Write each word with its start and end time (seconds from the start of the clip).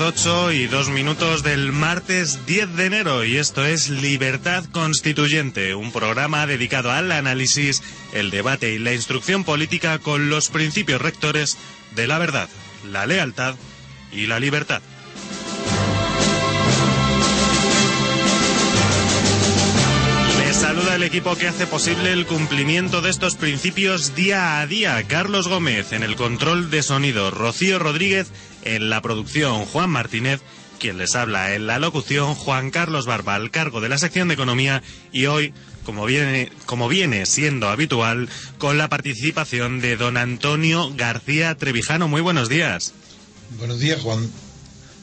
Las 0.00 0.24
8 0.24 0.52
y 0.52 0.66
2 0.66 0.88
minutos 0.90 1.42
del 1.42 1.72
martes 1.72 2.46
10 2.46 2.76
de 2.76 2.86
enero 2.86 3.24
y 3.24 3.36
esto 3.36 3.66
es 3.66 3.90
Libertad 3.90 4.64
Constituyente, 4.72 5.74
un 5.74 5.92
programa 5.92 6.46
dedicado 6.46 6.90
al 6.90 7.12
análisis, 7.12 7.82
el 8.14 8.30
debate 8.30 8.72
y 8.72 8.78
la 8.78 8.94
instrucción 8.94 9.44
política 9.44 9.98
con 9.98 10.30
los 10.30 10.48
principios 10.48 11.02
rectores 11.02 11.58
de 11.94 12.06
la 12.06 12.18
verdad, 12.18 12.48
la 12.90 13.04
lealtad 13.04 13.56
y 14.10 14.26
la 14.26 14.40
libertad. 14.40 14.80
El 21.00 21.06
equipo 21.06 21.34
que 21.34 21.48
hace 21.48 21.66
posible 21.66 22.12
el 22.12 22.26
cumplimiento 22.26 23.00
de 23.00 23.08
estos 23.08 23.34
principios 23.34 24.14
día 24.14 24.60
a 24.60 24.66
día. 24.66 25.02
Carlos 25.08 25.48
Gómez 25.48 25.92
en 25.92 26.02
el 26.02 26.14
control 26.14 26.70
de 26.70 26.82
sonido, 26.82 27.30
Rocío 27.30 27.78
Rodríguez 27.78 28.26
en 28.64 28.90
la 28.90 29.00
producción 29.00 29.64
Juan 29.64 29.88
Martínez, 29.88 30.42
quien 30.78 30.98
les 30.98 31.14
habla 31.14 31.54
en 31.54 31.66
la 31.66 31.78
locución 31.78 32.34
Juan 32.34 32.70
Carlos 32.70 33.06
Barba 33.06 33.34
al 33.34 33.50
cargo 33.50 33.80
de 33.80 33.88
la 33.88 33.96
sección 33.96 34.28
de 34.28 34.34
economía 34.34 34.82
y 35.10 35.24
hoy, 35.24 35.54
como 35.84 36.04
viene, 36.04 36.52
como 36.66 36.86
viene 36.86 37.24
siendo 37.24 37.70
habitual, 37.70 38.28
con 38.58 38.76
la 38.76 38.90
participación 38.90 39.80
de 39.80 39.96
don 39.96 40.18
Antonio 40.18 40.92
García 40.94 41.54
Trevijano. 41.54 42.08
Muy 42.08 42.20
buenos 42.20 42.50
días. 42.50 42.92
Buenos 43.58 43.78
días, 43.78 44.02
Juan. 44.02 44.30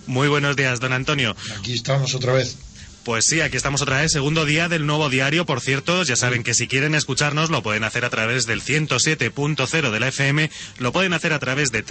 Muy 0.06 0.28
buenos 0.28 0.56
días, 0.56 0.80
don 0.80 0.94
Antonio. 0.94 1.36
Aquí 1.58 1.74
estamos 1.74 2.14
otra 2.14 2.34
vez. 2.34 2.67
Pues 3.08 3.26
sí, 3.26 3.40
aquí 3.40 3.56
estamos 3.56 3.82
otra 3.82 4.02
vez, 4.02 4.12
segundo 4.12 4.44
día 4.44 4.68
del 4.68 4.86
nuevo 4.86 5.10
diario. 5.10 5.46
Por 5.46 5.62
cierto, 5.62 6.04
ya 6.04 6.18
saben 6.18 6.44
que 6.44 6.54
si 6.54 6.68
quieren 6.68 6.94
escucharnos 6.94 7.50
lo 7.50 7.64
pueden 7.64 7.86
hacer 7.86 8.04
a 8.04 8.10
través 8.10 8.46
del 8.48 8.62
107.0 8.62 9.92
de 9.92 10.00
la 10.02 10.10
FM, 10.10 10.52
lo 10.80 10.92
pueden 10.92 11.14
hacer 11.14 11.32
a 11.32 11.40
través 11.40 11.72
de 11.72 11.86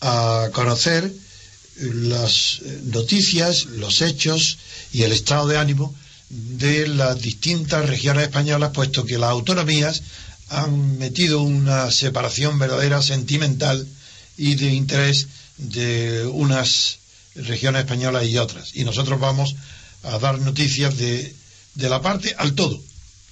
a 0.00 0.48
conocer 0.52 1.10
las 1.80 2.60
noticias, 2.84 3.66
los 3.66 4.02
hechos 4.02 4.58
y 4.92 5.02
el 5.02 5.12
estado 5.12 5.46
de 5.46 5.58
ánimo 5.58 5.94
de 6.28 6.88
las 6.88 7.20
distintas 7.20 7.88
regiones 7.88 8.24
españolas, 8.24 8.72
puesto 8.72 9.04
que 9.06 9.18
las 9.18 9.30
autonomías 9.30 10.02
han 10.50 10.98
metido 10.98 11.42
una 11.42 11.90
separación 11.90 12.58
verdadera 12.58 13.02
sentimental 13.02 13.86
y 14.38 14.54
de 14.54 14.72
interés 14.72 15.26
de 15.58 16.24
unas 16.26 17.00
regiones 17.34 17.80
españolas 17.80 18.24
y 18.24 18.38
otras. 18.38 18.74
Y 18.74 18.84
nosotros 18.84 19.20
vamos 19.20 19.54
a 20.04 20.18
dar 20.18 20.38
noticias 20.38 20.96
de, 20.96 21.34
de 21.74 21.88
la 21.88 22.00
parte 22.00 22.34
al 22.38 22.54
todo, 22.54 22.80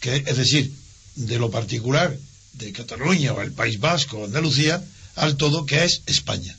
que 0.00 0.16
es 0.16 0.36
decir, 0.36 0.72
de 1.14 1.38
lo 1.38 1.50
particular 1.50 2.14
de 2.54 2.72
Cataluña 2.72 3.32
o 3.32 3.40
el 3.40 3.52
País 3.52 3.80
Vasco 3.80 4.18
o 4.18 4.24
Andalucía 4.24 4.82
al 5.14 5.36
todo, 5.36 5.64
que 5.64 5.84
es 5.84 6.02
España. 6.06 6.56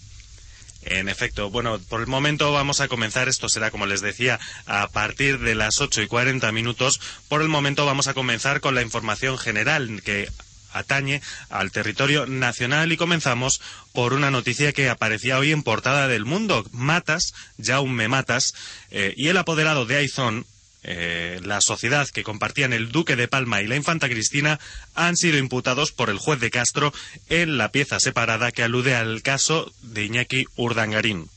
En 0.81 1.09
efecto, 1.09 1.49
bueno, 1.49 1.79
por 1.89 1.99
el 1.99 2.07
momento 2.07 2.53
vamos 2.53 2.79
a 2.79 2.87
comenzar, 2.87 3.27
esto 3.27 3.49
será 3.49 3.71
como 3.71 3.85
les 3.85 3.99
decía, 3.99 4.39
a 4.65 4.87
partir 4.87 5.39
de 5.39 5.53
las 5.53 5.81
8 5.81 6.01
y 6.01 6.07
40 6.07 6.49
minutos. 6.53 7.01
Por 7.27 7.41
el 7.41 7.49
momento 7.49 7.85
vamos 7.85 8.07
a 8.07 8.13
comenzar 8.13 8.61
con 8.61 8.73
la 8.73 8.81
información 8.81 9.37
general 9.37 10.01
que 10.03 10.29
atañe 10.73 11.21
al 11.49 11.71
territorio 11.71 12.25
nacional 12.25 12.91
y 12.91 12.97
comenzamos 12.97 13.61
por 13.93 14.13
una 14.13 14.31
noticia 14.31 14.73
que 14.73 14.89
aparecía 14.89 15.39
hoy 15.39 15.51
en 15.51 15.63
portada 15.63 16.07
del 16.07 16.25
mundo. 16.25 16.65
Matas, 16.71 17.33
Jaume 17.61 18.07
Matas, 18.07 18.53
eh, 18.91 19.13
y 19.17 19.27
el 19.27 19.37
apoderado 19.37 19.85
de 19.85 19.97
Aizón, 19.97 20.45
eh, 20.83 21.41
la 21.43 21.59
sociedad 21.59 22.07
que 22.07 22.23
compartían 22.23 22.71
el 22.71 22.91
duque 22.91 23.15
de 23.15 23.27
Palma 23.27 23.61
y 23.61 23.67
la 23.67 23.75
infanta 23.75 24.07
Cristina, 24.07 24.59
han 24.95 25.17
sido 25.17 25.37
imputados 25.37 25.91
por 25.91 26.09
el 26.09 26.17
juez 26.17 26.39
de 26.39 26.51
Castro 26.51 26.93
en 27.29 27.57
la 27.57 27.71
pieza 27.71 27.99
separada 27.99 28.51
que 28.51 28.63
alude 28.63 28.95
al 28.95 29.21
caso 29.21 29.71
de 29.81 30.05
Iñaki 30.05 30.45
Urdangarín. 30.55 31.29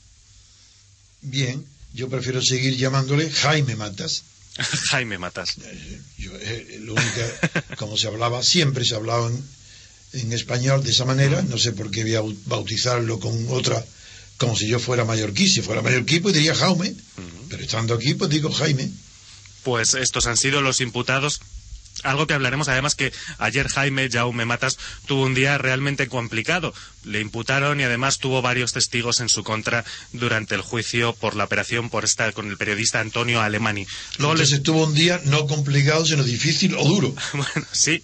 Bien, 1.21 1.65
yo 1.93 2.09
prefiero 2.09 2.41
seguir 2.41 2.77
llamándole 2.77 3.29
Jaime 3.29 3.75
Matas. 3.75 4.23
Jaime 4.91 5.17
Matas. 5.17 5.55
Yo, 6.17 6.31
eh, 6.39 6.79
lo 6.81 6.93
único, 6.93 7.21
como 7.77 7.97
se 7.97 8.07
hablaba, 8.07 8.43
siempre 8.43 8.85
se 8.85 8.95
hablaba 8.95 9.29
en, 10.13 10.33
español 10.33 10.83
de 10.83 10.91
esa 10.91 11.05
manera, 11.05 11.41
no 11.41 11.57
sé 11.57 11.71
por 11.71 11.89
qué 11.89 12.03
voy 12.03 12.15
a 12.15 12.21
bautizarlo 12.45 13.19
con 13.19 13.47
otra, 13.49 13.83
como 14.37 14.55
si 14.55 14.67
yo 14.67 14.79
fuera 14.79 15.05
mallorquí, 15.05 15.47
si 15.47 15.61
fuera 15.61 15.81
mallorquí 15.81 16.19
pues 16.19 16.33
diría 16.33 16.53
Jaume, 16.53 16.93
pero 17.49 17.63
estando 17.63 17.93
aquí 17.93 18.13
pues 18.15 18.29
digo 18.29 18.51
Jaime. 18.51 18.89
Pues 19.63 19.93
estos 19.93 20.25
han 20.27 20.37
sido 20.37 20.61
los 20.61 20.81
imputados 20.81 21.39
algo 22.03 22.27
que 22.27 22.33
hablaremos 22.33 22.67
además 22.67 22.95
que 22.95 23.11
ayer 23.37 23.67
Jaime 23.67 24.09
Jaume 24.09 24.45
Matas 24.45 24.77
tuvo 25.05 25.23
un 25.23 25.33
día 25.33 25.57
realmente 25.57 26.07
complicado. 26.07 26.73
Le 27.03 27.19
imputaron 27.19 27.79
y 27.79 27.83
además 27.83 28.19
tuvo 28.19 28.41
varios 28.41 28.73
testigos 28.73 29.19
en 29.19 29.29
su 29.29 29.43
contra 29.43 29.85
durante 30.13 30.55
el 30.55 30.61
juicio 30.61 31.13
por 31.13 31.35
la 31.35 31.45
operación 31.45 31.89
por 31.89 32.03
esta 32.03 32.31
con 32.31 32.49
el 32.49 32.57
periodista 32.57 32.99
Antonio 32.99 33.41
Alemani. 33.41 33.85
Luego 34.17 34.33
Entonces 34.33 34.63
tuvo 34.63 34.85
un 34.85 34.93
día 34.93 35.21
no 35.25 35.47
complicado, 35.47 36.05
sino 36.05 36.23
difícil 36.23 36.75
o 36.75 36.83
duro. 36.83 37.15
bueno, 37.33 37.67
sí. 37.71 38.03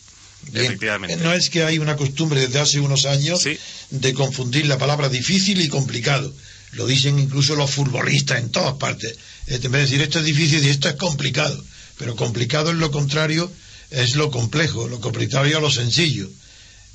Efectivamente. 0.53 1.17
No 1.17 1.33
es 1.33 1.49
que 1.49 1.63
hay 1.63 1.79
una 1.79 1.95
costumbre 1.95 2.41
desde 2.41 2.59
hace 2.59 2.79
unos 2.79 3.05
años 3.05 3.43
de 3.89 4.13
confundir 4.13 4.65
la 4.67 4.77
palabra 4.77 5.09
difícil 5.09 5.59
y 5.61 5.67
complicado. 5.67 6.33
Lo 6.73 6.85
dicen 6.85 7.19
incluso 7.19 7.55
los 7.55 7.71
futbolistas 7.71 8.39
en 8.39 8.51
todas 8.51 8.75
partes. 8.75 9.17
En 9.47 9.61
vez 9.61 9.71
de 9.71 9.79
decir 9.79 10.01
esto 10.01 10.19
es 10.19 10.25
difícil 10.25 10.63
y 10.63 10.69
esto 10.69 10.89
es 10.89 10.95
complicado. 10.95 11.63
Pero 11.97 12.15
complicado 12.15 12.71
es 12.71 12.77
lo 12.77 12.91
contrario 12.91 13.51
es 13.91 14.15
lo 14.15 14.31
complejo, 14.31 14.87
lo 14.87 14.99
complicado 14.99 15.47
lo 15.59 15.71
sencillo, 15.71 16.29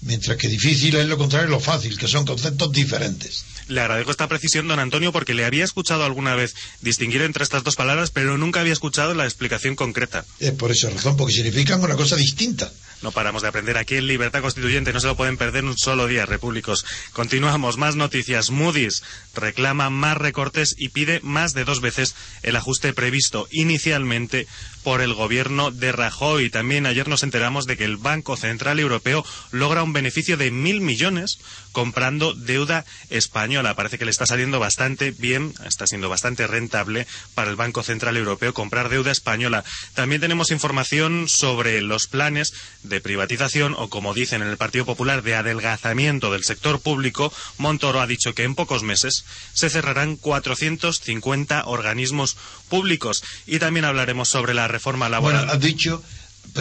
mientras 0.02 0.36
que 0.36 0.48
difícil 0.48 0.96
es 0.96 1.06
lo 1.06 1.18
contrario, 1.18 1.48
lo 1.48 1.60
fácil, 1.60 1.98
que 1.98 2.08
son 2.08 2.24
conceptos 2.24 2.72
diferentes. 2.72 3.44
Le 3.68 3.80
agradezco 3.80 4.10
esta 4.10 4.28
precisión, 4.28 4.68
don 4.68 4.80
Antonio, 4.80 5.12
porque 5.12 5.34
le 5.34 5.44
había 5.44 5.64
escuchado 5.64 6.04
alguna 6.04 6.34
vez 6.34 6.54
distinguir 6.80 7.22
entre 7.22 7.44
estas 7.44 7.62
dos 7.64 7.76
palabras, 7.76 8.10
pero 8.10 8.36
nunca 8.36 8.60
había 8.60 8.72
escuchado 8.72 9.14
la 9.14 9.24
explicación 9.24 9.76
concreta. 9.76 10.24
Es 10.40 10.52
por 10.52 10.70
esa 10.70 10.90
razón, 10.90 11.16
porque 11.16 11.32
significan 11.34 11.82
una 11.82 11.96
cosa 11.96 12.16
distinta. 12.16 12.70
No 13.02 13.10
paramos 13.10 13.42
de 13.42 13.48
aprender 13.48 13.78
aquí 13.78 13.96
en 13.96 14.06
Libertad 14.06 14.42
Constituyente, 14.42 14.92
no 14.92 15.00
se 15.00 15.08
lo 15.08 15.16
pueden 15.16 15.36
perder 15.36 15.64
un 15.64 15.76
solo 15.76 16.06
día, 16.06 16.24
repúblicos. 16.24 16.84
Continuamos, 17.12 17.76
más 17.76 17.96
noticias. 17.96 18.50
Moody's 18.50 19.02
reclama 19.34 19.90
más 19.90 20.16
recortes 20.16 20.76
y 20.78 20.90
pide 20.90 21.18
más 21.22 21.52
de 21.52 21.64
dos 21.64 21.80
veces 21.80 22.14
el 22.42 22.54
ajuste 22.54 22.92
previsto 22.92 23.48
inicialmente 23.50 24.46
por 24.82 25.00
el 25.00 25.14
gobierno 25.14 25.70
de 25.70 25.92
Rajoy. 25.92 26.50
También 26.50 26.86
ayer 26.86 27.08
nos 27.08 27.22
enteramos 27.22 27.66
de 27.66 27.76
que 27.76 27.84
el 27.84 27.96
Banco 27.96 28.36
Central 28.36 28.78
Europeo 28.80 29.24
logra 29.50 29.82
un 29.82 29.92
beneficio 29.92 30.36
de 30.36 30.50
mil 30.50 30.80
millones 30.80 31.38
comprando 31.72 32.34
deuda 32.34 32.84
española. 33.10 33.74
Parece 33.74 33.98
que 33.98 34.04
le 34.04 34.10
está 34.10 34.26
saliendo 34.26 34.60
bastante 34.60 35.10
bien, 35.10 35.54
está 35.66 35.86
siendo 35.86 36.08
bastante 36.08 36.46
rentable 36.46 37.06
para 37.34 37.50
el 37.50 37.56
Banco 37.56 37.82
Central 37.82 38.16
Europeo 38.16 38.54
comprar 38.54 38.88
deuda 38.88 39.10
española. 39.10 39.64
También 39.94 40.20
tenemos 40.20 40.50
información 40.50 41.28
sobre 41.28 41.80
los 41.80 42.06
planes 42.06 42.52
de 42.82 43.00
privatización 43.00 43.74
o, 43.76 43.88
como 43.88 44.14
dicen 44.14 44.42
en 44.42 44.48
el 44.48 44.56
Partido 44.56 44.84
Popular, 44.84 45.22
de 45.22 45.34
adelgazamiento 45.34 46.30
del 46.30 46.44
sector 46.44 46.80
público. 46.80 47.32
Montoro 47.58 48.00
ha 48.00 48.06
dicho 48.06 48.34
que 48.34 48.44
en 48.44 48.54
pocos 48.54 48.82
meses 48.82 49.24
se 49.52 49.70
cerrarán 49.70 50.16
450 50.16 51.64
organismos 51.66 52.36
públicos. 52.68 53.22
Y 53.46 53.58
también 53.58 53.84
hablaremos 53.84 54.28
sobre 54.28 54.54
la 54.54 54.68
reforma 54.68 55.08
laboral. 55.08 55.46
Bueno, 55.46 55.52
has 55.52 55.60
dicho 55.60 56.02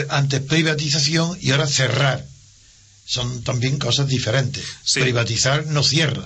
antes 0.09 0.41
privatización 0.41 1.37
y 1.41 1.51
ahora 1.51 1.67
cerrar. 1.67 2.25
Son 3.11 3.43
también 3.43 3.77
cosas 3.77 4.07
diferentes. 4.07 4.63
Privatizar 4.93 5.67
no 5.67 5.83
cierra. 5.83 6.25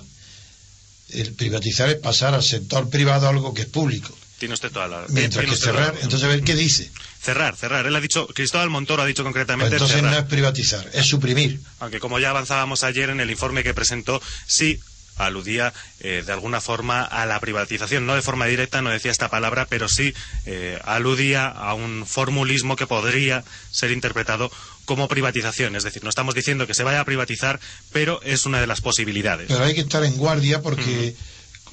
El 1.09 1.33
privatizar 1.33 1.89
es 1.89 1.95
pasar 1.95 2.35
al 2.35 2.43
sector 2.43 2.91
privado 2.91 3.27
algo 3.27 3.55
que 3.55 3.63
es 3.63 3.67
público. 3.67 4.15
Tiene 4.37 4.53
usted 4.53 4.71
toda 4.71 4.87
la 4.87 5.05
Mientras 5.09 5.45
que 5.45 5.55
cerrar, 5.55 5.95
entonces 5.95 6.23
a 6.23 6.27
ver 6.27 6.43
qué 6.43 6.53
dice. 6.53 6.91
Cerrar, 7.19 7.55
cerrar. 7.55 7.87
Él 7.87 7.95
ha 7.95 7.99
dicho, 7.99 8.27
Cristóbal 8.27 8.69
Montoro 8.69 9.01
ha 9.01 9.07
dicho 9.07 9.23
concretamente. 9.23 9.79
Pues 9.79 9.81
entonces 9.81 10.03
no 10.03 10.15
es 10.15 10.25
privatizar, 10.25 10.87
es 10.93 11.07
suprimir. 11.07 11.59
Aunque 11.79 11.99
como 11.99 12.19
ya 12.19 12.29
avanzábamos 12.29 12.83
ayer 12.83 13.09
en 13.09 13.19
el 13.19 13.31
informe 13.31 13.63
que 13.63 13.73
presentó, 13.73 14.21
sí 14.45 14.79
aludía 15.15 15.73
eh, 16.01 16.23
de 16.23 16.33
alguna 16.33 16.61
forma 16.61 17.01
a 17.01 17.25
la 17.25 17.39
privatización, 17.39 18.05
no 18.05 18.13
de 18.13 18.21
forma 18.21 18.45
directa, 18.45 18.83
no 18.83 18.91
decía 18.91 19.09
esta 19.09 19.29
palabra, 19.29 19.65
pero 19.67 19.89
sí 19.89 20.13
eh, 20.45 20.79
aludía 20.83 21.47
a 21.47 21.73
un 21.73 22.05
formulismo 22.05 22.75
que 22.75 22.85
podría 22.85 23.43
ser 23.71 23.91
interpretado 23.91 24.51
como 24.85 25.07
privatización. 25.07 25.75
Es 25.75 25.83
decir, 25.83 26.03
no 26.03 26.09
estamos 26.09 26.35
diciendo 26.35 26.67
que 26.67 26.73
se 26.73 26.83
vaya 26.83 27.01
a 27.01 27.05
privatizar, 27.05 27.59
pero 27.91 28.21
es 28.23 28.45
una 28.45 28.61
de 28.61 28.67
las 28.67 28.81
posibilidades. 28.81 29.47
Pero 29.47 29.63
hay 29.63 29.73
que 29.73 29.81
estar 29.81 30.03
en 30.03 30.15
guardia 30.15 30.61
porque 30.61 31.15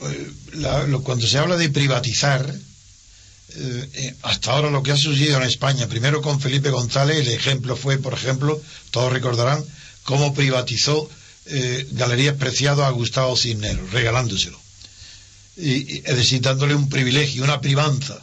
eh, 0.02 0.94
cuando 1.02 1.26
se 1.26 1.38
habla 1.38 1.56
de 1.56 1.68
privatizar, 1.68 2.52
hasta 4.22 4.52
ahora 4.52 4.70
lo 4.70 4.82
que 4.82 4.92
ha 4.92 4.96
sucedido 4.96 5.36
en 5.36 5.42
España, 5.42 5.86
primero 5.86 6.22
con 6.22 6.40
Felipe 6.40 6.70
González, 6.70 7.18
el 7.18 7.28
ejemplo 7.28 7.76
fue, 7.76 7.98
por 7.98 8.14
ejemplo, 8.14 8.60
todos 8.90 9.12
recordarán 9.12 9.62
cómo 10.04 10.34
privatizó 10.34 11.08
eh, 11.46 11.86
Galerías 11.92 12.36
Preciado 12.36 12.84
a 12.84 12.90
Gustavo 12.90 13.36
Cisneros, 13.36 13.90
regalándoselo. 13.90 14.60
Y, 15.56 15.98
es 15.98 16.16
decir, 16.16 16.40
dándole 16.40 16.74
un 16.74 16.88
privilegio, 16.88 17.44
una 17.44 17.60
privanza. 17.60 18.20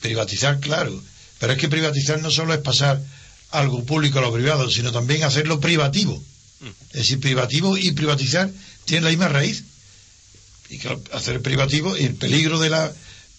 Privatizar, 0.00 0.60
claro. 0.60 1.00
Pero 1.38 1.52
es 1.52 1.58
que 1.58 1.68
privatizar 1.68 2.20
no 2.20 2.30
solo 2.30 2.52
es 2.52 2.60
pasar 2.60 3.00
algo 3.50 3.84
público 3.84 4.18
a 4.18 4.22
lo 4.22 4.32
privado, 4.32 4.70
sino 4.70 4.92
también 4.92 5.24
hacerlo 5.24 5.60
privativo. 5.60 6.22
Mm. 6.60 6.66
Es 6.90 6.98
decir, 6.98 7.20
privativo 7.20 7.76
y 7.76 7.92
privatizar 7.92 8.50
tienen 8.84 9.04
la 9.04 9.10
misma 9.10 9.28
raíz. 9.28 9.64
Y 10.68 10.78
que 10.78 10.96
hacer 11.12 11.42
privativo, 11.42 11.96
y 11.96 12.04
el 12.04 12.14
peligro 12.14 12.60
de 12.60 12.70
la 12.70 12.92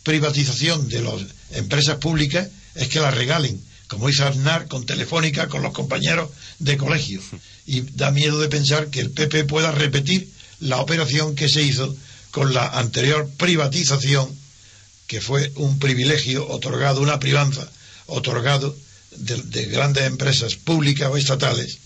privatización 0.03 0.89
de 0.89 1.01
las 1.01 1.21
empresas 1.51 1.97
públicas 1.97 2.49
es 2.75 2.89
que 2.89 2.99
las 2.99 3.13
regalen, 3.13 3.61
como 3.87 4.09
hizo 4.09 4.25
Aznar 4.25 4.67
con 4.67 4.85
Telefónica, 4.85 5.47
con 5.47 5.61
los 5.61 5.71
compañeros 5.71 6.29
de 6.59 6.77
colegio. 6.77 7.21
y 7.65 7.81
da 7.81 8.11
miedo 8.11 8.39
de 8.39 8.49
pensar 8.49 8.89
que 8.89 8.99
el 8.99 9.11
PP 9.11 9.45
pueda 9.45 9.71
repetir 9.71 10.29
la 10.59 10.81
operación 10.81 11.35
que 11.35 11.47
se 11.47 11.61
hizo 11.61 11.95
con 12.31 12.53
la 12.53 12.67
anterior 12.67 13.29
privatización, 13.37 14.29
que 15.07 15.21
fue 15.21 15.51
un 15.55 15.79
privilegio 15.79 16.47
otorgado, 16.49 17.01
una 17.01 17.19
privanza 17.19 17.69
otorgado 18.07 18.75
de, 19.11 19.65
grandes 19.65 20.03
empresas 20.05 20.55
públicas 20.55 21.09
o 21.11 21.17
estatales, 21.17 21.77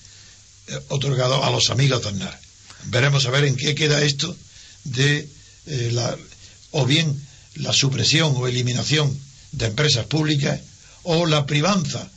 eh, 0.68 0.80
otorgado 0.90 1.44
a 1.44 1.50
los 1.50 1.70
amigos 1.70 2.02
de 2.02 2.10
Aznar. 2.10 2.40
Veremos 2.86 3.26
a 3.26 3.32
ver 3.32 3.46
en 3.46 3.56
qué 3.56 3.76
queda 3.76 4.04
esto 4.04 4.36
de 4.84 5.28
eh, 5.66 5.90
la, 5.92 6.16
o 6.72 6.86
bien 6.86 7.20
la 7.56 7.74
supresión 7.74 8.34
o 8.36 8.48
eliminación 8.48 9.18
de 9.52 9.68
empresas 9.68 10.06
públicas 10.06 10.60
o 11.04 11.26
la 11.26 11.46
privanza 11.46 12.10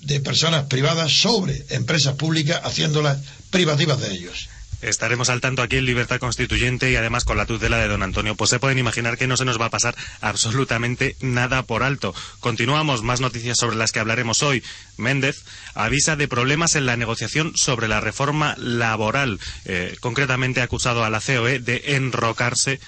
de 0.00 0.20
personas 0.20 0.66
privadas 0.66 1.12
sobre 1.12 1.64
empresas 1.70 2.14
públicas 2.16 2.60
haciéndolas 2.64 3.18
privativas 3.50 4.00
de 4.00 4.12
ellos. 4.12 4.48
Estaremos 4.82 5.30
al 5.30 5.40
tanto 5.40 5.62
aquí 5.62 5.76
en 5.76 5.86
Libertad 5.86 6.18
Constituyente 6.18 6.90
y 6.90 6.96
además 6.96 7.24
con 7.24 7.36
la 7.36 7.46
tutela 7.46 7.78
de 7.78 7.88
don 7.88 8.02
Antonio. 8.02 8.34
Pues 8.34 8.50
se 8.50 8.58
pueden 8.58 8.78
imaginar 8.78 9.16
que 9.16 9.28
no 9.28 9.36
se 9.36 9.44
nos 9.44 9.60
va 9.60 9.66
a 9.66 9.70
pasar 9.70 9.94
absolutamente 10.20 11.16
nada 11.20 11.62
por 11.62 11.84
alto. 11.84 12.14
Continuamos, 12.40 13.02
más 13.02 13.20
noticias 13.20 13.56
sobre 13.58 13.76
las 13.76 13.92
que 13.92 14.00
hablaremos 14.00 14.42
hoy. 14.42 14.62
Méndez 14.96 15.44
avisa 15.74 16.16
de 16.16 16.28
problemas 16.28 16.74
en 16.74 16.86
la 16.86 16.96
negociación 16.96 17.52
sobre 17.54 17.86
la 17.86 18.00
reforma 18.00 18.56
laboral, 18.58 19.38
eh, 19.64 19.96
concretamente 20.00 20.60
acusado 20.60 21.04
a 21.04 21.10
la 21.10 21.20
COE 21.20 21.60
de 21.60 21.96
enrocarse 21.96 22.80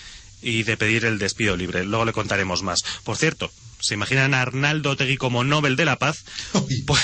y 0.42 0.64
de 0.64 0.76
pedir 0.76 1.04
el 1.04 1.18
despido 1.18 1.56
libre. 1.56 1.84
Luego 1.84 2.04
le 2.04 2.12
contaremos 2.12 2.62
más. 2.62 2.84
Por 3.04 3.16
cierto, 3.16 3.50
¿Se 3.84 3.92
imaginan 3.92 4.32
a 4.32 4.40
Arnaldo 4.40 4.92
Otegui 4.92 5.18
como 5.18 5.44
Nobel 5.44 5.76
de 5.76 5.84
la 5.84 5.98
Paz? 5.98 6.24
Pues, 6.86 7.00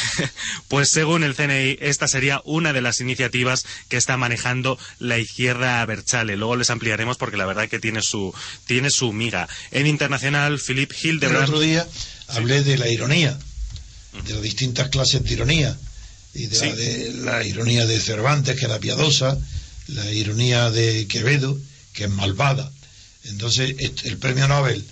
pues, 0.68 0.90
según 0.90 1.24
el 1.24 1.34
CNI, 1.34 1.78
esta 1.80 2.08
sería 2.08 2.42
una 2.44 2.72
de 2.72 2.80
las 2.80 3.00
iniciativas 3.00 3.64
que 3.88 3.96
está 3.96 4.16
manejando 4.16 4.78
la 4.98 5.18
izquierda 5.18 5.84
Berchale. 5.86 6.36
Luego 6.36 6.56
les 6.56 6.70
ampliaremos 6.70 7.16
porque 7.16 7.36
la 7.36 7.46
verdad 7.46 7.68
que 7.68 7.78
tiene 7.78 8.02
su, 8.02 8.34
tiene 8.66 8.90
su 8.90 9.12
miga. 9.12 9.48
En 9.70 9.86
internacional, 9.86 10.58
Philip 10.58 10.92
Hildebrand... 10.92 11.44
El 11.44 11.44
otro 11.44 11.60
día 11.60 11.86
hablé 12.28 12.62
de 12.62 12.78
la 12.78 12.88
ironía, 12.88 13.38
de 14.24 14.34
las 14.34 14.42
distintas 14.42 14.88
clases 14.88 15.22
de 15.22 15.32
ironía, 15.32 15.76
y 16.34 16.46
de, 16.46 16.58
la, 16.58 16.74
de 16.74 17.12
la 17.14 17.46
ironía 17.46 17.86
de 17.86 18.00
Cervantes, 18.00 18.58
que 18.58 18.66
era 18.66 18.78
piadosa, 18.78 19.38
la 19.88 20.10
ironía 20.12 20.70
de 20.70 21.06
Quevedo, 21.06 21.58
que 21.92 22.04
es 22.04 22.10
malvada. 22.10 22.70
Entonces, 23.24 23.74
el 24.04 24.18
premio 24.18 24.48
Nobel 24.48 24.84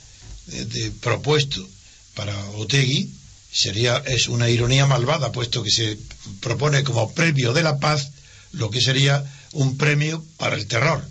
eh, 0.53 0.65
de, 0.65 0.91
propuesto 0.93 1.69
para 2.19 2.35
Otegui 2.59 3.15
sería 3.53 4.03
es 4.05 4.27
una 4.27 4.51
ironía 4.51 4.87
malvada 4.87 5.31
puesto 5.31 5.63
que 5.63 5.71
se 5.71 5.97
propone 6.41 6.83
como 6.83 7.15
premio 7.15 7.53
de 7.53 7.63
la 7.63 7.79
paz 7.79 8.11
lo 8.51 8.71
que 8.71 8.81
sería 8.81 9.25
un 9.53 9.79
premio 9.79 10.25
para 10.37 10.57
el 10.57 10.67
terror 10.67 11.09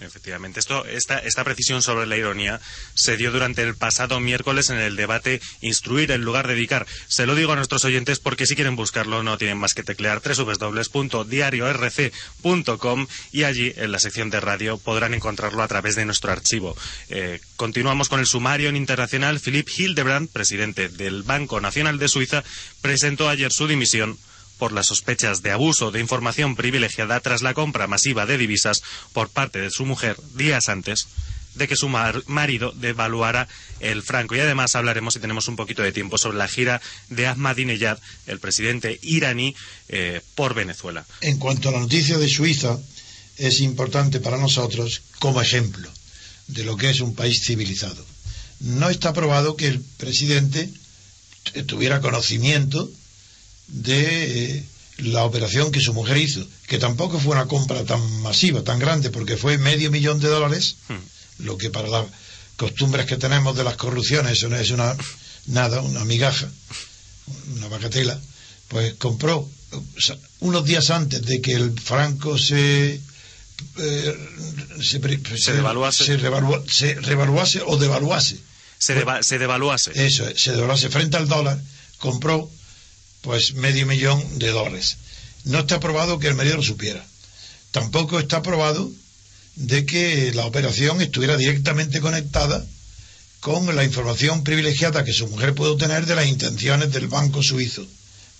Efectivamente, 0.00 0.58
esto, 0.58 0.84
esta, 0.86 1.18
esta 1.18 1.44
precisión 1.44 1.80
sobre 1.80 2.06
la 2.06 2.16
ironía 2.16 2.60
se 2.94 3.16
dio 3.16 3.30
durante 3.30 3.62
el 3.62 3.76
pasado 3.76 4.18
miércoles 4.18 4.70
en 4.70 4.78
el 4.78 4.96
debate 4.96 5.40
Instruir 5.60 6.10
en 6.10 6.22
lugar 6.22 6.48
de 6.48 6.54
dedicar. 6.54 6.84
Se 7.06 7.26
lo 7.26 7.36
digo 7.36 7.52
a 7.52 7.56
nuestros 7.56 7.84
oyentes 7.84 8.18
porque 8.18 8.46
si 8.46 8.56
quieren 8.56 8.74
buscarlo 8.74 9.22
no 9.22 9.38
tienen 9.38 9.56
más 9.56 9.72
que 9.72 9.84
teclear 9.84 10.20
www.diariorc.com 10.20 13.06
y 13.30 13.44
allí 13.44 13.72
en 13.76 13.92
la 13.92 14.00
sección 14.00 14.30
de 14.30 14.40
radio 14.40 14.78
podrán 14.78 15.14
encontrarlo 15.14 15.62
a 15.62 15.68
través 15.68 15.94
de 15.94 16.04
nuestro 16.04 16.32
archivo. 16.32 16.76
Eh, 17.08 17.40
continuamos 17.54 18.08
con 18.08 18.18
el 18.18 18.26
sumario 18.26 18.70
en 18.70 18.76
internacional. 18.76 19.38
Philipp 19.38 19.68
Hildebrand, 19.68 20.28
presidente 20.28 20.88
del 20.88 21.22
Banco 21.22 21.60
Nacional 21.60 22.00
de 22.00 22.08
Suiza, 22.08 22.42
presentó 22.80 23.28
ayer 23.28 23.52
su 23.52 23.68
dimisión 23.68 24.18
por 24.58 24.72
las 24.72 24.86
sospechas 24.86 25.42
de 25.42 25.50
abuso 25.50 25.90
de 25.90 26.00
información 26.00 26.56
privilegiada 26.56 27.20
tras 27.20 27.42
la 27.42 27.54
compra 27.54 27.86
masiva 27.86 28.26
de 28.26 28.38
divisas 28.38 28.82
por 29.12 29.28
parte 29.28 29.60
de 29.60 29.70
su 29.70 29.84
mujer 29.84 30.16
días 30.34 30.68
antes 30.68 31.08
de 31.54 31.68
que 31.68 31.76
su 31.76 31.88
marido 31.88 32.72
devaluara 32.72 33.48
el 33.80 34.02
franco. 34.02 34.34
Y 34.34 34.40
además 34.40 34.74
hablaremos, 34.74 35.14
si 35.14 35.20
tenemos 35.20 35.48
un 35.48 35.56
poquito 35.56 35.82
de 35.82 35.92
tiempo, 35.92 36.18
sobre 36.18 36.38
la 36.38 36.48
gira 36.48 36.80
de 37.08 37.26
Ahmadinejad, 37.26 37.98
el 38.26 38.40
presidente 38.40 38.98
iraní, 39.02 39.54
eh, 39.88 40.20
por 40.34 40.54
Venezuela. 40.54 41.06
En 41.20 41.38
cuanto 41.38 41.68
a 41.68 41.72
la 41.72 41.80
noticia 41.80 42.18
de 42.18 42.28
Suiza, 42.28 42.78
es 43.36 43.60
importante 43.60 44.20
para 44.20 44.38
nosotros 44.38 45.02
como 45.18 45.40
ejemplo 45.40 45.88
de 46.48 46.64
lo 46.64 46.76
que 46.76 46.90
es 46.90 47.00
un 47.00 47.14
país 47.14 47.42
civilizado. 47.42 48.04
No 48.60 48.90
está 48.90 49.12
probado 49.12 49.56
que 49.56 49.68
el 49.68 49.80
presidente 49.80 50.70
tuviera 51.66 52.00
conocimiento 52.00 52.90
de 53.68 54.56
eh, 54.56 54.64
la 54.98 55.24
operación 55.24 55.72
que 55.72 55.80
su 55.80 55.92
mujer 55.94 56.16
hizo, 56.18 56.46
que 56.66 56.78
tampoco 56.78 57.18
fue 57.18 57.32
una 57.32 57.46
compra 57.46 57.84
tan 57.84 58.00
masiva, 58.22 58.62
tan 58.62 58.78
grande, 58.78 59.10
porque 59.10 59.36
fue 59.36 59.58
medio 59.58 59.90
millón 59.90 60.20
de 60.20 60.28
dólares, 60.28 60.76
hmm. 60.88 61.44
lo 61.44 61.58
que 61.58 61.70
para 61.70 61.88
las 61.88 62.06
costumbres 62.56 63.06
que 63.06 63.16
tenemos 63.16 63.56
de 63.56 63.64
las 63.64 63.76
corrupciones, 63.76 64.32
eso 64.32 64.48
no 64.48 64.56
es 64.56 64.70
una 64.70 64.96
nada, 65.46 65.80
una 65.80 66.04
migaja, 66.04 66.48
una 67.56 67.68
bagatela, 67.68 68.18
pues 68.68 68.94
compró 68.94 69.48
unos 70.40 70.64
días 70.64 70.90
antes 70.90 71.22
de 71.22 71.40
que 71.40 71.52
el 71.52 71.78
franco 71.78 72.38
se 72.38 73.00
eh, 73.76 74.18
se, 74.80 75.00
se, 75.36 75.52
devaluase. 75.52 76.04
Se, 76.04 76.94
revaluase 76.94 77.62
o 77.66 77.76
devaluase. 77.76 78.38
Se, 78.78 78.94
se 79.22 79.38
devaluase. 79.38 79.92
Eso, 79.94 80.24
se 80.36 80.52
devaluase 80.52 80.90
frente 80.90 81.16
al 81.16 81.28
dólar, 81.28 81.60
compró 81.98 82.50
pues 83.24 83.54
medio 83.54 83.86
millón 83.86 84.38
de 84.38 84.50
dólares. 84.50 84.98
No 85.44 85.60
está 85.60 85.80
probado 85.80 86.18
que 86.18 86.28
el 86.28 86.34
medio 86.34 86.56
lo 86.56 86.62
supiera. 86.62 87.04
Tampoco 87.72 88.20
está 88.20 88.42
probado 88.42 88.92
de 89.56 89.86
que 89.86 90.32
la 90.34 90.46
operación 90.46 91.00
estuviera 91.00 91.36
directamente 91.36 92.00
conectada 92.00 92.64
con 93.40 93.74
la 93.74 93.84
información 93.84 94.44
privilegiada 94.44 95.04
que 95.04 95.12
su 95.12 95.26
mujer 95.28 95.54
puede 95.54 95.72
obtener 95.72 96.06
de 96.06 96.14
las 96.14 96.26
intenciones 96.26 96.92
del 96.92 97.08
banco 97.08 97.42
suizo 97.42 97.86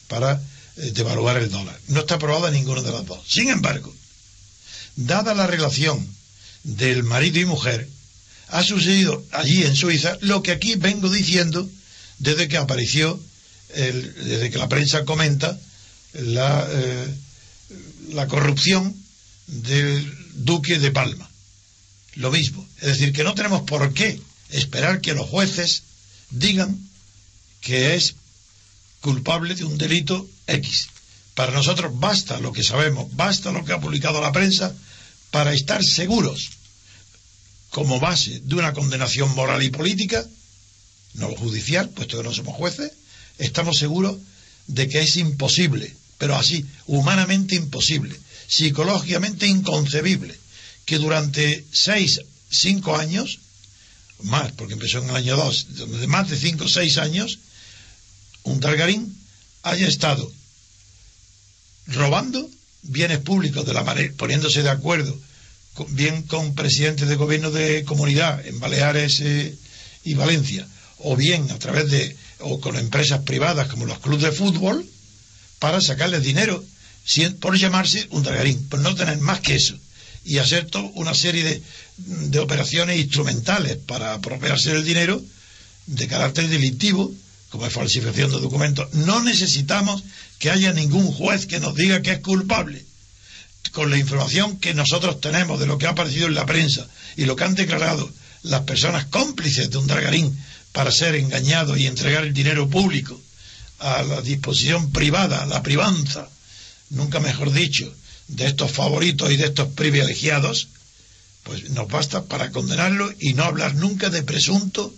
para 0.09 0.41
eh, 0.77 0.93
devaluar 0.95 1.39
el 1.39 1.51
dólar. 1.51 1.79
No 1.89 2.01
está 2.01 2.17
aprobada 2.17 2.51
ninguna 2.51 2.83
de 2.83 2.93
las 2.93 3.07
dos. 3.07 3.21
Sin 3.27 3.49
embargo, 3.49 3.95
dada 4.97 5.35
la 5.35 5.47
relación 5.47 6.07
del 6.63 7.03
marido 7.05 7.41
y 7.41 7.45
mujer, 7.45 7.89
ha 8.49 8.63
sucedido 8.63 9.25
allí 9.33 9.65
en 9.65 9.77
Suiza 9.77 10.17
lo 10.21 10.43
que 10.43 10.53
aquí 10.53 10.77
vengo 10.77 11.11
diciendo 11.11 11.69
desde 12.19 12.49
que 12.49 12.57
apareció, 12.57 13.21
desde 13.75 14.51
que 14.51 14.59
la 14.59 14.69
prensa 14.69 15.05
comenta 15.05 15.59
la, 16.13 16.67
eh, 16.71 17.15
la 18.11 18.27
corrupción 18.29 18.95
del 19.47 20.17
duque 20.35 20.79
de 20.79 20.91
Palma. 20.91 21.29
Lo 22.15 22.31
mismo. 22.31 22.67
Es 22.81 22.99
decir, 22.99 23.13
que 23.13 23.25
no 23.25 23.35
tenemos 23.35 23.63
por 23.63 23.93
qué 23.93 24.21
esperar 24.51 25.01
que 25.01 25.15
los 25.15 25.29
jueces 25.29 25.83
digan 26.31 26.79
que 27.61 27.95
es 27.95 28.15
culpable 29.01 29.55
de 29.55 29.65
un 29.65 29.77
delito 29.77 30.29
X. 30.47 30.89
Para 31.35 31.53
nosotros 31.53 31.93
basta 31.99 32.39
lo 32.39 32.53
que 32.53 32.63
sabemos, 32.63 33.09
basta 33.17 33.51
lo 33.51 33.65
que 33.65 33.73
ha 33.73 33.81
publicado 33.81 34.21
la 34.21 34.33
prensa 34.33 34.73
para 35.31 35.53
estar 35.53 35.83
seguros, 35.83 36.51
como 37.71 37.99
base 37.99 38.41
de 38.45 38.55
una 38.55 38.73
condenación 38.73 39.35
moral 39.35 39.63
y 39.63 39.71
política, 39.71 40.25
no 41.15 41.29
judicial, 41.35 41.91
puesto 41.91 42.19
que 42.19 42.23
no 42.23 42.33
somos 42.33 42.55
jueces, 42.55 42.93
estamos 43.39 43.79
seguros 43.79 44.17
de 44.67 44.89
que 44.89 45.01
es 45.01 45.17
imposible, 45.17 45.95
pero 46.19 46.37
así, 46.37 46.65
humanamente 46.87 47.55
imposible, 47.55 48.19
psicológicamente 48.47 49.47
inconcebible, 49.47 50.39
que 50.85 50.99
durante 50.99 51.65
seis, 51.73 52.21
cinco 52.51 52.97
años, 52.97 53.41
más, 54.23 54.53
porque 54.53 54.75
empezó 54.75 54.99
en 54.99 55.11
el 55.11 55.17
año 55.17 55.37
dos, 55.37 55.67
de 55.75 56.07
más 56.07 56.29
de 56.31 56.37
cinco 56.37 56.69
seis 56.69 56.99
años, 56.99 57.39
un 58.45 58.61
Targarín 58.61 59.17
haya 59.63 59.89
estado 59.89 60.31
robando 61.87 62.49
bienes 62.83 63.19
públicos 63.19 63.65
de 63.65 63.75
la 63.75 63.83
manera, 63.83 64.13
poniéndose 64.17 64.63
de 64.63 64.71
acuerdo 64.71 65.19
bien 65.89 66.23
con 66.23 66.55
presidentes 66.55 67.09
de 67.09 67.17
gobierno 67.17 67.51
de 67.51 67.85
comunidad 67.85 68.47
en 68.47 68.61
Baleares 68.61 69.21
eh, 69.21 69.57
y 70.05 70.15
Valencia, 70.15 70.67
o 70.99 71.17
bien 71.17 71.51
a 71.51 71.59
través 71.59 71.91
de, 71.91 72.17
o 72.45 72.61
con 72.61 72.77
empresas 72.77 73.21
privadas 73.21 73.69
como 73.69 73.87
los 73.87 73.99
clubes 73.99 74.25
de 74.25 74.33
fútbol, 74.33 74.87
para 75.59 75.81
sacarles 75.81 76.23
dinero, 76.23 76.63
por 77.41 77.57
llamarse 77.57 78.07
un 78.11 78.23
dragarín, 78.23 78.69
por 78.69 78.81
no 78.81 78.95
tener 78.95 79.19
más 79.19 79.41
que 79.41 79.57
eso, 79.57 79.77
y 80.25 80.39
hacer 80.39 80.67
toda 80.67 80.91
una 80.95 81.15
serie 81.15 81.45
de, 81.45 81.63
de 81.97 82.39
operaciones 82.39 82.99
instrumentales 82.99 83.77
para 83.77 84.15
apropiarse 84.15 84.73
del 84.73 84.85
dinero 84.85 85.23
de 85.87 86.09
carácter 86.09 86.49
delictivo, 86.49 87.13
como 87.51 87.67
es 87.67 87.73
falsificación 87.73 88.31
de 88.31 88.41
documentos. 88.41 88.93
No 88.95 89.23
necesitamos 89.23 90.03
que 90.39 90.51
haya 90.51 90.73
ningún 90.73 91.13
juez 91.13 91.47
que 91.47 91.61
nos 91.61 91.75
diga 91.75 92.03
que 92.03 92.13
es 92.13 92.21
culpable 92.21 92.85
con 93.73 93.91
la 93.91 93.99
información 93.99 94.59
que 94.59 94.73
nosotros 94.75 95.21
tenemos 95.21 95.59
de 95.59 95.67
lo 95.67 95.79
que 95.79 95.87
ha 95.87 95.91
aparecido 95.91 96.27
en 96.27 96.35
la 96.35 96.47
prensa 96.47 96.87
y 97.17 97.25
lo 97.25 97.37
que 97.37 97.45
han 97.45 97.55
declarado 97.55 98.09
las 98.43 98.63
personas 98.63 99.07
cómplices 99.07 99.71
de 99.71 99.79
un 99.79 99.87
dragarín 99.87 100.39
para 100.75 100.91
ser 100.91 101.15
engañado 101.15 101.77
y 101.77 101.87
entregar 101.87 102.25
el 102.25 102.35
dinero 102.35 102.69
público 102.69 103.19
a 103.79 104.03
la 104.03 104.21
disposición 104.21 104.91
privada, 104.91 105.45
a 105.45 105.47
la 105.47 105.63
privanza, 105.63 106.29
nunca 106.91 107.21
mejor 107.21 107.53
dicho, 107.53 107.95
de 108.27 108.47
estos 108.47 108.73
favoritos 108.73 109.31
y 109.31 109.37
de 109.37 109.45
estos 109.45 109.69
privilegiados, 109.69 110.67
pues 111.45 111.71
nos 111.71 111.87
basta 111.87 112.25
para 112.25 112.51
condenarlo 112.51 113.15
y 113.21 113.35
no 113.35 113.45
hablar 113.45 113.77
nunca 113.77 114.11
de 114.11 114.25
presunto 114.25 114.93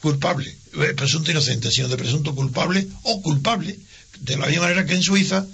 culpable, 0.00 0.56
eh, 0.74 0.94
presunto 0.94 1.32
inocente, 1.32 1.72
sino 1.72 1.88
de 1.88 1.96
presunto 1.96 2.32
culpable 2.36 2.86
o 3.02 3.22
culpable, 3.22 3.76
de 4.20 4.36
la 4.36 4.46
misma 4.46 4.62
manera 4.62 4.86
que 4.86 4.94
en 4.94 5.02
Suiza 5.02 5.44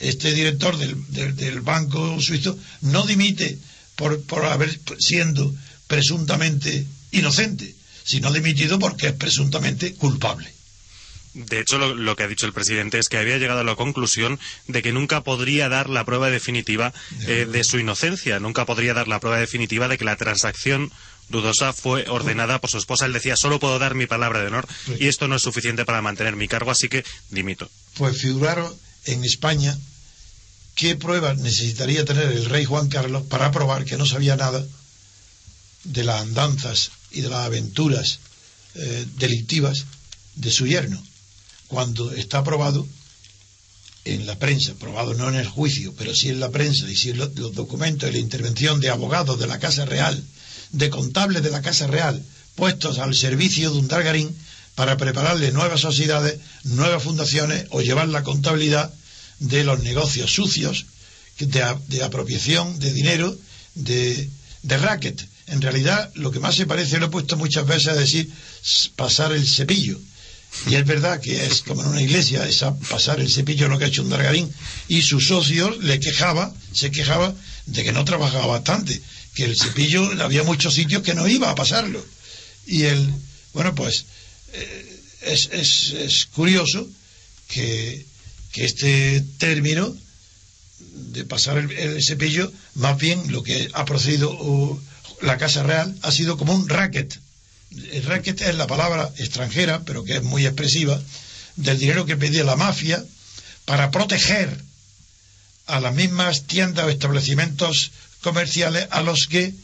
este 0.00 0.32
director 0.32 0.78
del, 0.78 1.60
banco 1.60 2.20
suizo 2.22 2.58
no 2.80 3.04
dimite 3.04 3.58
por, 3.96 4.22
por 4.22 4.46
haber 4.46 4.80
siendo 4.98 5.54
presuntamente 5.86 6.86
inocente, 7.12 7.74
sino 8.04 8.32
dimitido 8.32 8.78
porque 8.78 9.08
es 9.08 9.12
presuntamente 9.14 9.94
culpable. 9.94 10.52
De 11.34 11.58
hecho, 11.58 11.78
lo, 11.78 12.14
que 12.14 12.22
ha 12.22 12.28
dicho 12.28 12.46
el 12.46 12.52
presidente 12.52 13.00
es 13.00 13.08
que 13.08 13.18
había 13.18 13.38
llegado 13.38 13.60
a 13.60 13.64
la 13.64 13.74
conclusión 13.74 14.38
de 14.68 14.82
que 14.82 14.92
nunca 14.92 15.22
podría 15.22 15.68
dar 15.68 15.90
la 15.90 16.04
prueba 16.04 16.30
definitiva 16.30 16.92
eh, 17.26 17.48
de 17.50 17.64
su 17.64 17.80
inocencia, 17.80 18.38
nunca 18.38 18.66
podría 18.66 18.94
dar 18.94 19.08
la 19.08 19.18
prueba 19.18 19.38
definitiva 19.38 19.88
de 19.88 19.98
que 19.98 20.04
la 20.04 20.14
transacción 20.14 20.92
dudosa 21.28 21.72
fue 21.72 22.04
ordenada 22.08 22.60
por 22.60 22.70
su 22.70 22.78
esposa. 22.78 23.06
Él 23.06 23.12
decía, 23.12 23.34
solo 23.34 23.58
puedo 23.58 23.80
dar 23.80 23.96
mi 23.96 24.06
palabra 24.06 24.40
de 24.40 24.46
honor 24.46 24.68
y 25.00 25.08
esto 25.08 25.26
no 25.26 25.34
es 25.34 25.42
suficiente 25.42 25.84
para 25.84 26.02
mantener 26.02 26.36
mi 26.36 26.46
cargo, 26.46 26.70
así 26.70 26.88
que 26.88 27.04
dimito. 27.30 27.68
Pues 27.96 28.16
figuraron 28.18 28.72
en 29.06 29.24
España 29.24 29.76
qué 30.76 30.94
pruebas 30.94 31.38
necesitaría 31.38 32.04
tener 32.04 32.30
el 32.30 32.44
rey 32.44 32.64
Juan 32.64 32.88
Carlos 32.88 33.24
para 33.24 33.50
probar 33.50 33.84
que 33.84 33.96
no 33.96 34.06
sabía 34.06 34.36
nada 34.36 34.64
de 35.82 36.04
las 36.04 36.22
andanzas 36.22 36.92
y 37.14 37.20
de 37.20 37.28
las 37.28 37.46
aventuras 37.46 38.18
eh, 38.74 39.06
delictivas 39.16 39.84
de 40.34 40.50
su 40.50 40.66
yerno, 40.66 41.02
cuando 41.68 42.12
está 42.12 42.42
probado 42.42 42.86
en 44.04 44.26
la 44.26 44.38
prensa, 44.38 44.74
probado 44.74 45.14
no 45.14 45.28
en 45.28 45.36
el 45.36 45.48
juicio, 45.48 45.94
pero 45.96 46.14
sí 46.14 46.28
en 46.28 46.40
la 46.40 46.50
prensa 46.50 46.90
y 46.90 46.96
sí 46.96 47.10
en 47.10 47.18
los, 47.18 47.34
documentos 47.34 48.08
y 48.08 48.12
la 48.12 48.18
intervención 48.18 48.80
de 48.80 48.90
abogados 48.90 49.38
de 49.38 49.46
la 49.46 49.58
Casa 49.58 49.84
Real, 49.84 50.22
de 50.72 50.90
contables 50.90 51.42
de 51.42 51.50
la 51.50 51.62
Casa 51.62 51.86
Real, 51.86 52.22
puestos 52.54 52.98
al 52.98 53.14
servicio 53.14 53.70
de 53.70 53.78
un 53.78 53.88
Dargarín 53.88 54.36
para 54.74 54.96
prepararle 54.96 55.52
nuevas 55.52 55.80
sociedades, 55.80 56.38
nuevas 56.64 57.02
fundaciones 57.02 57.66
o 57.70 57.80
llevar 57.80 58.08
la 58.08 58.24
contabilidad 58.24 58.92
de 59.38 59.64
los 59.64 59.82
negocios 59.82 60.32
sucios, 60.32 60.86
de, 61.38 62.02
apropiación 62.02 62.78
de 62.78 62.92
dinero, 62.92 63.36
de, 63.74 64.28
de 64.62 64.78
racket. 64.78 65.26
En 65.46 65.60
realidad, 65.60 66.10
lo 66.14 66.30
que 66.30 66.40
más 66.40 66.54
se 66.54 66.66
parece, 66.66 66.98
lo 66.98 67.06
he 67.06 67.10
puesto 67.10 67.36
muchas 67.36 67.66
veces 67.66 67.88
a 67.88 67.94
decir, 67.94 68.30
pasar 68.96 69.32
el 69.32 69.46
cepillo. 69.46 69.98
Y 70.70 70.76
es 70.76 70.86
verdad 70.86 71.20
que 71.20 71.44
es 71.46 71.62
como 71.62 71.82
en 71.82 71.88
una 71.88 72.02
iglesia, 72.02 72.46
es 72.48 72.64
pasar 72.88 73.20
el 73.20 73.30
cepillo 73.30 73.68
lo 73.68 73.78
que 73.78 73.84
ha 73.84 73.88
hecho 73.88 74.02
un 74.02 74.10
dargarín. 74.10 74.50
Y 74.88 75.02
sus 75.02 75.26
socios 75.26 75.82
le 75.82 76.00
quejaba, 76.00 76.54
se 76.72 76.90
quejaba 76.90 77.34
de 77.66 77.84
que 77.84 77.92
no 77.92 78.04
trabajaba 78.04 78.46
bastante, 78.46 79.00
que 79.34 79.44
el 79.44 79.56
cepillo 79.56 80.02
había 80.22 80.44
muchos 80.44 80.74
sitios 80.74 81.02
que 81.02 81.14
no 81.14 81.28
iba 81.28 81.50
a 81.50 81.54
pasarlo. 81.54 82.04
Y 82.66 82.84
el, 82.84 83.12
bueno, 83.52 83.74
pues 83.74 84.06
eh, 84.52 85.00
es, 85.22 85.48
es, 85.52 86.26
curioso 86.26 86.88
que 87.48 88.06
que 88.54 88.64
este 88.64 89.20
término 89.38 89.94
de 90.78 91.24
pasar 91.24 91.58
el, 91.58 92.02
cepillo, 92.02 92.52
más 92.76 92.96
bien 92.96 93.32
lo 93.32 93.42
que 93.42 93.68
ha 93.72 93.84
procedido 93.84 94.30
la 95.20 95.38
Casa 95.38 95.62
Real 95.62 95.94
ha 96.02 96.12
sido 96.12 96.36
como 96.36 96.54
un 96.54 96.68
racket. 96.68 97.18
El 97.92 98.04
racket 98.04 98.40
es 98.42 98.54
la 98.54 98.66
palabra 98.66 99.10
extranjera, 99.18 99.82
pero 99.84 100.04
que 100.04 100.16
es 100.16 100.22
muy 100.22 100.46
expresiva, 100.46 101.00
del 101.56 101.78
dinero 101.78 102.06
que 102.06 102.16
pedía 102.16 102.44
la 102.44 102.56
mafia 102.56 103.04
para 103.64 103.90
proteger 103.90 104.60
a 105.66 105.80
las 105.80 105.94
mismas 105.94 106.44
tiendas 106.46 106.84
o 106.84 106.90
establecimientos 106.90 107.92
comerciales 108.20 108.86
a 108.90 109.02
los 109.02 109.26
que 109.26 109.54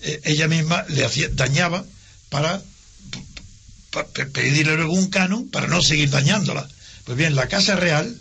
eh, 0.00 0.20
ella 0.24 0.48
misma 0.48 0.84
le 0.88 1.04
hacía, 1.04 1.28
dañaba 1.32 1.84
para, 2.28 2.62
pedirle 4.32 4.74
algún 4.74 5.08
canon 5.08 5.48
para 5.48 5.66
no 5.66 5.82
seguir 5.82 6.10
dañándola. 6.10 6.68
Pues 7.04 7.18
bien, 7.18 7.34
la 7.34 7.48
Casa 7.48 7.74
Real 7.74 8.20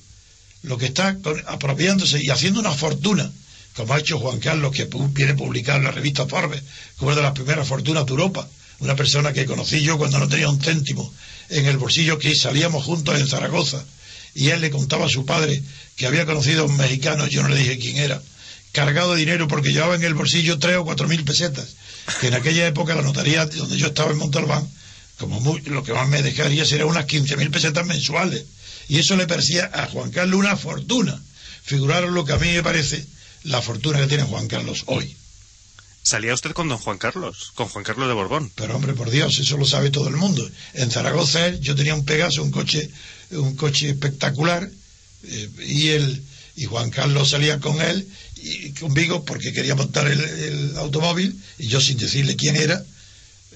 lo 0.64 0.78
que 0.78 0.88
está 0.88 1.18
apropiándose 1.48 2.20
y 2.22 2.30
haciendo 2.30 2.60
una 2.60 2.74
fortuna, 2.74 3.32
como 3.78 3.94
ha 3.94 4.00
hecho 4.00 4.18
Juan 4.18 4.40
Carlos, 4.40 4.72
que 4.72 4.90
viene 5.12 5.36
publicado 5.36 5.78
en 5.78 5.84
la 5.84 5.92
revista 5.92 6.26
Forbes, 6.26 6.64
como 6.98 7.12
es 7.12 7.18
de 7.18 7.22
las 7.22 7.34
primeras 7.34 7.68
fortunas 7.68 8.08
de 8.08 8.12
Europa, 8.12 8.50
una 8.80 8.96
persona 8.96 9.34
que 9.34 9.46
conocí 9.46 9.82
yo 9.82 10.00
cuando 10.00 10.18
no 10.18 10.28
tenía 10.28 10.50
un 10.50 10.60
céntimo 10.60 11.14
en 11.50 11.68
el 11.68 11.78
bolsillo, 11.78 12.18
que 12.18 12.36
salíamos 12.36 12.84
juntos 12.84 13.20
en 13.20 13.28
Zaragoza, 13.28 13.86
y 14.34 14.50
él 14.50 14.62
le 14.62 14.72
contaba 14.72 15.06
a 15.06 15.10
su 15.10 15.26
padre 15.26 15.62
que 15.96 16.08
había 16.08 16.26
conocido 16.26 16.64
a 16.64 16.66
un 16.66 16.76
mexicano, 16.76 17.28
yo 17.28 17.44
no 17.44 17.50
le 17.50 17.56
dije 17.58 17.78
quién 17.78 17.98
era, 17.98 18.20
cargado 18.72 19.14
de 19.14 19.20
dinero 19.20 19.48
porque 19.48 19.72
llevaba 19.72 19.94
en 19.94 20.04
el 20.04 20.16
bolsillo 20.16 20.58
tres 20.58 20.78
o 20.78 20.84
cuatro 20.84 21.08
mil 21.08 21.24
pesetas, 21.24 21.76
que 22.20 22.30
en 22.30 22.34
aquella 22.34 22.66
época 22.66 22.96
la 22.96 23.04
notaría 23.04 23.46
donde 23.46 23.78
yo 23.78 23.88
estaba 23.88 24.10
en 24.12 24.18
Montalbán, 24.18 24.68
como 25.20 25.56
lo 25.66 25.84
que 25.84 25.94
más 25.94 26.10
me 26.10 26.24
dejaría 26.24 26.66
sería 26.66 26.88
unas 26.88 27.06
quince 27.06 27.38
mil 27.38 27.52
pesetas 27.52 27.86
mensuales 27.86 28.44
y 28.90 28.98
eso 28.98 29.16
le 29.16 29.28
parecía 29.28 29.70
a 29.72 29.86
Juan 29.88 30.10
Carlos 30.12 30.40
una 30.40 30.56
fortuna. 30.56 31.20
Figuraron 31.64 32.14
lo 32.14 32.24
que 32.24 32.34
a 32.34 32.38
mí 32.38 32.48
me 32.54 32.64
parece 32.64 33.06
la 33.48 33.62
fortuna 33.62 34.00
que 34.00 34.08
tiene 34.08 34.24
Juan 34.24 34.48
Carlos 34.48 34.84
hoy. 34.88 35.16
¿Salía 36.04 36.34
usted 36.34 36.52
con 36.52 36.70
don 36.70 36.78
Juan 36.78 36.98
Carlos? 36.98 37.52
Con 37.56 37.68
Juan 37.68 37.84
Carlos 37.84 38.08
de 38.08 38.14
Borbón. 38.14 38.52
Pero 38.56 38.76
hombre, 38.76 38.94
por 38.94 39.10
Dios, 39.10 39.40
eso 39.40 39.58
lo 39.58 39.66
sabe 39.66 39.90
todo 39.90 40.08
el 40.08 40.16
mundo. 40.16 40.50
En 40.74 40.92
Zaragoza 40.92 41.50
yo 41.56 41.76
tenía 41.76 41.96
un 41.96 42.06
Pegaso, 42.06 42.44
un 42.44 42.52
coche, 42.52 42.90
un 43.32 43.56
coche 43.56 43.90
espectacular, 43.90 44.70
eh, 45.24 45.50
y 45.66 45.90
él 45.90 46.24
y 46.56 46.66
Juan 46.66 46.90
Carlos 46.90 47.30
salía 47.30 47.60
con 47.60 47.82
él 47.82 48.08
y 48.36 48.72
conmigo 48.72 49.24
porque 49.26 49.54
quería 49.54 49.76
montar 49.76 50.08
el, 50.08 50.78
automóvil 50.78 51.40
y 51.58 51.68
yo 51.68 51.80
sin 51.82 51.98
decirle 51.98 52.36
quién 52.36 52.56
era, 52.56 52.84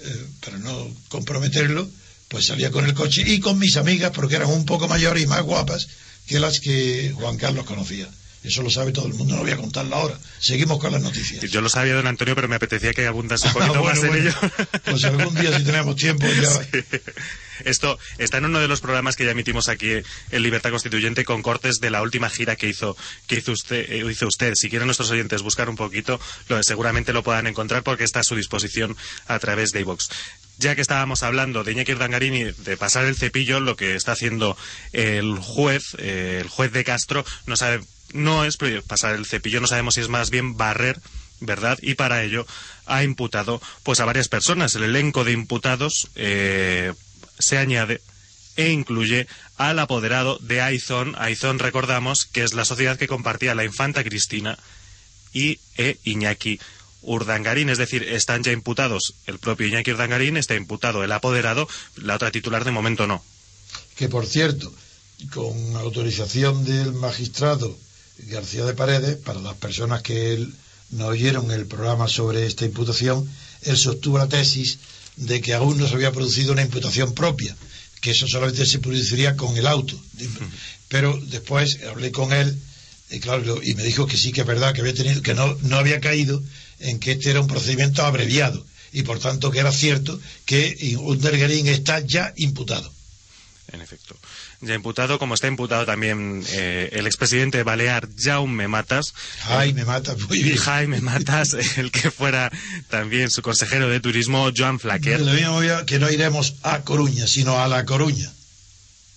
eh, 0.03 0.25
para 0.43 0.57
no 0.57 0.88
comprometerlo, 1.10 1.89
pues 2.27 2.45
salía 2.45 2.71
con 2.71 2.86
el 2.86 2.93
coche 2.93 3.24
y 3.25 3.39
con 3.39 3.60
mis 3.60 3.77
amigas, 3.77 4.12
porque 4.12 4.36
eran 4.36 4.50
un 4.50 4.65
poco 4.65 4.88
mayores 4.88 5.24
y 5.24 5.27
más 5.27 5.41
guapas, 5.41 5.88
que 6.27 6.39
las 6.39 6.60
que 6.60 7.13
Juan 7.15 7.38
Carlos 7.38 7.65
conocía. 7.65 8.10
Eso 8.43 8.63
lo 8.63 8.71
sabe 8.71 8.91
todo 8.91 9.05
el 9.05 9.13
mundo, 9.13 9.36
no 9.36 9.41
voy 9.41 9.51
a 9.51 9.57
contarlo 9.57 9.95
ahora. 9.95 10.19
Seguimos 10.39 10.79
con 10.79 10.91
las 10.91 11.01
noticias. 11.01 11.41
Yo 11.51 11.62
lo 11.62 11.69
sabía, 11.69 11.93
don 11.93 12.07
Antonio, 12.07 12.33
pero 12.33 12.48
me 12.48 12.55
apetecía 12.55 12.91
que 12.91 13.05
abundase 13.05 13.48
un 13.48 13.53
poquito 13.53 13.83
más 13.83 14.03
en 14.03 14.15
ello. 14.15 14.33
Pues 14.83 15.03
algún 15.05 15.36
día, 15.36 15.57
si 15.57 15.63
tenemos 15.63 15.95
tiempo, 15.95 16.25
ya... 16.27 16.50
Esto 17.65 18.00
está 18.17 18.38
en 18.38 18.45
uno 18.45 18.60
de 18.60 18.67
los 18.67 18.81
programas 18.81 19.15
que 19.15 19.25
ya 19.25 19.31
emitimos 19.31 19.69
aquí 19.69 19.91
en 20.31 20.43
Libertad 20.43 20.71
Constituyente 20.71 21.24
con 21.24 21.43
cortes 21.43 21.79
de 21.79 21.91
la 21.91 22.01
última 22.01 22.29
gira 22.29 22.55
que 22.55 22.67
hizo, 22.67 22.98
que 23.27 23.36
hizo 23.36 23.51
usted, 23.51 23.86
eh, 23.91 24.03
hizo 24.10 24.27
usted. 24.27 24.55
Si 24.55 24.69
quieren 24.69 24.88
nuestros 24.88 25.12
oyentes 25.12 25.43
buscar 25.43 25.69
un 25.69 25.75
poquito, 25.75 26.19
lo, 26.48 26.62
seguramente 26.63 27.13
lo 27.13 27.24
puedan 27.24 27.48
encontrar 27.48 27.83
porque 27.83 28.03
está 28.03 28.21
a 28.21 28.24
su 28.24 28.36
disposición 28.36 28.98
a 29.27 29.38
través 29.39 29.71
de 29.71 29.81
iVox 29.81 30.10
ya 30.57 30.75
que 30.75 30.81
estábamos 30.81 31.24
hablando 31.24 31.63
de 31.63 31.71
Iñaki 31.71 31.95
Dangarini 31.95 32.43
de 32.43 32.77
pasar 32.77 33.05
el 33.05 33.15
cepillo, 33.15 33.60
lo 33.60 33.75
que 33.75 33.95
está 33.95 34.12
haciendo 34.12 34.55
el 34.93 35.39
juez, 35.39 35.95
eh, 35.98 36.38
el 36.39 36.50
juez 36.50 36.71
de 36.71 36.83
Castro, 36.83 37.25
no 37.48 37.57
sabe, 37.57 37.81
no 38.13 38.46
es 38.46 38.58
pasar 38.88 39.15
el 39.15 39.25
cepillo, 39.25 39.62
no 39.62 39.68
sabemos 39.68 39.96
si 39.96 40.01
es 40.01 40.10
más 40.10 40.30
bien 40.30 40.58
barrer 40.58 41.00
¿verdad? 41.41 41.77
Y 41.82 41.96
para 41.96 42.24
ello 42.24 42.46
ha 42.86 43.03
imputado 43.03 43.62
pues 43.84 44.00
a 44.00 44.06
varias 44.06 44.30
personas. 44.30 44.75
El 44.75 44.84
elenco 44.84 45.25
de 45.25 45.34
imputados 45.34 46.10
eh, 46.15 46.94
se 47.38 47.58
añade 47.58 48.01
e 48.56 48.70
incluye 48.70 49.27
al 49.58 49.80
apoderado 49.80 50.38
de 50.39 50.62
Aizón. 50.62 51.15
Aizón, 51.18 51.60
recordamos, 51.60 52.25
que 52.25 52.44
es 52.44 52.53
la 52.53 52.63
sociedad 52.63 52.98
que 52.98 53.08
compartía 53.08 53.56
la 53.56 53.65
infanta 53.65 54.03
Cristina 54.03 54.58
y 55.34 55.60
e 55.77 55.98
Iñaki 56.03 56.60
Urdangarín, 57.01 57.70
es 57.70 57.80
decir, 57.80 58.03
están 58.03 58.44
ya 58.44 58.51
imputados 58.51 59.15
el 59.25 59.39
propio 59.39 59.68
Iñaki 59.68 59.91
Urdangarín, 59.91 60.38
está 60.38 60.56
imputado 60.56 61.03
el 61.03 61.12
apoderado, 61.12 61.68
la 61.96 62.15
otra 62.15 62.32
titular 62.32 62.63
de 62.63 62.72
momento 62.72 63.08
no. 63.08 63.24
Que 63.96 64.08
por 64.08 64.27
cierto, 64.27 64.72
con 65.34 65.75
autorización 65.77 66.63
del 66.65 66.94
magistrado 66.94 67.75
García 68.28 68.66
de 68.66 68.74
Paredes, 68.74 69.18
para 69.18 69.40
las 69.42 69.56
personas 69.56 70.01
que 70.01 70.48
no 70.92 71.08
oyeron 71.08 71.51
el 71.51 71.66
programa 71.66 72.08
sobre 72.08 72.46
esta 72.46 72.66
imputación, 72.66 73.28
él 73.63 73.78
sostuvo 73.78 74.18
la 74.18 74.28
tesis 74.28 74.80
de 75.16 75.42
que 75.42 75.54
aún 75.54 75.78
no 75.78 75.88
se 75.88 75.96
había 75.96 76.12
producido 76.12 76.54
una 76.54 76.62
imputación 76.62 77.13
propia, 77.13 77.56
que 78.01 78.12
eso 78.12 78.28
solamente 78.28 78.66
se 78.66 78.80
produciría 78.80 79.36
con 79.36 79.58
el 79.58 79.68
auto. 79.68 80.00
Pero 80.88 81.20
después 81.28 81.80
hablé 81.90 82.12
con 82.12 82.34
él 82.34 82.58
y, 83.10 83.20
claro, 83.20 83.62
y 83.62 83.75
me 83.75 83.84
dijo 83.84 84.08
que 84.08 84.18
sí 84.18 84.32
que 84.32 84.42
es 84.42 84.48
verdad 84.48 84.74
que 84.74 84.82
había 84.82 84.94
tenido, 84.94 85.22
que 85.22 85.34
no, 85.34 85.58
no 85.62 85.78
había 85.78 86.00
caído 86.00 86.42
en 86.80 87.00
que 87.00 87.12
este 87.12 87.30
era 87.30 87.42
un 87.42 87.48
procedimiento 87.48 88.04
abreviado 88.04 88.66
y 88.94 89.04
por 89.04 89.20
tanto 89.20 89.51
que 89.51 89.60
era 89.60 89.72
cierto 89.72 90.20
que 90.46 90.96
Undergering 91.00 91.68
está 91.68 92.00
ya 92.00 92.34
imputado. 92.38 92.92
En 93.72 93.82
efecto 93.82 94.18
ya 94.62 94.75
imputado, 94.75 95.18
como 95.20 95.34
está 95.34 95.48
imputado 95.48 95.86
también 95.86 96.44
eh, 96.50 96.89
el 96.94 97.08
expresidente 97.08 97.63
balear 97.63 98.08
Jaume 98.18 98.68
Matas. 98.68 99.13
Jaime 99.39 99.86
Matas, 99.86 100.20
muy 100.20 100.44
bien. 100.44 100.58
Jaime 100.58 101.01
Matas, 101.01 101.53
el 101.77 101.91
que 101.91 102.12
fuera 102.12 102.51
también 102.89 103.30
su 103.30 103.41
consejero 103.41 103.89
de 103.89 104.00
turismo, 104.00 104.50
Joan 104.56 104.80
Flaquer. 104.80 105.22
Que 105.86 106.00
no 106.00 106.10
iremos 106.12 106.56
a 106.63 106.82
Coruña, 106.82 107.27
sino 107.27 107.60
a 107.60 107.68
La 107.68 107.86
Coruña. 107.86 108.32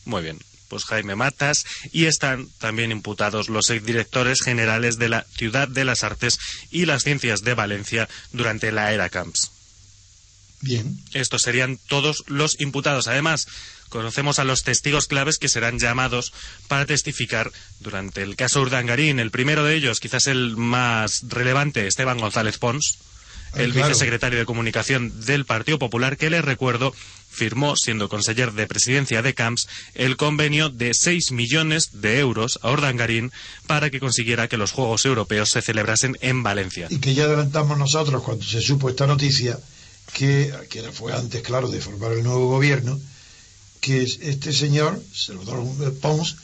Muy 0.04 0.22
bien 0.22 0.38
pues 0.68 0.86
Jaime 0.86 1.14
Matas, 1.14 1.64
y 1.92 2.06
están 2.06 2.48
también 2.58 2.90
imputados 2.90 3.48
los 3.48 3.70
exdirectores 3.70 4.40
generales 4.40 4.98
de 4.98 5.08
la 5.08 5.24
Ciudad 5.36 5.68
de 5.68 5.84
las 5.84 6.02
Artes 6.02 6.38
y 6.72 6.86
las 6.86 7.04
Ciencias 7.04 7.42
de 7.42 7.54
Valencia 7.54 8.08
durante 8.32 8.72
la 8.72 8.92
era 8.92 9.08
Camps. 9.08 9.52
Bien. 10.62 10.98
Estos 11.12 11.42
serían 11.42 11.78
todos 11.88 12.24
los 12.26 12.58
imputados. 12.60 13.06
Además, 13.06 13.46
Conocemos 13.88 14.38
a 14.38 14.44
los 14.44 14.62
testigos 14.62 15.06
claves 15.06 15.38
que 15.38 15.48
serán 15.48 15.78
llamados 15.78 16.32
para 16.68 16.86
testificar 16.86 17.52
durante 17.80 18.22
el 18.22 18.36
caso 18.36 18.60
Urdangarín. 18.60 19.18
El 19.18 19.30
primero 19.30 19.64
de 19.64 19.74
ellos, 19.76 20.00
quizás 20.00 20.26
el 20.26 20.56
más 20.56 21.22
relevante, 21.28 21.86
Esteban 21.86 22.18
González 22.18 22.58
Pons, 22.58 22.98
ah, 23.52 23.62
el 23.62 23.72
vicesecretario 23.72 24.38
de 24.38 24.46
Comunicación 24.46 25.24
del 25.26 25.44
Partido 25.44 25.78
Popular, 25.78 26.16
que 26.16 26.30
les 26.30 26.44
recuerdo 26.44 26.92
firmó, 27.34 27.76
siendo 27.76 28.08
conseller 28.08 28.52
de 28.52 28.66
presidencia 28.66 29.20
de 29.20 29.34
Camps, 29.34 29.68
el 29.94 30.16
convenio 30.16 30.70
de 30.70 30.94
6 30.94 31.32
millones 31.32 31.90
de 32.00 32.20
euros 32.20 32.58
a 32.62 32.70
Urdangarín 32.70 33.32
para 33.66 33.90
que 33.90 34.00
consiguiera 34.00 34.48
que 34.48 34.56
los 34.56 34.70
Juegos 34.70 35.04
Europeos 35.04 35.50
se 35.50 35.60
celebrasen 35.60 36.16
en 36.20 36.42
Valencia. 36.42 36.86
Y 36.90 36.98
que 36.98 37.14
ya 37.14 37.24
adelantamos 37.24 37.76
nosotros 37.76 38.22
cuando 38.22 38.44
se 38.44 38.62
supo 38.62 38.88
esta 38.88 39.06
noticia, 39.06 39.58
que, 40.12 40.52
que 40.70 40.82
fue 40.92 41.12
antes, 41.12 41.42
claro, 41.42 41.68
de 41.68 41.80
formar 41.80 42.12
el 42.12 42.22
nuevo 42.22 42.48
gobierno, 42.48 42.98
que 43.84 44.02
este 44.02 44.50
señor, 44.54 44.92
Salvador 45.12 45.92
Pons, 46.00 46.36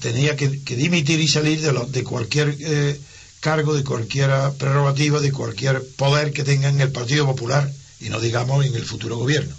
tenía 0.00 0.34
que, 0.34 0.48
dimitir 0.48 1.20
y 1.20 1.28
salir 1.28 1.60
de, 1.60 1.72
de 1.96 2.02
cualquier 2.02 2.56
eh, 2.58 2.98
cargo, 3.40 3.74
de 3.74 3.84
cualquier 3.84 4.30
prerrogativa, 4.58 5.20
de 5.20 5.30
cualquier 5.30 5.86
poder 5.96 6.32
que 6.32 6.42
tenga 6.42 6.70
en 6.70 6.80
el 6.80 6.90
Partido 6.90 7.26
Popular 7.26 7.70
y 8.00 8.08
no 8.08 8.18
digamos 8.18 8.64
en 8.64 8.74
el 8.74 8.84
futuro 8.86 9.18
gobierno. 9.18 9.54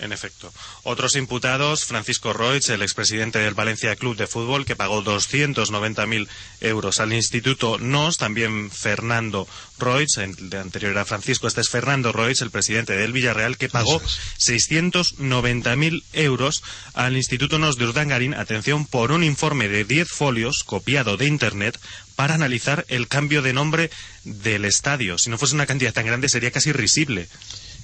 En 0.00 0.12
efecto. 0.12 0.52
Otros 0.82 1.14
imputados, 1.14 1.84
Francisco 1.84 2.32
Roig, 2.32 2.68
el 2.68 2.82
expresidente 2.82 3.38
del 3.38 3.54
Valencia 3.54 3.94
Club 3.94 4.16
de 4.16 4.26
Fútbol, 4.26 4.66
que 4.66 4.74
pagó 4.74 5.04
290.000 5.04 6.26
euros 6.62 6.98
al 6.98 7.12
Instituto 7.12 7.78
NOS, 7.78 8.18
también 8.18 8.72
Fernando 8.72 9.46
Roig, 9.78 10.08
de 10.16 10.58
anterior 10.58 10.98
a 10.98 11.04
Francisco, 11.04 11.46
este 11.46 11.60
es 11.60 11.68
Fernando 11.68 12.10
Roig, 12.10 12.36
el 12.40 12.50
presidente 12.50 12.96
del 12.96 13.12
Villarreal, 13.12 13.56
que 13.56 13.68
pagó 13.68 14.00
690.000 14.00 16.02
euros 16.12 16.64
al 16.94 17.16
Instituto 17.16 17.60
NOS 17.60 17.78
de 17.78 17.86
Urdangarín, 17.86 18.34
atención, 18.34 18.86
por 18.86 19.12
un 19.12 19.22
informe 19.22 19.68
de 19.68 19.84
10 19.84 20.08
folios 20.08 20.64
copiado 20.64 21.16
de 21.16 21.26
Internet 21.26 21.78
para 22.16 22.34
analizar 22.34 22.84
el 22.88 23.06
cambio 23.06 23.42
de 23.42 23.52
nombre 23.52 23.92
del 24.24 24.64
estadio. 24.64 25.18
Si 25.18 25.30
no 25.30 25.38
fuese 25.38 25.54
una 25.54 25.66
cantidad 25.66 25.92
tan 25.92 26.06
grande 26.06 26.28
sería 26.28 26.50
casi 26.50 26.72
risible. 26.72 27.28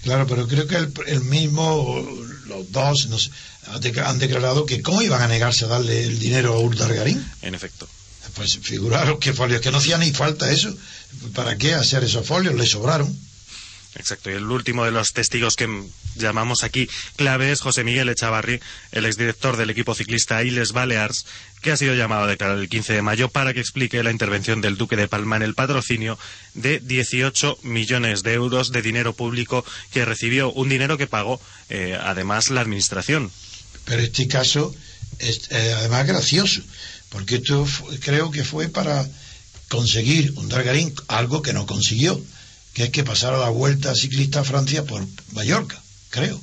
Claro, 0.02 0.26
pero 0.26 0.48
creo 0.48 0.66
que 0.66 0.76
el, 1.06 1.20
mismo, 1.22 2.02
los 2.46 2.72
dos 2.72 3.08
nos, 3.08 3.30
han 3.66 4.18
declarado 4.18 4.64
que 4.64 4.80
cómo 4.80 5.02
iban 5.02 5.22
a 5.22 5.28
negarse 5.28 5.66
a 5.66 5.68
darle 5.68 6.04
el 6.04 6.18
dinero 6.18 6.54
a 6.54 6.60
Urdargarín. 6.60 7.24
En 7.42 7.54
efecto. 7.54 7.86
Pues 8.34 8.58
figuraros 8.62 9.18
qué 9.18 9.32
folios, 9.32 9.60
que 9.60 9.70
no 9.70 9.78
hacía 9.78 9.98
ni 9.98 10.12
falta 10.12 10.50
eso. 10.50 10.74
¿Para 11.34 11.56
qué 11.56 11.74
hacer 11.74 12.04
esos 12.04 12.26
folios? 12.26 12.54
Le 12.54 12.66
sobraron. 12.66 13.14
Exacto. 13.96 14.30
Y 14.30 14.34
el 14.34 14.48
último 14.50 14.84
de 14.84 14.92
los 14.92 15.12
testigos 15.12 15.56
que 15.56 15.68
llamamos 16.14 16.62
aquí 16.62 16.88
clave 17.16 17.50
es 17.50 17.60
José 17.60 17.82
Miguel 17.82 18.08
Echavarri, 18.08 18.60
el 18.92 19.06
exdirector 19.06 19.56
del 19.56 19.70
equipo 19.70 19.94
ciclista 19.94 20.42
Iles 20.42 20.72
Balears, 20.72 21.26
que 21.60 21.72
ha 21.72 21.76
sido 21.76 21.94
llamado 21.94 22.24
a 22.24 22.26
declarar 22.28 22.58
el 22.58 22.68
15 22.68 22.92
de 22.92 23.02
mayo 23.02 23.28
para 23.28 23.52
que 23.52 23.60
explique 23.60 24.02
la 24.02 24.10
intervención 24.10 24.60
del 24.60 24.76
Duque 24.76 24.96
de 24.96 25.08
Palma 25.08 25.36
en 25.36 25.42
el 25.42 25.54
patrocinio 25.54 26.18
de 26.54 26.78
18 26.78 27.58
millones 27.62 28.22
de 28.22 28.34
euros 28.34 28.70
de 28.70 28.82
dinero 28.82 29.12
público 29.12 29.64
que 29.92 30.04
recibió, 30.04 30.52
un 30.52 30.68
dinero 30.68 30.96
que 30.96 31.06
pagó 31.06 31.40
eh, 31.68 31.98
además 32.00 32.50
la 32.50 32.60
Administración. 32.60 33.30
Pero 33.84 34.02
este 34.02 34.28
caso 34.28 34.74
es 35.18 35.50
eh, 35.50 35.74
además 35.76 36.06
gracioso, 36.06 36.62
porque 37.08 37.36
esto 37.36 37.66
creo 38.00 38.30
que 38.30 38.44
fue 38.44 38.68
para 38.68 39.06
conseguir 39.68 40.32
un 40.36 40.48
Dargarín, 40.48 40.94
algo 41.08 41.42
que 41.42 41.52
no 41.52 41.66
consiguió 41.66 42.20
que 42.80 42.84
es 42.86 42.90
que 42.92 43.04
pasara 43.04 43.36
la 43.36 43.50
vuelta 43.50 43.94
ciclista 43.94 44.40
a 44.40 44.44
Francia 44.44 44.84
por 44.84 45.06
Mallorca, 45.32 45.78
creo. 46.08 46.40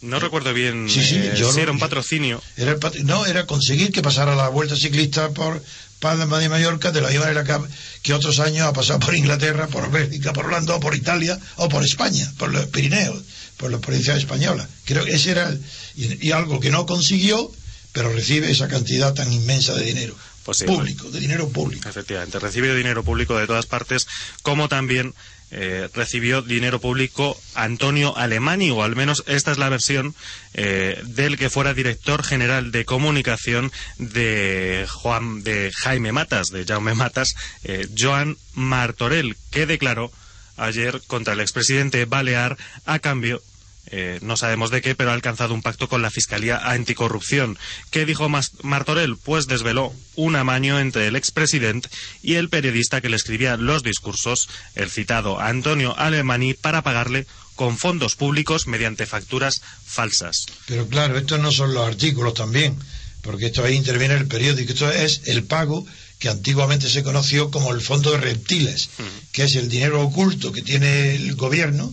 No 0.00 0.20
recuerdo 0.20 0.54
bien 0.54 0.88
sí, 0.88 1.02
sí, 1.02 1.16
eh, 1.16 1.34
si 1.36 1.60
era 1.60 1.72
un 1.72 1.80
patrocinio. 1.80 2.40
Era 2.56 2.76
no, 3.02 3.26
era 3.26 3.46
conseguir 3.46 3.90
que 3.90 4.00
pasara 4.00 4.36
la 4.36 4.48
vuelta 4.48 4.76
ciclista 4.76 5.30
por 5.30 5.60
Palma 5.98 6.38
de 6.38 6.48
Mallorca 6.48 6.92
de 6.92 7.00
la 7.00 7.08
misma 7.08 7.26
manera 7.26 7.68
que, 8.02 8.14
otros 8.14 8.38
años 8.38 8.66
ha 8.68 8.72
pasado 8.72 9.00
por 9.00 9.14
Inglaterra, 9.14 9.66
por 9.66 9.90
Bélgica, 9.90 10.32
por 10.32 10.46
Holanda, 10.46 10.76
o 10.76 10.80
por 10.80 10.94
Italia, 10.94 11.38
o 11.56 11.68
por 11.68 11.84
España, 11.84 12.32
por 12.38 12.50
los 12.52 12.66
Pirineos, 12.66 13.20
por 13.56 13.72
las 13.72 13.80
provincias 13.80 14.18
españolas. 14.18 14.68
Creo 14.84 15.04
que 15.04 15.14
ese 15.14 15.32
era 15.32 15.52
y, 15.96 16.30
algo 16.30 16.60
que 16.60 16.70
no 16.70 16.86
consiguió, 16.86 17.52
pero 17.92 18.12
recibe 18.12 18.52
esa 18.52 18.68
cantidad 18.68 19.12
tan 19.14 19.30
inmensa 19.32 19.74
de 19.74 19.84
dinero. 19.84 20.14
Pues 20.44 20.62
público, 20.62 21.10
de 21.10 21.20
dinero 21.20 21.48
público. 21.50 21.86
Efectivamente, 21.88 22.38
recibe 22.38 22.74
dinero 22.74 23.04
público 23.04 23.36
de 23.36 23.46
todas 23.46 23.66
partes, 23.66 24.06
como 24.42 24.68
también 24.68 25.12
eh, 25.52 25.88
recibió 25.94 26.42
dinero 26.42 26.80
público 26.80 27.36
Antonio 27.54 28.16
Alemani, 28.16 28.70
o 28.70 28.82
al 28.82 28.94
menos 28.94 29.24
esta 29.26 29.50
es 29.50 29.58
la 29.58 29.68
versión 29.68 30.14
eh, 30.54 31.00
del 31.04 31.36
que 31.36 31.50
fuera 31.50 31.74
director 31.74 32.22
general 32.22 32.70
de 32.72 32.84
comunicación 32.84 33.72
de, 33.98 34.86
Juan, 34.88 35.42
de 35.42 35.72
Jaime 35.74 36.12
Matas, 36.12 36.50
de 36.50 36.64
Jaume 36.64 36.94
Matas, 36.94 37.34
eh, 37.64 37.88
Joan 37.96 38.36
Martorell, 38.54 39.36
que 39.50 39.66
declaró 39.66 40.12
ayer 40.56 41.00
contra 41.06 41.34
el 41.34 41.40
expresidente 41.40 42.04
Balear 42.04 42.56
a 42.84 42.98
cambio 42.98 43.42
eh, 43.86 44.18
no 44.22 44.36
sabemos 44.36 44.70
de 44.70 44.82
qué, 44.82 44.94
pero 44.94 45.10
ha 45.10 45.14
alcanzado 45.14 45.54
un 45.54 45.62
pacto 45.62 45.88
con 45.88 46.02
la 46.02 46.10
Fiscalía 46.10 46.58
Anticorrupción. 46.58 47.58
¿Qué 47.90 48.06
dijo 48.06 48.28
Martorell? 48.62 49.16
Pues 49.16 49.46
desveló 49.46 49.92
un 50.14 50.36
amaño 50.36 50.78
entre 50.78 51.08
el 51.08 51.16
expresidente 51.16 51.88
y 52.22 52.34
el 52.34 52.48
periodista 52.48 53.00
que 53.00 53.08
le 53.08 53.16
escribía 53.16 53.56
los 53.56 53.82
discursos, 53.82 54.48
el 54.76 54.90
citado 54.90 55.40
Antonio 55.40 55.96
Alemani, 55.98 56.54
para 56.54 56.82
pagarle 56.82 57.26
con 57.56 57.78
fondos 57.78 58.16
públicos 58.16 58.66
mediante 58.66 59.06
facturas 59.06 59.60
falsas. 59.84 60.46
Pero 60.66 60.88
claro, 60.88 61.18
estos 61.18 61.40
no 61.40 61.50
son 61.50 61.74
los 61.74 61.86
artículos 61.86 62.34
también. 62.34 62.78
porque 63.22 63.46
esto 63.46 63.62
ahí 63.64 63.74
interviene 63.74 64.14
el 64.14 64.26
periódico. 64.26 64.72
Esto 64.72 64.90
es 64.90 65.22
el 65.26 65.44
pago 65.44 65.86
que 66.18 66.28
antiguamente 66.28 66.88
se 66.88 67.02
conoció 67.02 67.50
como 67.50 67.72
el 67.72 67.80
fondo 67.80 68.12
de 68.12 68.18
reptiles, 68.18 68.88
que 69.32 69.44
es 69.44 69.56
el 69.56 69.68
dinero 69.68 70.00
oculto 70.02 70.52
que 70.52 70.62
tiene 70.62 71.16
el 71.16 71.34
gobierno, 71.34 71.92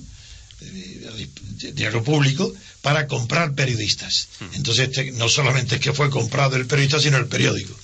dinero 1.57 2.03
público, 2.03 2.53
para 2.81 3.07
comprar 3.07 3.53
periodistas. 3.53 4.29
Entonces, 4.53 4.89
este, 4.89 5.11
no 5.11 5.29
solamente 5.29 5.75
es 5.75 5.81
que 5.81 5.93
fue 5.93 6.09
comprado 6.09 6.55
el 6.55 6.65
periodista, 6.65 6.99
sino 6.99 7.17
el 7.17 7.27
periódico. 7.27 7.75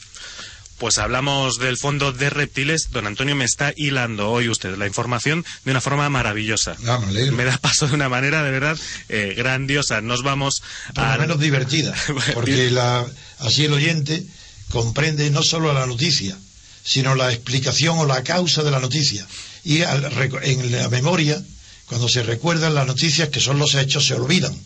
Pues 0.77 0.97
hablamos 0.97 1.59
del 1.59 1.77
fondo 1.77 2.11
de 2.11 2.29
reptiles. 2.29 2.89
Don 2.91 3.07
Antonio 3.07 3.35
me 3.35 3.45
está 3.45 3.73
hilando 3.75 4.29
hoy 4.29 4.49
usted 4.49 4.75
la 4.75 4.87
información 4.87 5.45
de 5.63 5.71
una 5.71 5.81
forma 5.81 6.09
maravillosa. 6.09 6.75
Ah, 6.85 6.99
me, 6.99 7.45
da 7.45 7.57
paso 7.57 7.87
de 7.87 7.93
una 7.93 8.09
manera 8.09 8.43
de 8.43 8.51
verdad 8.51 8.77
eh, 9.07 9.33
grandiosa. 9.37 10.01
Nos 10.01 10.23
vamos 10.23 10.61
a. 10.95 11.17
menos 11.17 11.39
divertida. 11.39 11.95
Porque 12.33 12.69
la, 12.69 13.05
así 13.39 13.65
el 13.65 13.73
oyente 13.73 14.25
comprende 14.71 15.29
no 15.29 15.43
solo 15.43 15.73
la 15.73 15.85
noticia, 15.85 16.35
sino 16.83 17.15
la 17.15 17.31
explicación 17.31 17.97
o 17.99 18.05
la 18.05 18.23
causa 18.23 18.63
de 18.63 18.71
la 18.71 18.79
noticia. 18.79 19.25
Y 19.63 19.83
en 19.83 20.71
la 20.71 20.89
memoria, 20.89 21.41
cuando 21.87 22.09
se 22.09 22.23
recuerdan 22.23 22.75
las 22.75 22.87
noticias 22.87 23.29
que 23.29 23.39
son 23.39 23.59
los 23.59 23.75
hechos, 23.75 24.05
se 24.05 24.15
olvidan. 24.15 24.57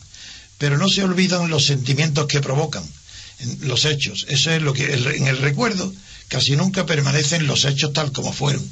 Pero 0.57 0.77
no 0.77 0.89
se 0.89 1.03
olvidan 1.03 1.49
los 1.49 1.65
sentimientos 1.65 2.27
que 2.27 2.41
provocan 2.41 2.83
los 3.61 3.85
hechos. 3.85 4.25
Eso 4.29 4.51
es 4.51 4.61
lo 4.61 4.73
que 4.73 4.93
en 4.93 5.27
el 5.27 5.37
recuerdo 5.37 5.93
casi 6.27 6.55
nunca 6.55 6.85
permanecen 6.85 7.47
los 7.47 7.65
hechos 7.65 7.93
tal 7.93 8.11
como 8.11 8.33
fueron, 8.33 8.67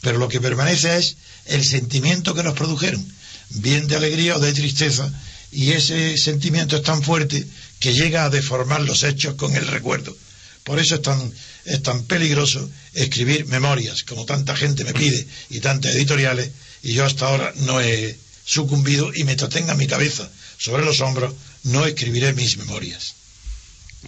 pero 0.00 0.18
lo 0.18 0.28
que 0.28 0.40
permanece 0.40 0.96
es 0.96 1.16
el 1.46 1.64
sentimiento 1.64 2.34
que 2.34 2.42
nos 2.42 2.54
produjeron, 2.54 3.04
bien 3.50 3.86
de 3.86 3.96
alegría 3.96 4.36
o 4.36 4.40
de 4.40 4.52
tristeza, 4.52 5.12
y 5.52 5.72
ese 5.72 6.16
sentimiento 6.16 6.76
es 6.76 6.82
tan 6.82 7.02
fuerte 7.02 7.46
que 7.78 7.92
llega 7.92 8.24
a 8.24 8.30
deformar 8.30 8.82
los 8.82 9.04
hechos 9.04 9.34
con 9.34 9.54
el 9.54 9.66
recuerdo. 9.66 10.16
Por 10.64 10.80
eso 10.80 10.96
es 10.96 11.02
tan, 11.02 11.32
es 11.66 11.82
tan 11.82 12.04
peligroso 12.04 12.70
escribir 12.94 13.46
memorias, 13.46 14.04
como 14.04 14.24
tanta 14.24 14.56
gente 14.56 14.84
me 14.84 14.94
pide, 14.94 15.26
y 15.50 15.60
tantas 15.60 15.94
editoriales, 15.94 16.50
y 16.82 16.92
yo 16.94 17.04
hasta 17.04 17.26
ahora 17.26 17.52
no 17.56 17.80
he 17.80 18.16
sucumbido 18.44 19.12
y 19.14 19.24
mientras 19.24 19.50
tenga 19.50 19.74
mi 19.74 19.86
cabeza 19.86 20.30
sobre 20.58 20.84
los 20.84 21.00
hombros, 21.00 21.34
no 21.64 21.84
escribiré 21.84 22.32
mis 22.32 22.56
memorias. 22.56 23.14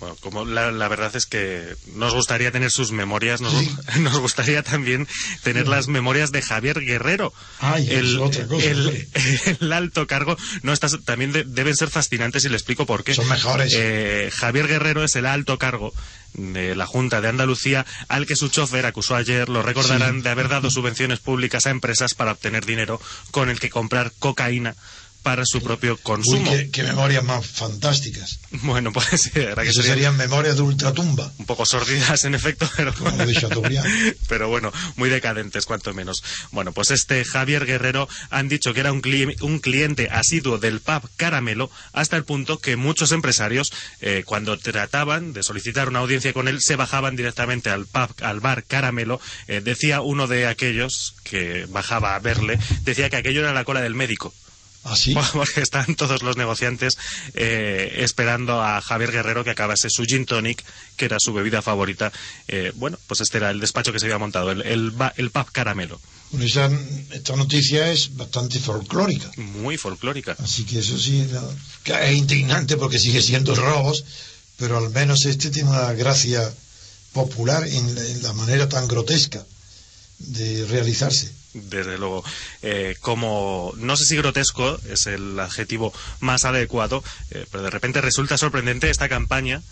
Bueno, 0.00 0.16
como 0.20 0.44
la, 0.44 0.88
verdad 0.88 1.14
es 1.16 1.26
que 1.26 1.74
nos 1.94 2.14
gustaría 2.14 2.52
tener 2.52 2.70
sus 2.70 2.92
memorias, 2.92 3.40
nos, 3.40 3.54
gustaría 4.20 4.62
también 4.62 5.08
tener 5.42 5.66
las 5.68 5.88
memorias 5.88 6.32
de 6.32 6.42
Javier 6.42 6.80
Guerrero. 6.80 7.32
el, 7.76 8.20
el, 9.60 9.72
alto 9.72 10.06
cargo. 10.06 10.36
No, 10.62 10.72
estas 10.72 10.98
también 11.04 11.32
deben 11.32 11.76
ser 11.76 11.88
fascinantes 11.90 12.44
y 12.44 12.48
le 12.48 12.56
explico 12.56 12.86
por 12.86 13.04
qué. 13.04 13.14
Son 13.14 13.28
mejores. 13.28 13.72
Eh, 13.76 14.30
Javier 14.34 14.68
Guerrero 14.68 15.04
es 15.04 15.16
el 15.16 15.26
alto 15.26 15.58
cargo 15.58 15.92
de 16.34 16.76
la 16.76 16.86
Junta 16.86 17.20
de 17.20 17.28
Andalucía 17.28 17.86
al 18.08 18.26
que 18.26 18.36
su 18.36 18.48
chofer 18.48 18.86
acusó 18.86 19.16
ayer, 19.16 19.48
lo 19.48 19.62
recordarán, 19.62 20.22
de 20.22 20.30
haber 20.30 20.48
dado 20.48 20.70
subvenciones 20.70 21.20
públicas 21.20 21.66
a 21.66 21.70
empresas 21.70 22.14
para 22.14 22.32
obtener 22.32 22.64
dinero 22.64 23.00
con 23.30 23.48
el 23.48 23.58
que 23.58 23.70
comprar 23.70 24.12
cocaína 24.18 24.76
para 25.22 25.44
su 25.44 25.60
propio 25.60 25.96
consumo. 25.98 26.50
qué, 26.72 26.82
memorias 26.82 27.24
más 27.24 27.46
fantásticas. 27.46 28.38
Bueno, 28.62 28.92
pues 28.92 29.22
sí, 29.22 29.30
que 29.30 29.72
serían, 29.72 30.16
memorias 30.16 30.56
de 30.56 30.62
ultratumba. 30.62 31.32
Un 31.38 31.46
poco 31.46 31.64
sordidas, 31.64 32.24
en 32.24 32.34
efecto, 32.34 32.68
pero, 32.76 32.92
pero 34.28 34.48
bueno, 34.48 34.72
muy 34.96 35.08
decadentes, 35.10 35.64
cuanto 35.64 35.94
menos. 35.94 36.22
Bueno, 36.50 36.72
pues 36.72 36.90
este 36.90 37.24
Javier 37.24 37.66
Guerrero 37.66 38.08
han 38.30 38.48
dicho 38.48 38.74
que 38.74 38.80
era 38.80 38.92
un, 38.92 39.02
un 39.42 39.58
cliente 39.58 40.08
asiduo 40.10 40.58
del 40.58 40.80
pub 40.80 41.08
Caramelo 41.16 41.70
hasta 41.92 42.16
el 42.16 42.24
punto 42.24 42.58
que 42.58 42.76
muchos 42.76 43.12
empresarios, 43.12 43.72
eh, 44.00 44.22
cuando 44.24 44.58
trataban 44.58 45.32
de 45.32 45.42
solicitar 45.42 45.88
una 45.88 46.00
audiencia 46.00 46.32
con 46.32 46.48
él, 46.48 46.60
se 46.60 46.76
bajaban 46.76 47.16
directamente 47.16 47.70
al 47.70 47.86
pub, 47.86 48.14
al 48.22 48.40
bar 48.40 48.64
Caramelo. 48.64 49.20
Eh, 49.46 49.60
decía 49.62 50.00
uno 50.00 50.26
de 50.26 50.46
aquellos 50.46 51.14
que 51.24 51.66
bajaba 51.68 52.14
a 52.14 52.18
verle, 52.18 52.58
decía 52.82 53.10
que 53.10 53.16
aquello 53.16 53.40
era 53.40 53.52
la 53.52 53.64
cola 53.64 53.80
del 53.80 53.94
médico. 53.94 54.34
¿Así? 54.84 55.14
Porque 55.32 55.60
están 55.60 55.94
todos 55.94 56.22
los 56.22 56.36
negociantes 56.36 56.96
eh, 57.34 57.96
esperando 57.98 58.62
a 58.62 58.80
Javier 58.80 59.12
Guerrero 59.12 59.44
que 59.44 59.50
acabase 59.50 59.88
su 59.90 60.04
gin 60.04 60.24
tonic, 60.24 60.64
que 60.96 61.04
era 61.04 61.18
su 61.20 61.32
bebida 61.32 61.62
favorita. 61.62 62.12
Eh, 62.46 62.72
bueno, 62.74 62.98
pues 63.06 63.20
este 63.20 63.38
era 63.38 63.50
el 63.50 63.60
despacho 63.60 63.92
que 63.92 63.98
se 64.00 64.06
había 64.06 64.18
montado, 64.18 64.50
el, 64.50 64.62
el, 64.62 64.92
el 65.16 65.30
pub 65.30 65.50
caramelo. 65.52 66.00
esta 67.12 67.36
noticia 67.36 67.90
es 67.90 68.16
bastante 68.16 68.58
folclórica. 68.58 69.30
Muy 69.36 69.76
folclórica. 69.76 70.36
Así 70.42 70.64
que 70.64 70.78
eso 70.78 70.98
sí 70.98 71.26
es 71.84 72.12
indignante 72.12 72.76
porque 72.76 72.98
sigue 72.98 73.22
siendo 73.22 73.54
robos, 73.54 74.04
pero 74.56 74.78
al 74.78 74.90
menos 74.90 75.24
este 75.26 75.50
tiene 75.50 75.70
una 75.70 75.92
gracia 75.92 76.52
popular 77.12 77.66
en 77.66 78.22
la 78.22 78.32
manera 78.32 78.68
tan 78.68 78.86
grotesca 78.86 79.44
de 80.18 80.66
realizarse 80.66 81.32
desde 81.54 81.98
luego, 81.98 82.24
eh, 82.62 82.96
como 83.00 83.72
no 83.78 83.96
sé 83.96 84.04
si 84.04 84.16
grotesco 84.16 84.78
es 84.90 85.06
el 85.06 85.38
adjetivo 85.40 85.92
más 86.20 86.44
adecuado, 86.44 87.02
eh, 87.30 87.46
pero 87.50 87.64
de 87.64 87.70
repente 87.70 88.00
resulta 88.00 88.38
sorprendente 88.38 88.90
esta 88.90 89.08
campaña 89.08 89.62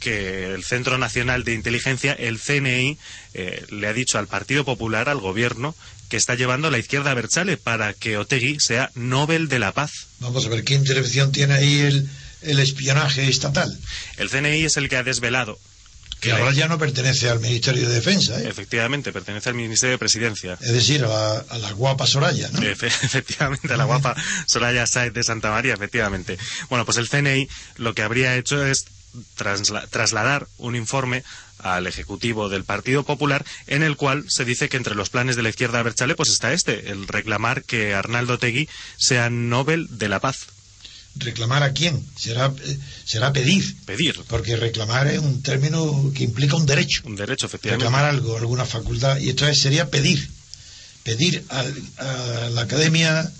que 0.00 0.52
el 0.52 0.64
Centro 0.64 0.98
Nacional 0.98 1.44
de 1.44 1.54
Inteligencia, 1.54 2.12
el 2.12 2.38
CNI, 2.38 2.98
eh, 3.32 3.64
le 3.70 3.86
ha 3.86 3.92
dicho 3.92 4.18
al 4.18 4.26
Partido 4.26 4.64
Popular, 4.64 5.08
al 5.08 5.20
gobierno, 5.20 5.74
que 6.08 6.16
está 6.16 6.34
llevando 6.34 6.68
a 6.68 6.70
la 6.70 6.78
izquierda 6.78 7.10
a 7.10 7.14
Berchale 7.14 7.56
para 7.56 7.94
que 7.94 8.18
Otegui 8.18 8.58
sea 8.60 8.90
Nobel 8.94 9.48
de 9.48 9.58
la 9.58 9.72
Paz. 9.72 10.08
Vamos 10.20 10.44
a 10.44 10.50
ver 10.50 10.64
qué 10.64 10.74
intervención 10.74 11.32
tiene 11.32 11.54
ahí 11.54 11.78
el, 11.80 12.08
el 12.42 12.58
espionaje 12.58 13.28
estatal. 13.28 13.78
El 14.18 14.28
CNI 14.28 14.64
es 14.64 14.76
el 14.76 14.88
que 14.88 14.96
ha 14.96 15.02
desvelado 15.02 15.58
que 16.24 16.32
ahora 16.32 16.52
ya 16.52 16.68
no 16.68 16.78
pertenece 16.78 17.28
al 17.28 17.40
Ministerio 17.40 17.86
de 17.86 17.94
Defensa. 17.94 18.40
¿eh? 18.40 18.48
Efectivamente, 18.48 19.12
pertenece 19.12 19.50
al 19.50 19.54
Ministerio 19.54 19.92
de 19.92 19.98
Presidencia. 19.98 20.56
Es 20.60 20.72
decir, 20.72 21.04
a 21.04 21.58
la, 21.58 21.72
guapa 21.72 22.06
Soraya, 22.06 22.48
¿no? 22.50 22.62
efectivamente, 22.62 23.72
a 23.72 23.76
la 23.76 23.84
guapa 23.84 24.16
Soraya 24.46 24.86
Saez 24.86 25.12
de 25.12 25.22
Santa 25.22 25.50
María, 25.50 25.74
efectivamente. 25.74 26.38
Bueno, 26.70 26.84
pues 26.86 26.96
el 26.96 27.08
CNI 27.08 27.48
lo 27.76 27.94
que 27.94 28.02
habría 28.02 28.36
hecho 28.36 28.64
es 28.64 28.86
trasladar 29.90 30.48
un 30.58 30.74
informe 30.74 31.22
al 31.58 31.86
Ejecutivo 31.86 32.48
del 32.48 32.64
Partido 32.64 33.04
Popular 33.04 33.44
en 33.66 33.82
el 33.82 33.96
cual 33.96 34.24
se 34.28 34.44
dice 34.44 34.68
que 34.68 34.76
entre 34.76 34.94
los 34.96 35.10
planes 35.10 35.36
de 35.36 35.42
la 35.42 35.50
izquierda 35.50 35.82
Berchale 35.82 36.16
pues 36.16 36.30
está 36.30 36.52
este, 36.52 36.90
el 36.90 37.06
reclamar 37.06 37.62
que 37.62 37.94
Arnaldo 37.94 38.38
Tegui 38.38 38.68
sea 38.96 39.30
Nobel 39.30 39.86
de 39.90 40.08
la 40.08 40.20
Paz 40.20 40.48
reclamar 41.16 41.62
a 41.62 41.72
quién 41.72 42.04
será 42.16 42.52
eh, 42.64 42.78
será 43.04 43.32
pedir. 43.32 43.76
Pedir. 43.84 44.20
Porque 44.28 44.56
reclamar 44.56 45.06
es 45.06 45.18
un 45.18 45.42
término 45.42 46.12
que 46.14 46.24
implica 46.24 46.56
un 46.56 46.66
derecho. 46.66 47.02
Un 47.04 47.16
derecho 47.16 47.46
efectivamente. 47.46 47.84
Reclamar 47.84 48.04
algo 48.06 48.36
alguna 48.36 48.64
facultad. 48.64 49.18
Y 49.18 49.30
esto 49.30 49.52
sería 49.54 49.90
pedir. 49.90 50.28
Pedir 51.02 51.44
a, 51.50 51.64
la 52.50 52.62
academia 52.62 53.30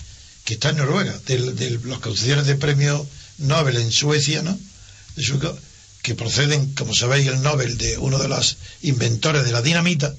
que 0.44 0.54
está 0.54 0.70
en 0.70 0.76
Noruega 0.76 1.18
de, 1.26 1.80
los 1.82 1.98
causadores 2.00 2.46
de 2.46 2.56
premio 2.56 3.06
Nobel 3.38 3.76
en 3.78 3.90
Suecia 3.90 4.42
no 4.42 4.58
que 6.02 6.14
proceden 6.14 6.74
como 6.74 6.94
sabéis 6.94 7.28
el 7.28 7.40
Nobel 7.40 7.78
de 7.78 7.96
uno 7.96 8.18
de 8.18 8.28
los 8.28 8.58
inventores 8.82 9.44
de 9.44 9.52
la 9.52 9.62
dinamita. 9.62 10.14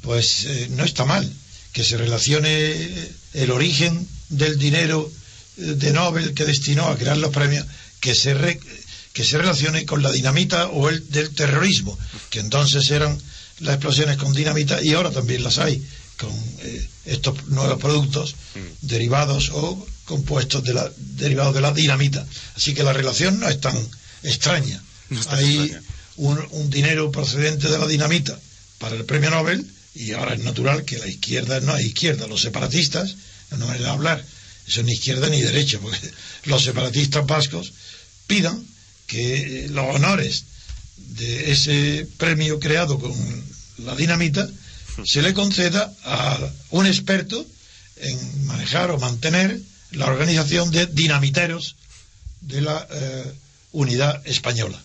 Pues 0.00 0.46
eh, 0.46 0.68
no 0.70 0.84
está 0.84 1.04
mal 1.04 1.30
que 1.72 1.84
se 1.84 1.98
relacione 1.98 2.88
el 3.34 3.50
origen 3.50 4.08
del 4.30 4.58
dinero 4.58 5.12
de 5.56 5.92
Nobel 5.92 6.34
que 6.34 6.44
destinó 6.44 6.88
a 6.88 6.96
crear 6.96 7.16
los 7.16 7.32
premios 7.32 7.66
que 8.00 8.14
se, 8.14 8.34
que 9.12 9.24
se 9.24 9.38
relacione 9.38 9.86
con 9.86 10.02
la 10.02 10.10
dinamita 10.10 10.68
o 10.68 10.88
el 10.88 11.08
del 11.10 11.30
terrorismo, 11.34 11.98
que 12.30 12.40
entonces 12.40 12.90
eran 12.90 13.18
las 13.60 13.74
explosiones 13.74 14.16
con 14.16 14.32
dinamita 14.32 14.82
y 14.82 14.94
ahora 14.94 15.10
también 15.10 15.42
las 15.42 15.58
hay 15.58 15.82
con 16.18 16.30
eh, 16.60 16.88
estos 17.06 17.46
nuevos 17.48 17.78
productos 17.80 18.34
mm. 18.54 18.86
derivados 18.86 19.50
o 19.50 19.86
compuestos 20.04 20.62
de 20.64 20.74
la, 20.74 20.90
derivados 20.96 21.54
de 21.54 21.60
la 21.60 21.72
dinamita. 21.72 22.26
Así 22.56 22.74
que 22.74 22.82
la 22.82 22.92
relación 22.92 23.40
no 23.40 23.48
es 23.48 23.60
tan 23.60 23.76
extraña. 24.22 24.82
hay 25.28 25.76
Un, 26.16 26.38
un 26.52 26.70
dinero 26.70 27.10
procedente 27.10 27.68
de 27.68 27.76
la 27.76 27.88
dinamita 27.88 28.38
para 28.78 28.94
el 28.94 29.04
premio 29.04 29.30
Nobel 29.30 29.66
y 29.94 30.12
ahora 30.12 30.34
es 30.34 30.40
natural 30.40 30.84
que 30.84 30.98
la 30.98 31.08
izquierda 31.08 31.60
no 31.60 31.72
hay 31.72 31.86
izquierda, 31.86 32.26
los 32.26 32.42
separatistas, 32.42 33.16
no 33.50 33.66
manera 33.66 33.86
de 33.86 33.90
hablar, 33.90 34.24
eso 34.66 34.82
ni 34.82 34.92
izquierda 34.92 35.28
ni 35.28 35.40
derecha, 35.40 35.78
porque 35.80 36.10
los 36.44 36.64
separatistas 36.64 37.26
vascos 37.26 37.72
pidan 38.26 38.64
que 39.06 39.68
los 39.70 39.94
honores 39.94 40.44
de 40.96 41.52
ese 41.52 42.06
premio 42.16 42.58
creado 42.58 42.98
con 42.98 43.12
la 43.78 43.94
dinamita 43.94 44.48
se 45.04 45.22
le 45.22 45.34
conceda 45.34 45.92
a 46.04 46.38
un 46.70 46.86
experto 46.86 47.44
en 47.96 48.46
manejar 48.46 48.90
o 48.90 48.98
mantener 48.98 49.60
la 49.92 50.06
organización 50.06 50.70
de 50.70 50.86
dinamiteros 50.86 51.76
de 52.40 52.60
la 52.60 52.86
eh, 52.90 53.32
unidad 53.72 54.26
española. 54.26 54.80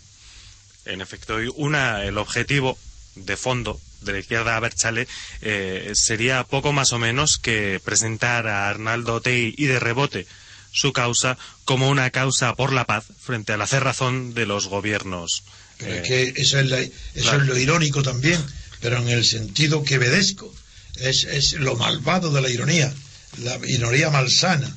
En 0.85 1.01
efecto, 1.01 1.37
una, 1.55 2.03
el 2.05 2.17
objetivo 2.17 2.77
de 3.15 3.37
fondo 3.37 3.79
de 4.01 4.13
la 4.13 4.19
izquierda 4.19 4.55
a 4.55 4.59
Berchale 4.59 5.07
eh, 5.41 5.91
sería 5.93 6.43
poco 6.43 6.71
más 6.73 6.93
o 6.93 6.99
menos 6.99 7.37
que 7.37 7.81
presentar 7.83 8.47
a 8.47 8.69
Arnaldo 8.69 9.15
Otey 9.15 9.53
y 9.57 9.65
de 9.65 9.79
rebote 9.79 10.27
su 10.71 10.93
causa 10.93 11.37
como 11.65 11.89
una 11.89 12.09
causa 12.11 12.55
por 12.55 12.73
la 12.73 12.85
paz 12.85 13.05
frente 13.19 13.53
a 13.53 13.57
la 13.57 13.67
cerrazón 13.67 14.33
de 14.33 14.45
los 14.45 14.67
gobiernos 14.67 15.43
Pero 15.77 15.95
es 15.95 16.07
que 16.07 16.41
eso, 16.41 16.59
es, 16.59 16.91
eso 17.15 17.35
es 17.35 17.43
lo 17.43 17.57
irónico 17.57 18.03
también, 18.03 18.43
pero 18.81 18.97
en 18.97 19.09
el 19.09 19.25
sentido 19.25 19.83
quevedesco. 19.83 20.53
Es, 20.97 21.23
es 21.23 21.53
lo 21.53 21.77
malvado 21.77 22.29
de 22.31 22.41
la 22.41 22.49
ironía, 22.49 22.93
la 23.37 23.57
ironía 23.65 24.09
malsana, 24.09 24.75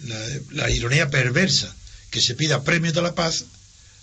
la, 0.00 0.18
la 0.50 0.70
ironía 0.70 1.08
perversa, 1.08 1.72
que 2.10 2.20
se 2.20 2.34
pida 2.34 2.64
premio 2.64 2.92
de 2.92 3.00
la 3.00 3.14
paz 3.14 3.44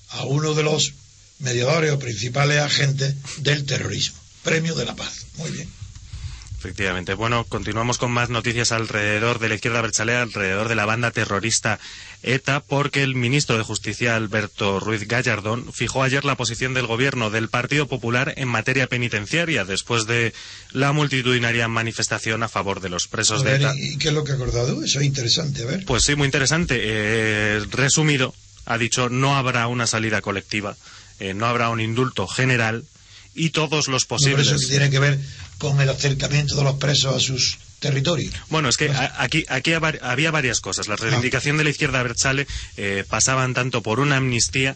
a 0.10 0.24
uno 0.24 0.54
de 0.54 0.64
los 0.64 0.94
mediadores 1.40 1.92
o 1.92 2.00
principales 2.00 2.60
agentes 2.60 3.16
del 3.38 3.66
terrorismo. 3.66 4.19
Premio 4.44 4.76
de 4.76 4.86
la 4.86 4.96
paz. 4.96 5.26
Muy 5.38 5.52
bien. 5.52 5.70
Efectivamente. 6.60 7.14
Bueno, 7.14 7.46
continuamos 7.46 7.98
con 7.98 8.12
más 8.12 8.30
noticias 8.30 8.74
alrededor 8.74 9.40
de 9.40 9.48
la 9.48 9.56
izquierda 9.56 9.82
berchalea, 9.82 10.22
alrededor 10.22 10.68
de 10.68 10.76
la 10.76 10.86
banda 10.86 11.12
terrorista 11.12 11.80
ETA, 12.22 12.60
porque 12.60 13.02
el 13.02 13.16
ministro 13.16 13.58
de 13.58 13.64
Justicia, 13.64 14.18
Alberto 14.18 14.82
Ruiz 14.82 15.08
Gallardón, 15.08 15.72
fijó 15.72 16.04
ayer 16.04 16.26
la 16.26 16.36
posición 16.36 16.74
del 16.74 16.86
gobierno 16.86 17.30
del 17.30 17.48
Partido 17.48 17.88
Popular 17.88 18.34
en 18.36 18.50
materia 18.50 18.88
penitenciaria, 18.88 19.64
después 19.64 20.06
de 20.06 20.34
la 20.74 20.92
multitudinaria 20.92 21.70
manifestación 21.70 22.44
a 22.44 22.50
favor 22.50 22.82
de 22.82 22.90
los 22.90 23.08
presos 23.08 23.46
de 23.46 23.56
ETA. 23.56 23.74
¿Y 23.78 23.98
qué 23.98 24.10
es 24.10 24.14
lo 24.14 24.26
que 24.26 24.34
ha 24.34 24.36
acordado? 24.36 24.84
Eso 24.84 25.00
es 25.00 25.06
interesante, 25.06 25.64
a 25.64 25.66
ver. 25.66 25.86
Pues 25.86 26.04
sí, 26.04 26.18
muy 26.18 26.26
interesante. 26.26 26.78
Eh, 26.82 27.64
resumido, 27.72 28.36
ha 28.66 28.78
dicho 28.78 29.08
no 29.08 29.38
habrá 29.38 29.68
una 29.68 29.88
salida 29.88 30.20
colectiva, 30.20 30.76
eh, 31.22 31.34
no 31.34 31.46
habrá 31.46 31.70
un 31.70 31.80
indulto 31.80 32.28
general 32.28 32.84
y 33.40 33.52
todos 33.52 33.88
los 33.88 34.06
posibles. 34.06 34.48
No, 34.48 34.56
eso 34.56 34.60
que 34.60 34.68
tiene 34.68 34.90
que 34.90 35.00
ver 35.00 35.20
con 35.58 35.80
el 35.80 35.90
acercamiento 35.90 36.56
de 36.56 36.64
los 36.64 36.76
presos 36.76 37.16
a 37.16 37.20
sus 37.20 37.58
territorios. 37.80 38.34
Bueno, 38.50 38.68
es 38.68 38.78
que 38.78 38.92
aquí, 39.18 39.46
aquí 39.48 39.72
había 39.74 40.32
varias 40.32 40.60
cosas. 40.60 40.88
La 40.88 40.98
reivindicación 40.98 41.58
de 41.58 41.64
la 41.64 41.70
izquierda 41.70 42.04
Berchale 42.04 42.46
eh, 42.76 43.06
pasaban 43.08 43.54
tanto 43.54 43.82
por 43.82 44.02
una 44.02 44.18
amnistía 44.18 44.76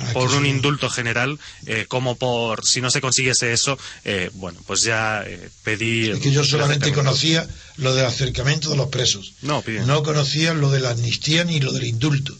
ah, 0.00 0.10
por 0.12 0.32
un 0.32 0.44
indulto 0.44 0.90
general, 0.90 1.38
eh, 1.66 1.86
como 1.86 2.16
por, 2.16 2.66
si 2.66 2.80
no 2.80 2.90
se 2.90 3.00
consiguiese 3.00 3.52
eso, 3.52 3.78
eh, 4.04 4.30
bueno, 4.34 4.60
pues 4.66 4.82
ya 4.82 5.24
pedí... 5.62 6.10
Es 6.10 6.18
que 6.18 6.32
yo 6.32 6.44
solamente 6.44 6.92
conocía 6.92 7.48
lo 7.76 7.94
del 7.94 8.06
acercamiento 8.06 8.70
de 8.70 8.76
los 8.76 8.88
presos. 8.88 9.34
No, 9.42 9.62
no 9.86 10.02
conocía 10.02 10.52
lo 10.52 10.70
de 10.70 10.80
la 10.80 10.90
amnistía 10.90 11.44
ni 11.44 11.60
lo 11.60 11.72
del 11.72 11.84
indulto. 11.84 12.36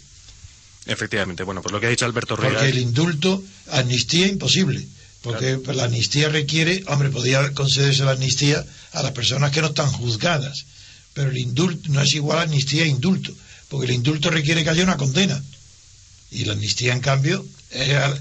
Efectivamente, 0.87 1.45
bueno, 1.45 1.63
pues 1.63 1.73
lo 1.73 1.79
que 1.79 1.87
ha 1.87 1.91
dicho 1.91 2.07
Alberto 2.07 2.35
Rueda... 2.35 2.55
Porque 2.55 2.71
el 2.71 2.79
indulto, 2.79 3.45
amnistía 3.69 4.27
imposible. 4.27 4.85
Porque 5.23 5.59
la 5.75 5.85
amnistía 5.85 6.29
requiere, 6.29 6.83
hombre, 6.87 7.11
podría 7.11 7.53
concederse 7.53 8.05
la 8.05 8.13
amnistía 8.13 8.65
a 8.93 9.03
las 9.03 9.13
personas 9.13 9.53
que 9.53 9.61
no 9.61 9.69
están 9.69 9.93
juzgadas, 9.93 10.65
pero 11.13 11.31
el 11.31 11.39
indulto 11.39 11.91
no 11.91 12.01
es 12.01 12.15
igual 12.15 12.39
a 12.39 12.43
amnistía 12.43 12.85
e 12.85 12.89
indulto, 12.89 13.35
porque 13.69 13.87
el 13.87 13.95
indulto 13.95 14.31
requiere 14.31 14.65
que 14.65 14.71
haya 14.71 14.83
una 14.85 14.97
condena, 14.97 15.43
y 16.31 16.45
la 16.45 16.55
amnistía, 16.55 16.93
en 16.93 17.01
cambio, 17.01 17.45
es 17.71 17.93
a, 17.93 18.19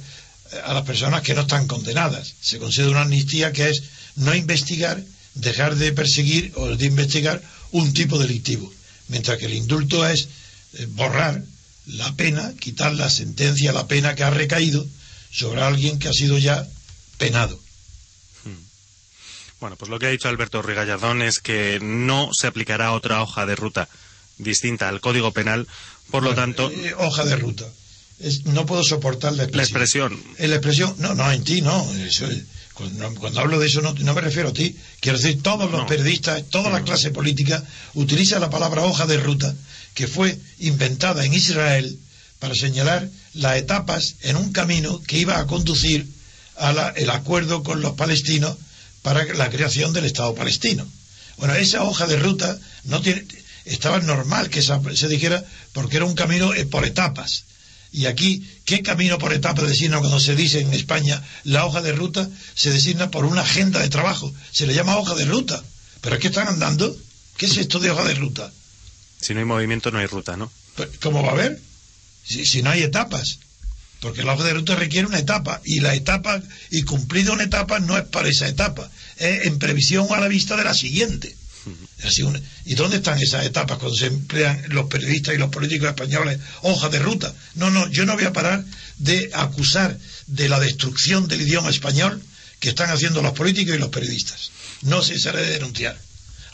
a 0.66 0.74
las 0.74 0.84
personas 0.84 1.22
que 1.22 1.34
no 1.34 1.42
están 1.42 1.68
condenadas. 1.68 2.34
Se 2.42 2.58
concede 2.58 2.90
una 2.90 3.02
amnistía 3.02 3.54
que 3.54 3.70
es 3.70 3.84
no 4.16 4.36
investigar, 4.36 5.02
dejar 5.36 5.76
de 5.76 5.94
perseguir 5.94 6.52
o 6.56 6.76
de 6.76 6.86
investigar 6.86 7.42
un 7.72 7.94
tipo 7.94 8.18
delictivo, 8.18 8.72
mientras 9.08 9.38
que 9.38 9.46
el 9.46 9.54
indulto 9.54 10.08
es 10.08 10.28
eh, 10.74 10.88
borrar 10.90 11.44
la 11.86 12.16
pena, 12.16 12.54
quitar 12.60 12.94
la 12.94 13.10
sentencia, 13.10 13.72
la 13.72 13.88
pena 13.88 14.16
que 14.16 14.24
ha 14.24 14.30
recaído 14.30 14.86
sobre 15.32 15.62
alguien 15.62 16.00
que 16.00 16.10
ha 16.10 16.14
sido 16.14 16.38
ya 16.38 16.68
penado. 17.20 17.60
Hmm. 18.44 18.64
Bueno, 19.60 19.76
pues 19.76 19.92
lo 19.92 20.00
que 20.00 20.08
ha 20.08 20.10
dicho 20.10 20.28
Alberto 20.30 20.64
Rigallardón 20.64 21.22
es 21.22 21.40
que 21.40 21.78
no 21.80 22.32
se 22.34 22.48
aplicará 22.48 22.94
otra 22.94 23.22
hoja 23.22 23.46
de 23.46 23.56
ruta 23.56 23.88
distinta 24.40 24.90
al 24.90 25.02
Código 25.02 25.32
Penal, 25.32 25.68
por 26.10 26.24
lo 26.24 26.34
tanto... 26.34 26.72
Eh, 26.72 26.96
hoja 26.98 27.26
de 27.26 27.36
ruta. 27.36 27.66
no 28.46 28.66
puedo 28.66 28.84
soportar 28.84 29.34
la 29.34 29.44
expresión. 29.44 30.20
La 30.40 30.56
expresión. 30.56 30.96
no, 30.98 31.14
no, 31.14 31.32
en 31.32 31.44
ti 31.44 31.62
no. 31.62 31.88
cuando, 32.74 33.40
hablo 33.40 33.60
de 33.60 33.68
eso 33.68 33.82
no, 33.82 33.94
me 33.94 34.22
refiero 34.22 34.50
a 34.50 34.54
ti. 34.54 34.76
Quiero 35.00 35.20
decir, 35.20 35.44
todos 35.44 35.70
los 35.70 35.86
periodistas, 35.86 36.44
toda 36.50 36.72
la 36.72 36.84
clase 36.84 37.12
política 37.12 37.64
utiliza 37.94 38.40
la 38.40 38.50
palabra 38.50 38.86
hoja 38.86 39.06
de 39.06 39.18
ruta, 39.18 39.54
que 39.94 40.08
fue 40.08 40.40
inventada 40.60 41.26
en 41.26 41.34
Israel 41.34 42.00
para 42.40 42.56
señalar 42.56 43.10
las 43.34 43.58
etapas 43.58 44.16
en 44.22 44.38
un 44.38 44.54
camino 44.54 45.02
que 45.06 45.20
iba 45.20 45.38
a 45.38 45.46
conducir 45.46 46.08
el 46.96 47.10
acuerdo 47.10 47.64
con 47.64 47.82
los 47.82 47.94
palestinos 47.94 48.58
para 49.02 49.24
la 49.34 49.50
creación 49.50 49.94
del 49.94 50.06
Estado 50.06 50.36
palestino. 50.36 50.88
Bueno, 51.38 51.56
esa 51.56 51.84
hoja 51.84 52.06
de 52.06 52.18
ruta 52.18 52.60
no 52.84 53.02
tiene, 53.02 53.26
estaba 53.66 54.00
normal 54.00 54.50
que 54.50 54.62
se 54.62 55.08
dijera 55.08 55.44
porque 55.74 55.98
era 55.98 56.06
un 56.06 56.16
camino 56.16 56.54
eh, 56.54 56.66
por 56.66 56.86
etapas. 56.86 57.46
Y 57.92 58.06
aquí, 58.06 58.48
¿qué 58.66 58.84
camino 58.84 59.18
por 59.18 59.34
etapas 59.34 59.68
designa 59.68 60.00
cuando 60.00 60.20
se 60.20 60.36
dice 60.36 60.60
en 60.60 60.74
España 60.74 61.24
la 61.44 61.66
hoja 61.66 61.82
de 61.82 61.94
ruta? 61.94 62.30
Se 62.54 62.72
designa 62.72 63.10
por 63.10 63.26
una 63.26 63.42
agenda 63.42 63.80
de 63.80 63.90
trabajo. 63.90 64.32
Se 64.52 64.68
le 64.68 64.76
llama 64.76 64.98
hoja 64.98 65.16
de 65.16 65.26
ruta. 65.26 65.64
¿Pero 66.02 66.16
es 66.16 66.22
que 66.22 66.28
están 66.28 66.48
andando? 66.48 66.96
¿Qué 67.38 67.48
es 67.48 67.58
esto 67.58 67.80
de 67.80 67.90
hoja 67.90 68.04
de 68.04 68.14
ruta? 68.14 68.52
Si 69.20 69.34
no 69.34 69.40
hay 69.40 69.46
movimiento, 69.46 69.92
no 69.92 69.98
hay 69.98 70.06
ruta, 70.06 70.38
¿no? 70.38 70.52
Pues, 70.76 70.90
¿Cómo 71.02 71.24
va 71.24 71.30
a 71.30 71.32
haber? 71.32 71.60
Si, 72.24 72.46
si 72.46 72.62
no 72.62 72.70
hay 72.70 72.84
etapas 72.84 73.40
porque 74.00 74.24
la 74.24 74.34
hoja 74.34 74.46
de 74.46 74.54
ruta 74.54 74.76
requiere 74.76 75.08
una 75.08 75.20
etapa 75.20 75.62
y 75.66 75.80
la 75.80 75.94
etapa 75.94 76.42
y 76.72 76.84
cumplida 76.84 77.34
una 77.34 77.44
etapa 77.44 77.80
no 77.80 77.98
es 77.98 78.06
para 78.06 78.30
esa 78.30 78.48
etapa, 78.48 78.90
es 79.18 79.46
en 79.46 79.60
previsión 79.60 80.08
a 80.12 80.20
la 80.20 80.28
vista 80.28 80.56
de 80.56 80.64
la 80.64 80.74
siguiente. 80.74 81.36
¿Y 82.66 82.76
dónde 82.76 82.98
están 82.98 83.20
esas 83.22 83.46
etapas 83.46 83.78
cuando 83.78 83.96
se 83.96 84.08
emplean 84.08 84.64
los 84.70 84.88
periodistas 84.88 85.36
y 85.36 85.38
los 85.38 85.50
políticos 85.50 85.90
españoles 85.90 86.40
hojas 86.62 86.92
de 86.92 87.00
ruta? 87.00 87.34
No, 87.56 87.70
no, 87.70 87.90
yo 87.90 88.06
no 88.06 88.16
voy 88.16 88.24
a 88.24 88.34
parar 88.34 88.64
de 88.98 89.30
acusar 89.34 89.98
de 90.28 90.50
la 90.50 90.60
destrucción 90.60 91.28
del 91.28 91.42
idioma 91.42 91.70
español 91.70 92.22
que 92.60 92.70
están 92.70 92.90
haciendo 92.90 93.22
los 93.22 93.34
políticos 93.34 93.76
y 93.76 93.80
los 93.80 93.90
periodistas. 93.90 94.52
No 94.82 95.04
cesaré 95.04 95.42
de 95.42 95.52
denunciar 95.52 96.00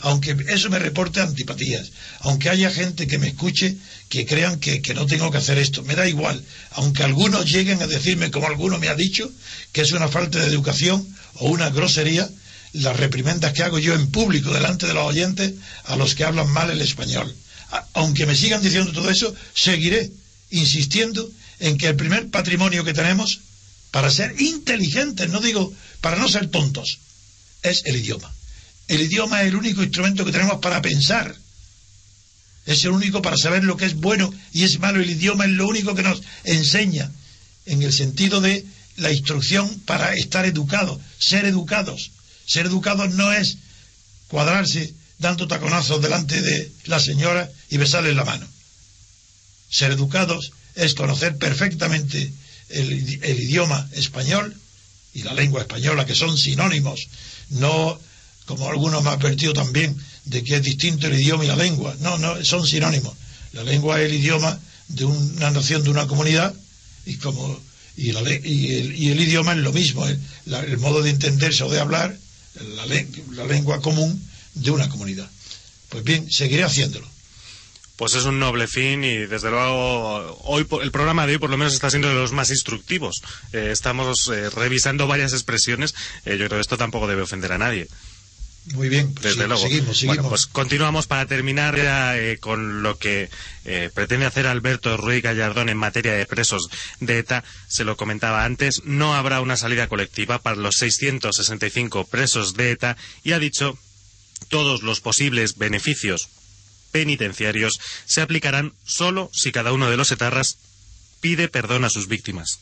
aunque 0.00 0.36
eso 0.48 0.70
me 0.70 0.78
reporte 0.78 1.20
antipatías, 1.20 1.90
aunque 2.20 2.50
haya 2.50 2.70
gente 2.70 3.06
que 3.06 3.18
me 3.18 3.28
escuche 3.28 3.76
que 4.08 4.26
crean 4.26 4.60
que, 4.60 4.80
no 4.94 5.06
tengo 5.06 5.30
que 5.30 5.38
hacer 5.38 5.58
esto, 5.58 5.82
me 5.82 5.94
da 5.94 6.08
igual, 6.08 6.42
aunque 6.72 7.02
algunos 7.02 7.46
lleguen 7.46 7.82
a 7.82 7.86
decirme, 7.86 8.30
como 8.30 8.46
alguno 8.46 8.78
me 8.78 8.88
ha 8.88 8.94
dicho, 8.94 9.30
que 9.72 9.82
es 9.82 9.92
una 9.92 10.08
falta 10.08 10.38
de 10.38 10.46
educación 10.46 11.06
o 11.34 11.48
una 11.48 11.70
grosería, 11.70 12.28
las 12.72 12.96
reprimendas 12.96 13.52
que 13.52 13.62
hago 13.62 13.78
yo 13.78 13.94
en 13.94 14.10
público 14.10 14.52
delante 14.52 14.86
de 14.86 14.94
los 14.94 15.06
oyentes 15.06 15.54
a 15.84 15.96
los 15.96 16.14
que 16.14 16.24
hablan 16.24 16.50
mal 16.50 16.70
el 16.70 16.80
español. 16.80 17.34
Aunque 17.94 18.26
me 18.26 18.36
sigan 18.36 18.62
diciendo 18.62 18.92
todo 18.92 19.10
eso, 19.10 19.34
seguiré 19.54 20.10
insistiendo 20.50 21.28
en 21.58 21.78
que 21.78 21.88
el 21.88 21.96
primer 21.96 22.28
patrimonio 22.28 22.84
que 22.84 22.92
tenemos 22.92 23.40
para 23.90 24.10
ser 24.10 24.40
inteligentes, 24.40 25.28
no 25.30 25.40
digo 25.40 25.72
para 26.00 26.16
no 26.16 26.28
ser 26.28 26.48
tontos, 26.48 26.98
es 27.62 27.82
el 27.86 27.96
idioma. 27.96 28.35
El 28.88 29.02
idioma 29.02 29.42
es 29.42 29.48
el 29.48 29.56
único 29.56 29.82
instrumento 29.82 30.24
que 30.24 30.32
tenemos 30.32 30.60
para 30.60 30.82
pensar. 30.82 31.34
Es 32.66 32.84
el 32.84 32.90
único 32.90 33.22
para 33.22 33.36
saber 33.36 33.64
lo 33.64 33.76
que 33.76 33.86
es 33.86 33.94
bueno 33.94 34.32
y 34.52 34.64
es 34.64 34.78
malo. 34.78 35.00
El 35.00 35.10
idioma 35.10 35.44
es 35.44 35.52
lo 35.52 35.66
único 35.66 35.94
que 35.94 36.02
nos 36.02 36.22
enseña 36.44 37.10
en 37.66 37.82
el 37.82 37.92
sentido 37.92 38.40
de 38.40 38.64
la 38.96 39.12
instrucción 39.12 39.68
para 39.80 40.14
estar 40.14 40.44
educados, 40.46 41.00
ser 41.18 41.44
educados. 41.44 42.10
Ser 42.46 42.66
educados 42.66 43.14
no 43.14 43.32
es 43.32 43.58
cuadrarse 44.28 44.94
dando 45.18 45.48
taconazos 45.48 46.02
delante 46.02 46.40
de 46.40 46.72
la 46.84 47.00
señora 47.00 47.50
y 47.70 47.76
besarle 47.76 48.14
la 48.14 48.24
mano. 48.24 48.46
Ser 49.70 49.92
educados 49.92 50.52
es 50.74 50.94
conocer 50.94 51.36
perfectamente 51.36 52.32
el, 52.68 52.92
idioma 52.92 53.88
español 53.92 54.54
y 55.14 55.22
la 55.22 55.34
lengua 55.34 55.62
española, 55.62 56.04
que 56.04 56.14
son 56.14 56.36
sinónimos, 56.36 57.08
no 57.50 57.98
como 58.46 58.68
algunos 58.68 59.02
me 59.02 59.10
han 59.10 59.18
advertido 59.18 59.52
también, 59.52 59.96
de 60.24 60.42
que 60.42 60.56
es 60.56 60.62
distinto 60.62 61.06
el 61.06 61.20
idioma 61.20 61.44
y 61.44 61.48
la 61.48 61.56
lengua. 61.56 61.94
No, 62.00 62.18
no, 62.18 62.42
son 62.44 62.66
sinónimos. 62.66 63.14
La 63.52 63.62
lengua 63.62 64.00
es 64.00 64.08
el 64.08 64.14
idioma 64.14 64.58
de 64.88 65.04
una 65.04 65.50
nación, 65.50 65.82
de 65.82 65.90
una 65.90 66.06
comunidad, 66.06 66.54
y 67.04 67.16
como 67.16 67.60
y, 67.96 68.12
la, 68.12 68.20
y, 68.22 69.08
el, 69.10 69.20
idioma 69.20 69.52
es 69.52 69.58
lo 69.58 69.72
mismo, 69.72 70.06
el, 70.06 70.20
el, 70.46 70.78
modo 70.78 71.02
de 71.02 71.10
entenderse 71.10 71.64
o 71.64 71.70
de 71.70 71.80
hablar, 71.80 72.16
la, 72.76 72.86
la 72.86 73.46
lengua 73.46 73.80
común 73.80 74.22
de 74.54 74.70
una 74.70 74.88
comunidad. 74.88 75.28
Pues 75.88 76.04
bien, 76.04 76.30
seguiré 76.30 76.64
haciéndolo. 76.64 77.08
Pues 77.96 78.14
es 78.14 78.24
un 78.24 78.38
noble 78.38 78.68
fin 78.68 79.02
y 79.04 79.16
desde 79.24 79.50
luego 79.50 80.38
hoy 80.44 80.66
el 80.82 80.90
programa 80.90 81.26
de 81.26 81.32
hoy 81.32 81.38
por 81.38 81.48
lo 81.48 81.56
menos 81.56 81.72
está 81.72 81.88
siendo 81.88 82.08
de 82.08 82.14
los 82.14 82.32
más 82.32 82.50
instructivos. 82.50 83.22
Eh, 83.54 83.70
estamos 83.72 84.28
eh, 84.28 84.50
revisando 84.50 85.06
varias 85.06 85.32
expresiones. 85.32 85.94
Eh, 86.26 86.32
yo 86.32 86.46
creo 86.46 86.58
que 86.58 86.60
esto 86.60 86.76
tampoco 86.76 87.06
debe 87.06 87.22
ofender 87.22 87.52
a 87.52 87.58
nadie. 87.58 87.88
Muy 88.74 88.88
bien, 88.88 89.14
desde 89.14 89.46
luego. 89.46 89.62
Seguimos, 89.62 89.96
seguimos. 89.96 90.16
Bueno, 90.16 90.28
pues 90.28 90.46
continuamos 90.46 91.06
para 91.06 91.26
terminar 91.26 91.76
eh, 91.78 92.38
con 92.40 92.82
lo 92.82 92.98
que 92.98 93.30
eh, 93.64 93.90
pretende 93.94 94.26
hacer 94.26 94.46
Alberto 94.46 94.96
Ruiz 94.96 95.22
Gallardón 95.22 95.68
en 95.68 95.76
materia 95.76 96.14
de 96.14 96.26
presos 96.26 96.68
de 97.00 97.18
ETA. 97.18 97.44
Se 97.68 97.84
lo 97.84 97.96
comentaba 97.96 98.44
antes, 98.44 98.82
no 98.84 99.14
habrá 99.14 99.40
una 99.40 99.56
salida 99.56 99.88
colectiva 99.88 100.40
para 100.40 100.56
los 100.56 100.76
665 100.76 102.06
presos 102.06 102.54
de 102.54 102.72
ETA 102.72 102.96
y 103.22 103.32
ha 103.32 103.38
dicho 103.38 103.78
todos 104.48 104.82
los 104.82 105.00
posibles 105.00 105.56
beneficios 105.56 106.28
penitenciarios 106.96 107.78
se 108.06 108.22
aplicarán 108.22 108.72
solo 108.86 109.30
si 109.34 109.52
cada 109.52 109.74
uno 109.74 109.90
de 109.90 109.98
los 109.98 110.10
etarras 110.12 110.56
pide 111.20 111.48
perdón 111.48 111.84
a 111.84 111.90
sus 111.90 112.08
víctimas. 112.08 112.58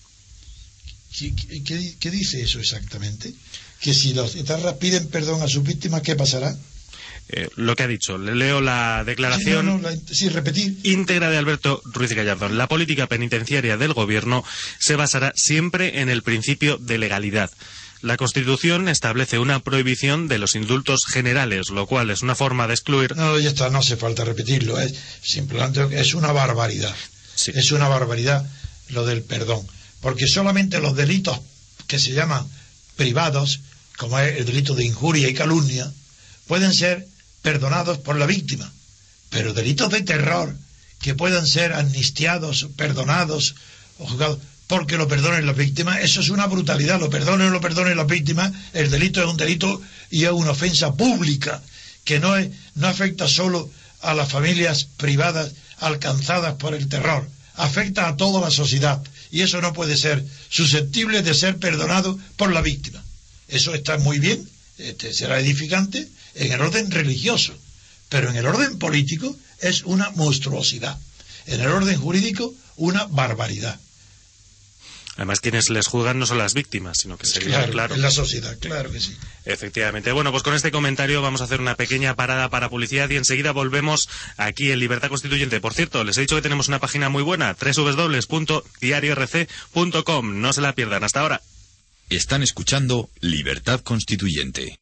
¿Qué, 1.16 2.10
dice 2.10 2.42
eso 2.42 2.58
exactamente? 2.58 3.32
Que 3.80 3.92
si 3.94 4.14
los 4.14 4.34
etarras 4.34 4.74
piden 4.74 5.08
perdón 5.08 5.42
a 5.42 5.48
sus 5.48 5.62
víctimas, 5.62 6.02
¿qué 6.02 6.16
pasará? 6.16 6.56
Eh, 7.28 7.48
lo 7.56 7.74
que 7.74 7.82
ha 7.84 7.88
dicho. 7.88 8.18
Le 8.18 8.34
leo 8.34 8.60
la 8.60 9.02
declaración 9.04 9.82
sí, 10.10 10.28
repetir. 10.28 10.78
íntegra 10.82 11.30
de 11.30 11.38
Alberto 11.38 11.80
Ruiz 11.86 12.12
Gallardón. 12.12 12.58
La 12.58 12.68
política 12.68 13.06
penitenciaria 13.06 13.76
del 13.76 13.94
Gobierno 13.94 14.44
se 14.78 14.96
basará 14.96 15.32
siempre 15.34 16.00
en 16.00 16.10
el 16.10 16.22
principio 16.22 16.76
de 16.76 16.98
legalidad. 16.98 17.50
La 18.02 18.18
Constitución 18.18 18.88
establece 18.88 19.38
una 19.38 19.60
prohibición 19.60 20.28
de 20.28 20.36
los 20.36 20.54
indultos 20.54 21.06
generales, 21.06 21.70
lo 21.70 21.86
cual 21.86 22.10
es 22.10 22.20
una 22.20 22.34
forma 22.34 22.66
de 22.66 22.74
excluir. 22.74 23.16
No, 23.16 23.38
ya 23.38 23.48
está, 23.48 23.70
no 23.70 23.78
hace 23.78 23.96
falta 23.96 24.24
repetirlo. 24.24 24.78
Es 24.78 24.94
simplemente 25.22 25.98
es 25.98 26.12
una 26.12 26.30
barbaridad. 26.30 26.94
Es 27.46 27.72
una 27.72 27.88
barbaridad 27.88 28.44
lo 28.88 29.06
del 29.06 29.22
perdón. 29.22 29.66
Porque 30.02 30.26
solamente 30.26 30.80
los 30.80 30.94
delitos 30.94 31.40
que 31.86 31.98
se 31.98 32.12
llaman 32.12 32.46
privados, 32.96 33.60
como 33.96 34.18
es 34.18 34.38
el 34.38 34.44
delito 34.44 34.74
de 34.74 34.84
injuria 34.84 35.28
y 35.28 35.34
calumnia, 35.34 35.92
pueden 36.46 36.72
ser 36.74 37.06
perdonados 37.42 37.98
por 37.98 38.16
la 38.16 38.26
víctima. 38.26 38.70
Pero 39.30 39.52
delitos 39.52 39.90
de 39.90 40.02
terror 40.02 40.56
que 41.00 41.14
puedan 41.14 41.46
ser 41.46 41.72
amnistiados, 41.72 42.68
perdonados 42.76 43.54
o 43.98 44.06
juzgados 44.06 44.38
porque 44.66 44.96
lo 44.96 45.08
perdonen 45.08 45.46
las 45.46 45.56
víctimas, 45.56 46.00
eso 46.00 46.20
es 46.20 46.30
una 46.30 46.46
brutalidad, 46.46 46.98
lo 46.98 47.10
perdonen 47.10 47.48
o 47.48 47.50
lo 47.50 47.60
perdonen 47.60 47.96
las 47.96 48.06
víctimas, 48.06 48.52
el 48.72 48.90
delito 48.90 49.20
es 49.20 49.28
un 49.28 49.36
delito 49.36 49.80
y 50.10 50.24
es 50.24 50.30
una 50.30 50.52
ofensa 50.52 50.94
pública 50.94 51.62
que 52.04 52.18
no, 52.18 52.36
es, 52.36 52.48
no 52.74 52.88
afecta 52.88 53.28
solo 53.28 53.70
a 54.00 54.14
las 54.14 54.30
familias 54.30 54.88
privadas 54.96 55.52
alcanzadas 55.78 56.54
por 56.54 56.74
el 56.74 56.88
terror, 56.88 57.28
afecta 57.56 58.08
a 58.08 58.16
toda 58.16 58.40
la 58.40 58.50
sociedad 58.50 59.02
y 59.34 59.42
eso 59.42 59.60
no 59.60 59.72
puede 59.72 59.96
ser 59.96 60.24
susceptible 60.48 61.20
de 61.22 61.34
ser 61.34 61.56
perdonado 61.56 62.16
por 62.36 62.52
la 62.52 62.62
víctima. 62.62 63.02
Eso 63.48 63.74
está 63.74 63.98
muy 63.98 64.20
bien, 64.20 64.48
este, 64.78 65.12
será 65.12 65.40
edificante 65.40 66.06
en 66.36 66.52
el 66.52 66.60
orden 66.60 66.88
religioso, 66.92 67.52
pero 68.08 68.30
en 68.30 68.36
el 68.36 68.46
orden 68.46 68.78
político 68.78 69.36
es 69.60 69.82
una 69.82 70.08
monstruosidad, 70.10 70.96
en 71.46 71.60
el 71.60 71.66
orden 71.66 71.98
jurídico 71.98 72.54
una 72.76 73.06
barbaridad. 73.06 73.76
Además, 75.16 75.40
quienes 75.40 75.70
les 75.70 75.86
juzgan 75.86 76.18
no 76.18 76.26
son 76.26 76.38
las 76.38 76.54
víctimas, 76.54 76.98
sino 76.98 77.16
que 77.16 77.26
sería, 77.26 77.70
claro, 77.70 77.94
En 77.94 78.02
la 78.02 78.10
sociedad, 78.10 78.58
claro 78.58 78.90
que 78.90 78.98
sí. 79.00 79.16
Efectivamente. 79.44 80.10
Bueno, 80.10 80.32
pues 80.32 80.42
con 80.42 80.54
este 80.54 80.72
comentario 80.72 81.22
vamos 81.22 81.40
a 81.40 81.44
hacer 81.44 81.60
una 81.60 81.76
pequeña 81.76 82.16
parada 82.16 82.50
para 82.50 82.68
publicidad 82.68 83.08
y 83.10 83.16
enseguida 83.16 83.52
volvemos 83.52 84.08
aquí 84.36 84.72
en 84.72 84.80
Libertad 84.80 85.08
Constituyente. 85.08 85.60
Por 85.60 85.72
cierto, 85.72 86.02
les 86.02 86.18
he 86.18 86.22
dicho 86.22 86.34
que 86.34 86.42
tenemos 86.42 86.66
una 86.66 86.80
página 86.80 87.10
muy 87.10 87.22
buena, 87.22 87.54
www.diariorc.com. 87.54 90.40
No 90.40 90.52
se 90.52 90.60
la 90.60 90.74
pierdan. 90.74 91.04
Hasta 91.04 91.20
ahora. 91.20 91.40
Están 92.10 92.42
escuchando 92.42 93.08
Libertad 93.20 93.78
Constituyente. 93.80 94.78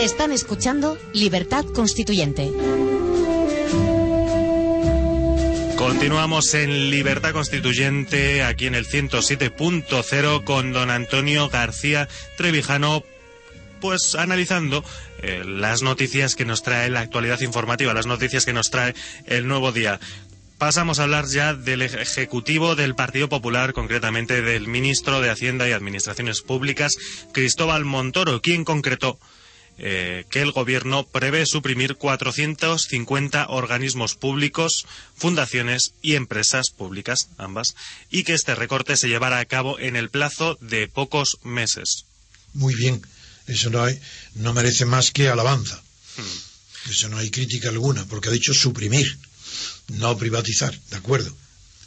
Están 0.00 0.32
escuchando 0.32 0.98
Libertad 1.12 1.64
Constituyente. 1.66 2.50
Continuamos 5.88 6.52
en 6.52 6.90
Libertad 6.90 7.32
Constituyente, 7.32 8.42
aquí 8.42 8.66
en 8.66 8.74
el 8.74 8.86
107.0 8.86 10.44
con 10.44 10.74
don 10.74 10.90
Antonio 10.90 11.48
García 11.48 12.08
Trevijano, 12.36 13.02
pues 13.80 14.14
analizando 14.14 14.84
eh, 15.22 15.44
las 15.46 15.80
noticias 15.80 16.34
que 16.34 16.44
nos 16.44 16.62
trae 16.62 16.90
la 16.90 17.00
actualidad 17.00 17.40
informativa, 17.40 17.94
las 17.94 18.04
noticias 18.04 18.44
que 18.44 18.52
nos 18.52 18.68
trae 18.68 18.94
el 19.24 19.48
nuevo 19.48 19.72
día. 19.72 19.98
Pasamos 20.58 20.98
a 20.98 21.04
hablar 21.04 21.24
ya 21.24 21.54
del 21.54 21.80
Ejecutivo 21.80 22.76
del 22.76 22.94
Partido 22.94 23.30
Popular, 23.30 23.72
concretamente 23.72 24.42
del 24.42 24.68
Ministro 24.68 25.22
de 25.22 25.30
Hacienda 25.30 25.70
y 25.70 25.72
Administraciones 25.72 26.42
Públicas, 26.42 26.98
Cristóbal 27.32 27.86
Montoro, 27.86 28.42
quien 28.42 28.66
concretó 28.66 29.18
eh, 29.78 30.24
que 30.30 30.42
el 30.42 30.52
Gobierno 30.52 31.06
prevé 31.06 31.46
suprimir 31.46 31.94
450 31.96 33.46
organismos 33.48 34.16
públicos, 34.16 34.86
fundaciones 35.16 35.92
y 36.02 36.14
empresas 36.14 36.70
públicas, 36.70 37.28
ambas, 37.38 37.74
y 38.10 38.24
que 38.24 38.34
este 38.34 38.54
recorte 38.54 38.96
se 38.96 39.08
llevará 39.08 39.38
a 39.38 39.44
cabo 39.44 39.78
en 39.78 39.96
el 39.96 40.10
plazo 40.10 40.58
de 40.60 40.88
pocos 40.88 41.38
meses. 41.44 42.04
Muy 42.54 42.74
bien, 42.74 43.00
eso 43.46 43.70
no, 43.70 43.82
hay, 43.82 44.00
no 44.34 44.52
merece 44.52 44.84
más 44.84 45.10
que 45.12 45.28
alabanza. 45.28 45.80
Hmm. 46.16 46.90
Eso 46.90 47.08
no 47.08 47.18
hay 47.18 47.30
crítica 47.30 47.68
alguna, 47.68 48.04
porque 48.06 48.28
ha 48.28 48.32
dicho 48.32 48.54
suprimir, 48.54 49.18
no 49.88 50.16
privatizar, 50.18 50.78
¿de 50.90 50.96
acuerdo? 50.96 51.34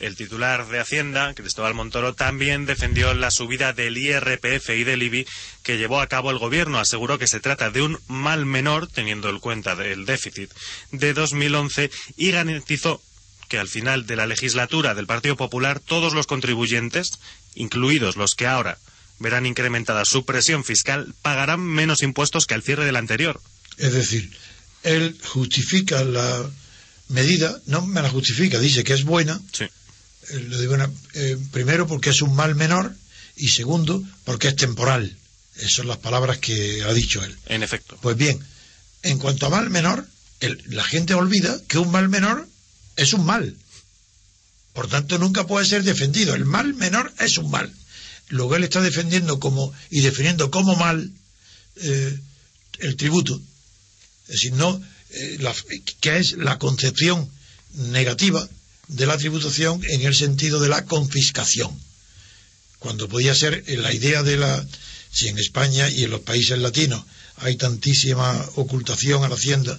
El 0.01 0.15
titular 0.15 0.67
de 0.67 0.79
Hacienda, 0.79 1.35
Cristóbal 1.35 1.75
Montoro, 1.75 2.15
también 2.15 2.65
defendió 2.65 3.13
la 3.13 3.29
subida 3.29 3.71
del 3.71 3.99
IRPF 3.99 4.71
y 4.71 4.83
del 4.83 5.03
IBI 5.03 5.27
que 5.61 5.77
llevó 5.77 6.01
a 6.01 6.07
cabo 6.07 6.31
el 6.31 6.39
gobierno. 6.39 6.79
Aseguró 6.79 7.19
que 7.19 7.27
se 7.27 7.39
trata 7.39 7.69
de 7.69 7.83
un 7.83 7.99
mal 8.07 8.47
menor, 8.47 8.87
teniendo 8.87 9.29
en 9.29 9.39
cuenta 9.39 9.73
el 9.73 10.07
déficit 10.07 10.49
de 10.91 11.13
2011, 11.13 11.91
y 12.17 12.31
garantizó 12.31 12.99
que 13.47 13.59
al 13.59 13.67
final 13.67 14.07
de 14.07 14.15
la 14.15 14.25
legislatura 14.25 14.95
del 14.95 15.05
Partido 15.05 15.35
Popular 15.35 15.79
todos 15.79 16.15
los 16.15 16.25
contribuyentes, 16.25 17.19
incluidos 17.53 18.15
los 18.15 18.33
que 18.33 18.47
ahora 18.47 18.79
verán 19.19 19.45
incrementada 19.45 20.03
su 20.03 20.25
presión 20.25 20.63
fiscal, 20.63 21.13
pagarán 21.21 21.61
menos 21.61 22.01
impuestos 22.01 22.47
que 22.47 22.55
al 22.55 22.63
cierre 22.63 22.85
del 22.85 22.95
anterior. 22.95 23.39
Es 23.77 23.93
decir, 23.93 24.31
él 24.81 25.15
justifica 25.23 26.03
la 26.03 26.49
medida, 27.09 27.61
no 27.67 27.85
me 27.85 28.01
la 28.01 28.09
justifica, 28.09 28.57
dice 28.57 28.83
que 28.83 28.93
es 28.93 29.03
buena, 29.03 29.39
sí. 29.53 29.65
Eh, 30.29 30.89
eh, 31.13 31.37
primero 31.51 31.87
porque 31.87 32.11
es 32.11 32.21
un 32.21 32.35
mal 32.35 32.55
menor 32.55 32.95
y 33.35 33.49
segundo 33.49 34.03
porque 34.23 34.49
es 34.49 34.55
temporal. 34.55 35.17
Esas 35.55 35.71
son 35.73 35.87
las 35.87 35.97
palabras 35.97 36.37
que 36.37 36.83
ha 36.83 36.93
dicho 36.93 37.23
él. 37.23 37.35
En 37.47 37.63
efecto. 37.63 37.97
Pues 38.01 38.15
bien, 38.15 38.39
en 39.03 39.17
cuanto 39.17 39.47
a 39.47 39.49
mal 39.49 39.69
menor, 39.69 40.07
la 40.67 40.83
gente 40.83 41.13
olvida 41.13 41.59
que 41.67 41.77
un 41.77 41.91
mal 41.91 42.09
menor 42.09 42.47
es 42.95 43.13
un 43.13 43.25
mal. 43.25 43.55
Por 44.73 44.87
tanto, 44.87 45.17
nunca 45.17 45.45
puede 45.45 45.65
ser 45.65 45.83
defendido. 45.83 46.33
El 46.33 46.45
mal 46.45 46.73
menor 46.73 47.13
es 47.19 47.37
un 47.37 47.51
mal. 47.51 47.71
Luego 48.29 48.55
él 48.55 48.63
está 48.63 48.81
defendiendo 48.81 49.39
como 49.39 49.73
y 49.89 49.99
definiendo 49.99 50.49
como 50.49 50.75
mal 50.75 51.11
eh, 51.75 52.19
el 52.79 52.95
tributo. 52.95 53.41
Es 54.27 54.35
decir, 54.35 54.53
no, 54.53 54.81
que 55.99 56.17
es 56.17 56.33
la 56.33 56.57
concepción 56.57 57.29
negativa 57.73 58.47
de 58.87 59.05
la 59.05 59.17
tributación 59.17 59.81
en 59.89 60.01
el 60.01 60.15
sentido 60.15 60.59
de 60.59 60.69
la 60.69 60.85
confiscación. 60.85 61.71
Cuando 62.79 63.07
podía 63.07 63.35
ser 63.35 63.63
la 63.67 63.93
idea 63.93 64.23
de 64.23 64.37
la. 64.37 64.65
Si 65.11 65.27
en 65.27 65.37
España 65.37 65.89
y 65.89 66.05
en 66.05 66.09
los 66.09 66.21
países 66.21 66.57
latinos 66.57 67.03
hay 67.37 67.57
tantísima 67.57 68.49
ocultación 68.55 69.23
a 69.23 69.29
la 69.29 69.35
hacienda, 69.35 69.77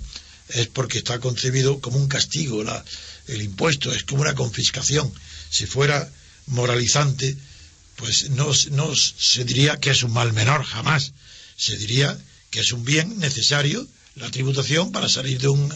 es 0.49 0.67
porque 0.67 0.99
está 0.99 1.19
concebido 1.21 1.81
como 1.81 1.97
un 1.97 2.09
castigo. 2.09 2.63
La, 2.63 2.85
el 3.29 3.43
impuesto 3.43 3.93
es 3.93 4.05
como 4.05 4.23
una 4.23 4.35
confiscación. 4.35 5.13
Si 5.51 5.67
fuera 5.67 6.11
moralizante, 6.47 7.37
pues 7.97 8.31
no, 8.31 8.51
no 8.71 8.95
se 8.95 9.45
diría 9.45 9.79
que 9.79 9.91
es 9.91 10.03
un 10.03 10.13
mal 10.13 10.33
menor, 10.33 10.65
jamás. 10.65 11.13
Se 11.57 11.77
diría 11.77 12.19
que 12.51 12.61
es 12.61 12.73
un 12.73 12.85
bien 12.85 13.19
necesario 13.19 13.87
la 14.17 14.31
tributación 14.31 14.93
para 14.93 15.09
salir 15.09 15.41
de 15.41 15.49
un, 15.49 15.73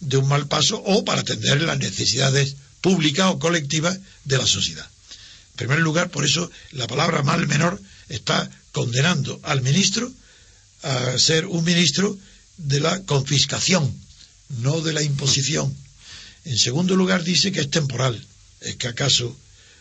de 0.00 0.16
un 0.16 0.28
mal 0.28 0.46
paso 0.46 0.82
o 0.84 1.04
para 1.04 1.20
atender 1.20 1.62
las 1.62 1.78
necesidades 1.78 2.56
pública 2.80 3.30
o 3.30 3.38
colectiva 3.38 3.96
de 4.24 4.38
la 4.38 4.46
sociedad. 4.46 4.88
En 5.52 5.56
primer 5.56 5.78
lugar, 5.78 6.10
por 6.10 6.24
eso 6.24 6.50
la 6.72 6.86
palabra 6.86 7.22
mal 7.22 7.46
menor 7.46 7.80
está 8.08 8.50
condenando 8.72 9.40
al 9.42 9.62
ministro 9.62 10.12
a 10.82 11.18
ser 11.18 11.46
un 11.46 11.64
ministro 11.64 12.18
de 12.58 12.80
la 12.80 13.02
confiscación, 13.04 13.88
no 14.60 14.80
de 14.80 14.92
la 14.92 15.02
imposición. 15.02 15.74
En 16.44 16.58
segundo 16.58 16.94
lugar, 16.96 17.24
dice 17.24 17.52
que 17.52 17.60
es 17.60 17.70
temporal. 17.70 18.20
¿Es 18.60 18.76
que 18.76 18.88
acaso 18.88 19.34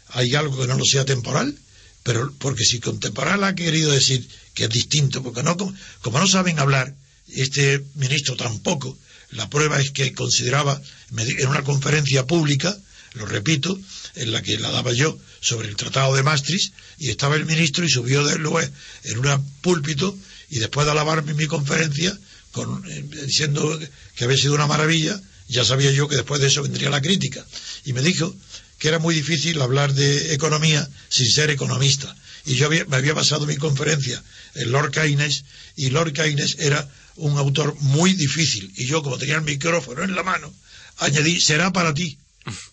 hay 0.09 0.35
algo 0.35 0.61
que 0.61 0.67
no 0.67 0.77
lo 0.77 0.85
sea 0.85 1.03
temporal? 1.03 1.57
Pero 2.03 2.33
porque 2.37 2.63
si 2.63 2.79
con 2.79 2.99
temporal 2.99 3.43
ha 3.43 3.55
querido 3.55 3.91
decir 3.91 4.27
que 4.53 4.65
es 4.65 4.69
distinto, 4.69 5.23
porque 5.23 5.43
no 5.43 5.57
como 6.01 6.19
no 6.19 6.27
saben 6.27 6.59
hablar, 6.59 6.93
este 7.27 7.83
ministro 7.95 8.35
tampoco, 8.35 8.97
la 9.35 9.49
prueba 9.49 9.79
es 9.79 9.91
que 9.91 10.13
consideraba 10.13 10.81
en 11.15 11.47
una 11.47 11.63
conferencia 11.63 12.25
pública 12.25 12.77
lo 13.13 13.25
repito, 13.25 13.79
en 14.15 14.31
la 14.31 14.41
que 14.41 14.57
la 14.57 14.71
daba 14.71 14.91
yo 14.91 15.17
sobre 15.39 15.67
el 15.67 15.75
Tratado 15.75 16.15
de 16.15 16.23
Maastricht, 16.23 16.73
y 16.97 17.09
estaba 17.09 17.35
el 17.35 17.45
ministro 17.45 17.85
y 17.85 17.89
subió 17.89 18.25
de 18.25 18.37
luego 18.37 18.59
en 18.61 19.17
un 19.17 19.53
púlpito 19.61 20.17
y 20.49 20.59
después 20.59 20.85
de 20.85 20.91
alabarme 20.91 21.33
mi 21.33 21.47
conferencia, 21.47 22.17
con, 22.51 22.83
eh, 22.89 23.03
diciendo 23.25 23.79
que 24.15 24.23
había 24.23 24.37
sido 24.37 24.53
una 24.53 24.67
maravilla, 24.67 25.19
ya 25.47 25.65
sabía 25.65 25.91
yo 25.91 26.07
que 26.07 26.15
después 26.15 26.41
de 26.41 26.47
eso 26.47 26.63
vendría 26.63 26.89
la 26.89 27.01
crítica. 27.01 27.45
Y 27.85 27.93
me 27.93 28.01
dijo 28.01 28.35
que 28.77 28.87
era 28.87 28.99
muy 28.99 29.15
difícil 29.15 29.61
hablar 29.61 29.93
de 29.93 30.33
economía 30.33 30.87
sin 31.09 31.29
ser 31.29 31.49
economista. 31.49 32.15
Y 32.45 32.55
yo 32.55 32.69
me 32.69 32.95
había 32.95 33.15
pasado 33.15 33.45
mi 33.45 33.55
conferencia 33.57 34.21
en 34.55 34.71
Lord 34.71 34.91
Keynes, 34.91 35.45
y 35.75 35.89
Lord 35.89 36.13
Keynes 36.13 36.57
era 36.59 36.89
un 37.15 37.37
autor 37.37 37.75
muy 37.79 38.13
difícil. 38.13 38.73
Y 38.75 38.85
yo, 38.85 39.01
como 39.01 39.17
tenía 39.17 39.35
el 39.35 39.43
micrófono 39.43 40.03
en 40.03 40.15
la 40.15 40.23
mano, 40.23 40.53
añadí, 40.97 41.39
será 41.39 41.71
para 41.71 41.93
ti 41.93 42.17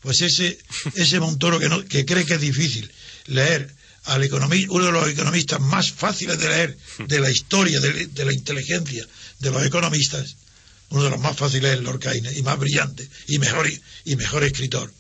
Pues 0.01 0.21
ese, 0.23 0.59
ese 0.95 1.21
Montoro 1.21 1.59
que, 1.59 1.69
no, 1.69 1.85
que 1.85 2.05
cree 2.05 2.25
que 2.25 2.35
es 2.35 2.41
difícil 2.41 2.91
leer 3.27 3.73
al 4.05 4.23
economista, 4.25 4.73
uno 4.73 4.87
de 4.87 4.93
los 4.93 5.09
economistas 5.09 5.61
más 5.61 5.93
fáciles 5.93 6.39
de 6.39 6.49
leer 6.49 6.79
de 7.07 7.21
la 7.21 7.31
historia 7.31 7.79
de, 7.81 8.25
la 8.25 8.33
inteligencia 8.33 9.07
de 9.39 9.51
los 9.51 9.65
economistas, 9.65 10.37
uno 10.89 11.05
de 11.05 11.11
los 11.11 11.21
más 11.21 11.37
fáciles 11.37 11.75
es 11.75 11.81
Lord 11.81 12.01
Keynes 12.01 12.37
y 12.37 12.43
más 12.43 12.59
brillante 12.59 13.09
y 13.29 13.39
mejor, 13.39 13.71
y 14.05 14.17
mejor 14.17 14.43
escritor. 14.43 14.93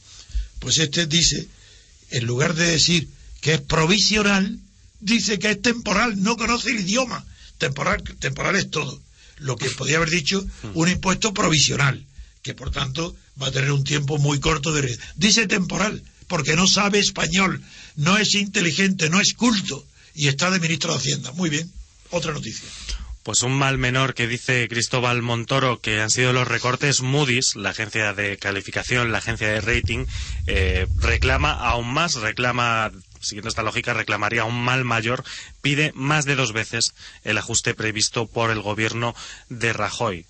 Pues 0.58 0.78
este 0.78 1.06
dice, 1.06 1.48
en 2.10 2.26
lugar 2.26 2.54
de 2.54 2.66
decir 2.66 3.08
que 3.40 3.54
es 3.54 3.60
provisional, 3.60 4.58
dice 5.00 5.38
que 5.38 5.50
es 5.50 5.62
temporal, 5.62 6.22
no 6.22 6.36
conoce 6.36 6.70
el 6.70 6.80
idioma. 6.80 7.24
Temporal, 7.58 8.02
temporal 8.18 8.56
es 8.56 8.70
todo. 8.70 9.00
Lo 9.38 9.56
que 9.56 9.70
podría 9.70 9.96
haber 9.96 10.10
dicho 10.10 10.46
un 10.74 10.88
impuesto 10.88 11.32
provisional, 11.32 12.04
que 12.42 12.54
por 12.54 12.70
tanto 12.70 13.16
va 13.40 13.48
a 13.48 13.52
tener 13.52 13.72
un 13.72 13.84
tiempo 13.84 14.18
muy 14.18 14.40
corto 14.40 14.72
de... 14.72 14.98
Dice 15.16 15.46
temporal, 15.46 16.02
porque 16.26 16.56
no 16.56 16.66
sabe 16.66 16.98
español, 16.98 17.62
no 17.96 18.18
es 18.18 18.34
inteligente, 18.34 19.10
no 19.10 19.20
es 19.20 19.34
culto, 19.34 19.86
y 20.14 20.28
está 20.28 20.50
de 20.50 20.60
ministro 20.60 20.92
de 20.92 20.98
Hacienda. 20.98 21.32
Muy 21.32 21.50
bien, 21.50 21.70
otra 22.10 22.32
noticia. 22.32 22.68
Pues 23.22 23.42
un 23.42 23.52
mal 23.52 23.76
menor 23.76 24.14
que 24.14 24.26
dice 24.26 24.66
Cristóbal 24.68 25.20
Montoro 25.20 25.80
que 25.80 26.00
han 26.00 26.10
sido 26.10 26.32
los 26.32 26.48
recortes 26.48 27.02
Moody's, 27.02 27.54
la 27.54 27.70
agencia 27.70 28.14
de 28.14 28.38
calificación, 28.38 29.12
la 29.12 29.18
agencia 29.18 29.48
de 29.48 29.60
rating, 29.60 30.06
eh, 30.46 30.86
reclama 30.96 31.52
aún 31.52 31.92
más, 31.92 32.14
reclama, 32.14 32.90
siguiendo 33.20 33.48
esta 33.48 33.62
lógica, 33.62 33.94
reclamaría 33.94 34.44
un 34.44 34.62
mal 34.62 34.84
mayor, 34.84 35.24
pide 35.60 35.92
más 35.94 36.24
de 36.24 36.36
dos 36.36 36.52
veces 36.52 36.94
el 37.24 37.38
ajuste 37.38 37.74
previsto 37.74 38.26
por 38.26 38.50
el 38.50 38.60
gobierno 38.60 39.14
de 39.48 39.72
Rajoy. 39.72 40.26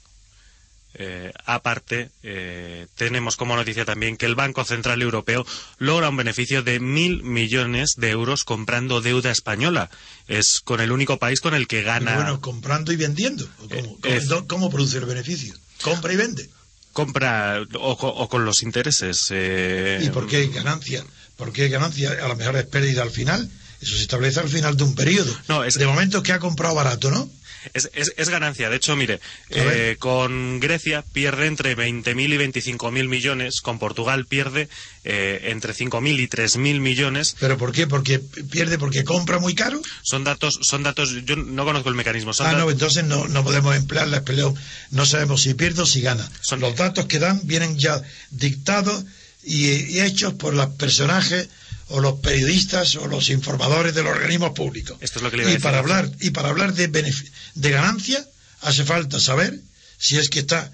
Eh, 0.95 1.32
aparte, 1.47 2.11
eh, 2.24 2.88
tenemos 2.97 3.36
como 3.36 3.55
noticia 3.55 3.84
también 3.84 4.16
que 4.16 4.26
el 4.26 4.34
Banco 4.34 4.64
Central 4.64 5.01
Europeo 5.03 5.47
logra 5.78 6.09
un 6.09 6.16
beneficio 6.16 6.64
de 6.64 6.80
mil 6.80 7.22
millones 7.22 7.95
de 7.97 8.11
euros 8.11 8.43
comprando 8.43 9.01
deuda 9.01 9.30
española. 9.30 9.88
Es 10.26 10.61
con 10.61 10.80
el 10.80 10.91
único 10.91 11.18
país 11.18 11.41
con 11.41 11.55
el 11.55 11.68
que 11.68 11.82
gana. 11.82 12.16
Bueno, 12.16 12.41
comprando 12.41 12.93
y 12.93 12.97
vendiendo. 12.97 13.49
¿Cómo, 13.68 14.47
cómo, 14.49 14.70
produce 14.70 14.99
el 14.99 15.05
beneficio? 15.05 15.55
¿Compra 15.80 16.12
y 16.12 16.16
vende? 16.16 16.51
Compra 16.93 17.62
o, 17.74 17.93
o 17.93 18.28
con 18.28 18.45
los 18.45 18.62
intereses. 18.64 19.28
Eh... 19.30 20.01
¿Y 20.03 20.09
por 20.11 20.26
qué 20.26 20.49
ganancia? 20.49 21.05
¿Por 21.41 21.55
qué 21.55 21.68
ganancia? 21.68 22.11
A 22.22 22.28
lo 22.28 22.36
mejor 22.36 22.57
es 22.57 22.66
pérdida 22.66 23.01
al 23.01 23.11
final. 23.11 23.49
Eso 23.80 23.97
se 23.97 24.03
establece 24.03 24.41
al 24.41 24.51
final 24.51 24.76
de 24.76 24.84
un 24.84 24.95
periodo. 24.95 25.34
No, 25.49 25.64
es... 25.64 25.72
De 25.72 25.86
momento 25.86 26.18
es 26.18 26.22
que 26.22 26.32
ha 26.32 26.38
comprado 26.38 26.74
barato, 26.74 27.11
¿no? 27.11 27.30
Es, 27.72 27.88
es, 27.95 28.12
es, 28.18 28.28
ganancia. 28.28 28.68
De 28.68 28.76
hecho, 28.76 28.95
mire, 28.95 29.20
eh, 29.49 29.97
con 29.99 30.61
Grecia 30.61 31.03
pierde 31.14 31.47
entre 31.47 31.74
20.000 31.74 32.34
y 32.34 32.61
25.000 32.61 33.09
millones, 33.09 33.62
con 33.62 33.78
Portugal 33.78 34.26
pierde 34.26 34.68
eh, 35.05 35.45
entre 35.45 35.74
5.000 35.74 36.20
y 36.20 36.28
3.000 36.28 36.80
millones. 36.80 37.36
¿Pero 37.41 37.57
por 37.57 37.72
qué? 37.72 37.86
¿Porque 37.86 38.18
pierde 38.18 38.78
porque 38.78 39.05
compra 39.05 39.38
muy 39.38 39.55
caro? 39.55 39.80
Son 40.03 40.24
datos, 40.24 40.59
son 40.62 40.82
datos 40.82 41.11
yo 41.24 41.36
no 41.36 41.64
conozco 41.64 41.88
el 41.88 41.95
mecanismo. 41.95 42.34
Son 42.34 42.49
ah, 42.49 42.53
no, 42.53 42.70
entonces 42.70 43.05
no, 43.05 43.28
no 43.28 43.43
podemos 43.45 43.74
emplear 43.74 44.09
la 44.09 44.18
expresión, 44.18 44.55
no 44.91 45.07
sabemos 45.07 45.41
si 45.41 45.55
pierde 45.55 45.82
o 45.82 45.86
si 45.86 46.03
gana. 46.03 46.30
Son... 46.43 46.61
Los 46.61 46.76
datos 46.76 47.07
que 47.07 47.18
dan 47.18 47.41
vienen 47.45 47.78
ya 47.78 48.03
dictados 48.30 49.05
y, 49.43 49.66
y 49.68 50.01
hechos 50.01 50.34
por 50.34 50.55
los 50.55 50.66
personajes 50.70 51.49
o 51.88 52.01
los 52.01 52.20
periodistas 52.20 52.95
o 52.97 53.07
los 53.07 53.30
informadores 53.30 53.95
de 53.95 54.03
los 54.03 54.12
organismos 54.12 54.53
públicos. 54.53 54.97
Esto 55.01 55.18
es 55.18 55.22
lo 55.24 55.30
que 55.30 55.38
le 55.38 55.43
iba 55.45 55.49
a 55.49 55.53
y 55.53 55.55
decir. 55.55 55.62
para 55.64 55.78
hablar 55.78 56.11
y 56.20 56.30
para 56.30 56.49
hablar 56.51 56.74
de 56.74 56.88
de 56.88 57.70
ganancia 57.70 58.24
hace 58.61 58.84
falta 58.84 59.18
saber 59.18 59.59
si 59.99 60.18
es 60.18 60.28
que 60.28 60.41
está 60.41 60.70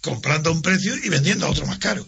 comprando 0.00 0.50
a 0.50 0.52
un 0.52 0.62
precio 0.62 0.94
y 0.96 1.08
vendiendo 1.08 1.46
a 1.46 1.50
otro 1.50 1.66
más 1.66 1.78
caro. 1.78 2.06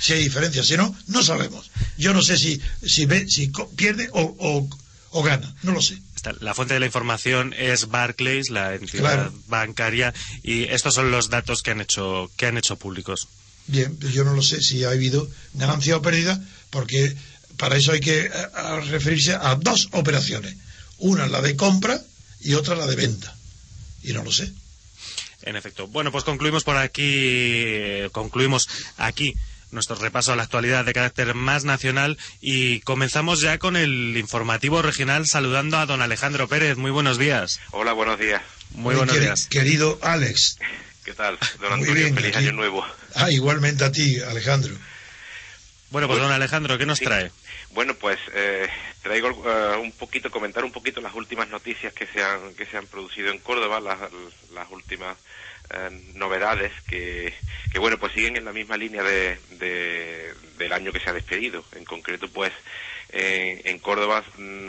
Si 0.00 0.12
hay 0.12 0.22
diferencia, 0.22 0.62
si 0.62 0.76
no, 0.76 0.94
no 1.08 1.24
sabemos. 1.24 1.70
Yo 1.96 2.14
no 2.14 2.22
sé 2.22 2.38
si 2.38 2.60
si, 2.86 3.06
ve, 3.06 3.28
si 3.28 3.50
pierde 3.74 4.08
o, 4.12 4.36
o, 4.38 4.68
o 5.10 5.22
gana, 5.22 5.52
no 5.62 5.72
lo 5.72 5.82
sé. 5.82 5.98
La 6.40 6.52
fuente 6.54 6.74
de 6.74 6.80
la 6.80 6.86
información 6.86 7.54
es 7.56 7.88
Barclays, 7.88 8.50
la 8.50 8.74
entidad 8.74 9.00
Claro. 9.14 9.34
bancaria, 9.46 10.12
y 10.42 10.64
estos 10.64 10.94
son 10.94 11.10
los 11.10 11.30
datos 11.30 11.62
que 11.62 11.70
han 11.70 11.80
hecho 11.80 12.30
que 12.36 12.46
han 12.46 12.58
hecho 12.58 12.76
públicos. 12.76 13.28
Bien, 13.68 13.98
yo 14.12 14.24
no 14.24 14.34
lo 14.34 14.42
sé 14.42 14.60
si 14.62 14.84
ha 14.84 14.90
habido 14.90 15.28
ganancia 15.54 15.96
o 15.96 16.02
pérdida, 16.02 16.40
porque 16.70 17.14
para 17.56 17.76
eso 17.76 17.92
hay 17.92 18.00
que 18.00 18.30
a, 18.54 18.76
a 18.76 18.80
referirse 18.80 19.34
a 19.34 19.54
dos 19.54 19.88
operaciones. 19.92 20.56
Una 20.98 21.26
la 21.26 21.40
de 21.42 21.54
compra 21.56 22.00
y 22.40 22.54
otra 22.54 22.74
la 22.74 22.86
de 22.86 22.96
venta. 22.96 23.34
Y 24.02 24.12
no 24.12 24.24
lo 24.24 24.32
sé. 24.32 24.50
En 25.42 25.54
efecto. 25.56 25.86
Bueno, 25.86 26.10
pues 26.12 26.24
concluimos 26.24 26.64
por 26.64 26.76
aquí, 26.76 27.02
eh, 27.04 28.08
concluimos 28.12 28.68
aquí 28.96 29.34
nuestro 29.70 29.96
repaso 29.96 30.32
a 30.32 30.36
la 30.36 30.42
actualidad 30.44 30.84
de 30.84 30.92
carácter 30.94 31.34
más 31.34 31.64
nacional 31.64 32.16
y 32.40 32.80
comenzamos 32.80 33.40
ya 33.42 33.58
con 33.58 33.76
el 33.76 34.16
informativo 34.16 34.80
regional 34.82 35.26
saludando 35.26 35.76
a 35.76 35.86
don 35.86 36.00
Alejandro 36.02 36.48
Pérez. 36.48 36.76
Muy 36.78 36.90
buenos 36.90 37.18
días. 37.18 37.60
Hola, 37.70 37.92
buenos 37.92 38.18
días. 38.18 38.42
Muy 38.70 38.94
buenos 38.96 39.14
Quer- 39.14 39.20
días. 39.20 39.46
Querido 39.46 39.98
Alex. 40.02 40.58
¿Qué 41.04 41.12
tal, 41.14 41.38
don 41.60 41.72
Antonio? 41.72 41.94
bien, 41.94 42.14
Feliz 42.14 42.34
aquí. 42.36 42.46
año 42.46 42.52
nuevo. 42.52 42.84
Ah, 43.14 43.30
igualmente 43.30 43.84
a 43.84 43.92
ti, 43.92 44.20
Alejandro. 44.20 44.74
Bueno, 45.90 46.06
pues 46.06 46.20
don 46.20 46.30
Alejandro, 46.30 46.76
¿qué 46.76 46.84
nos 46.84 46.98
Sí. 46.98 47.04
trae? 47.06 47.32
Bueno, 47.70 47.94
pues 47.94 48.18
eh, 48.34 48.68
traigo 49.02 49.28
eh, 49.46 49.76
un 49.78 49.92
poquito, 49.92 50.30
comentar 50.30 50.62
un 50.64 50.72
poquito 50.72 51.00
las 51.00 51.14
últimas 51.14 51.48
noticias 51.48 51.92
que 51.94 52.06
se 52.06 52.22
han, 52.22 52.54
que 52.54 52.66
se 52.66 52.76
han 52.76 52.86
producido 52.86 53.30
en 53.30 53.38
Córdoba, 53.38 53.80
las, 53.80 53.98
las 54.52 54.70
últimas 54.70 55.16
eh, 55.70 55.88
novedades 56.14 56.72
que, 56.86 57.32
que, 57.72 57.78
bueno, 57.78 57.98
pues 57.98 58.12
siguen 58.12 58.36
en 58.36 58.44
la 58.44 58.52
misma 58.52 58.76
línea 58.76 59.02
de, 59.02 59.38
de- 59.50 60.34
del 60.58 60.72
año 60.72 60.92
que 60.92 61.00
se 61.00 61.08
ha 61.08 61.14
despedido. 61.14 61.64
En 61.72 61.84
concreto, 61.84 62.28
pues, 62.28 62.52
eh, 63.10 63.62
en 63.64 63.78
Córdoba, 63.78 64.22
mm, 64.36 64.68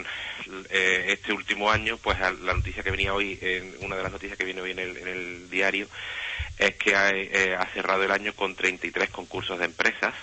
eh, 0.70 1.06
este 1.08 1.34
último 1.34 1.70
año, 1.70 1.98
pues 1.98 2.18
a- 2.22 2.32
la 2.32 2.54
noticia 2.54 2.84
que 2.84 2.92
venía 2.92 3.14
hoy, 3.14 3.38
en, 3.42 3.76
una 3.82 3.98
de 3.98 4.04
las 4.04 4.12
noticias 4.12 4.38
que 4.38 4.46
viene 4.46 4.62
hoy 4.62 4.72
en 4.72 4.80
el, 4.80 4.98
en 4.98 5.08
el 5.08 5.50
diario, 5.50 5.90
es 6.60 6.76
que 6.76 6.96
ha, 6.96 7.10
eh, 7.10 7.56
ha 7.58 7.66
cerrado 7.74 8.04
el 8.04 8.12
año 8.12 8.36
con 8.36 8.56
33 8.56 9.10
concursos 9.10 9.58
de 9.58 9.66
empresas, 9.66 10.14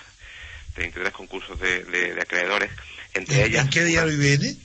33 0.75 1.11
concursos 1.11 1.59
de, 1.59 1.83
de- 1.83 2.13
de 2.13 2.21
acreedores, 2.21 2.69
entre 3.13 3.39
¿En, 3.41 3.45
ellas... 3.47 3.65
en 3.65 3.69
qué 3.71 3.83
diario 3.83 4.17
viene? 4.17 4.55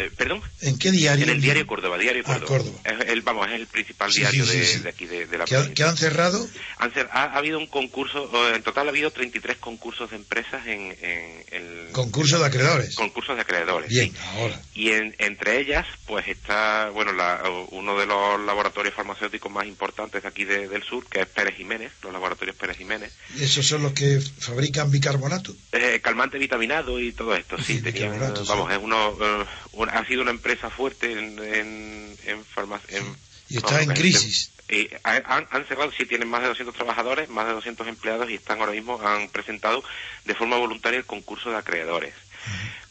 Eh, 0.00 0.10
¿Perdón? 0.16 0.42
¿En 0.62 0.78
qué 0.78 0.90
diario? 0.90 1.24
En 1.24 1.30
el 1.30 1.40
diario 1.40 1.66
Córdoba, 1.66 1.98
diario 1.98 2.22
Ah, 2.26 2.38
Córdoba. 2.46 2.78
Es 2.84 3.08
el, 3.08 3.22
vamos, 3.22 3.46
es 3.48 3.54
el 3.54 3.66
principal 3.66 4.12
Sí, 4.12 4.20
diario 4.20 4.44
sí, 4.46 4.64
sí, 4.64 4.78
de, 4.80 4.88
aquí, 4.88 5.06
de, 5.06 5.26
de 5.26 5.38
la 5.38 5.44
¿Que, 5.44 5.72
que 5.74 5.82
han 5.82 5.96
cerrado? 5.96 6.46
Han 6.78 6.92
cer- 6.92 7.08
ha, 7.12 7.24
ha 7.24 7.36
habido 7.36 7.58
un 7.58 7.66
concurso, 7.66 8.30
en 8.54 8.62
total 8.62 8.86
ha 8.86 8.90
habido 8.90 9.10
33 9.10 9.56
concursos 9.58 10.10
de 10.10 10.16
empresas 10.16 10.66
en, 10.66 10.96
en, 11.02 11.44
en 11.52 11.92
Concurso 11.92 12.38
de 12.38 12.46
acreedores. 12.46 12.94
concursos 12.94 13.36
de 13.36 13.42
acreedores. 13.42 13.88
Bien, 13.88 14.12
ahora. 14.36 14.60
Y 14.74 14.90
en- 14.90 15.14
entre 15.18 15.58
ellas, 15.60 15.86
pues 16.06 16.26
está, 16.28 16.90
bueno, 16.90 17.12
la- 17.12 17.42
uno 17.70 17.98
de 17.98 18.06
los 18.06 18.40
laboratorios 18.44 18.94
farmacéuticos 18.94 19.50
más 19.52 19.66
importantes 19.66 20.22
de 20.22 20.28
aquí 20.28 20.44
de- 20.44 20.68
del 20.68 20.82
sur, 20.82 21.06
que 21.08 21.20
es 21.20 21.26
Pérez 21.26 21.56
Jiménez, 21.56 21.92
los 22.02 22.12
laboratorios 22.12 22.56
Pérez 22.56 22.76
Jiménez. 22.78 23.12
Esos 23.38 23.66
son 23.66 23.82
los 23.82 23.92
que 23.92 24.20
fabrican 24.38 24.90
bicarbonato. 24.90 25.54
Eh, 25.72 26.00
calmante 26.02 26.38
vitaminado 26.38 26.98
y 27.00 27.12
todo 27.12 27.34
esto, 27.34 27.56
sí, 27.62 27.80
tenían, 27.82 28.18
vamos, 28.46 28.70
es 28.72 28.78
uno, 28.80 29.16
eh, 29.20 29.44
ha 29.92 30.04
sido 30.06 30.22
una 30.22 30.30
empresa 30.30 30.70
fuerte 30.70 31.12
en, 31.12 31.38
en, 31.38 32.18
en 32.24 32.44
farmac- 32.54 32.84
en- 32.88 33.16
Y 33.48 33.56
está 33.56 33.82
en 33.82 33.88
crisis. 33.94 34.52
han, 35.02 35.48
han 35.50 35.66
cerrado, 35.66 35.90
sí, 35.92 36.06
tienen 36.06 36.28
más 36.28 36.42
de 36.42 36.48
200 36.48 36.74
trabajadores, 36.76 37.28
más 37.28 37.46
de 37.46 37.52
200 37.54 37.86
empleados 37.88 38.30
y 38.30 38.34
están 38.34 38.60
ahora 38.60 38.72
mismo, 38.72 39.00
han 39.00 39.28
presentado 39.30 39.82
de 40.24 40.34
forma 40.34 40.56
voluntaria 40.58 40.98
el 40.98 41.06
concurso 41.06 41.50
de 41.50 41.56
acreedores. 41.56 42.14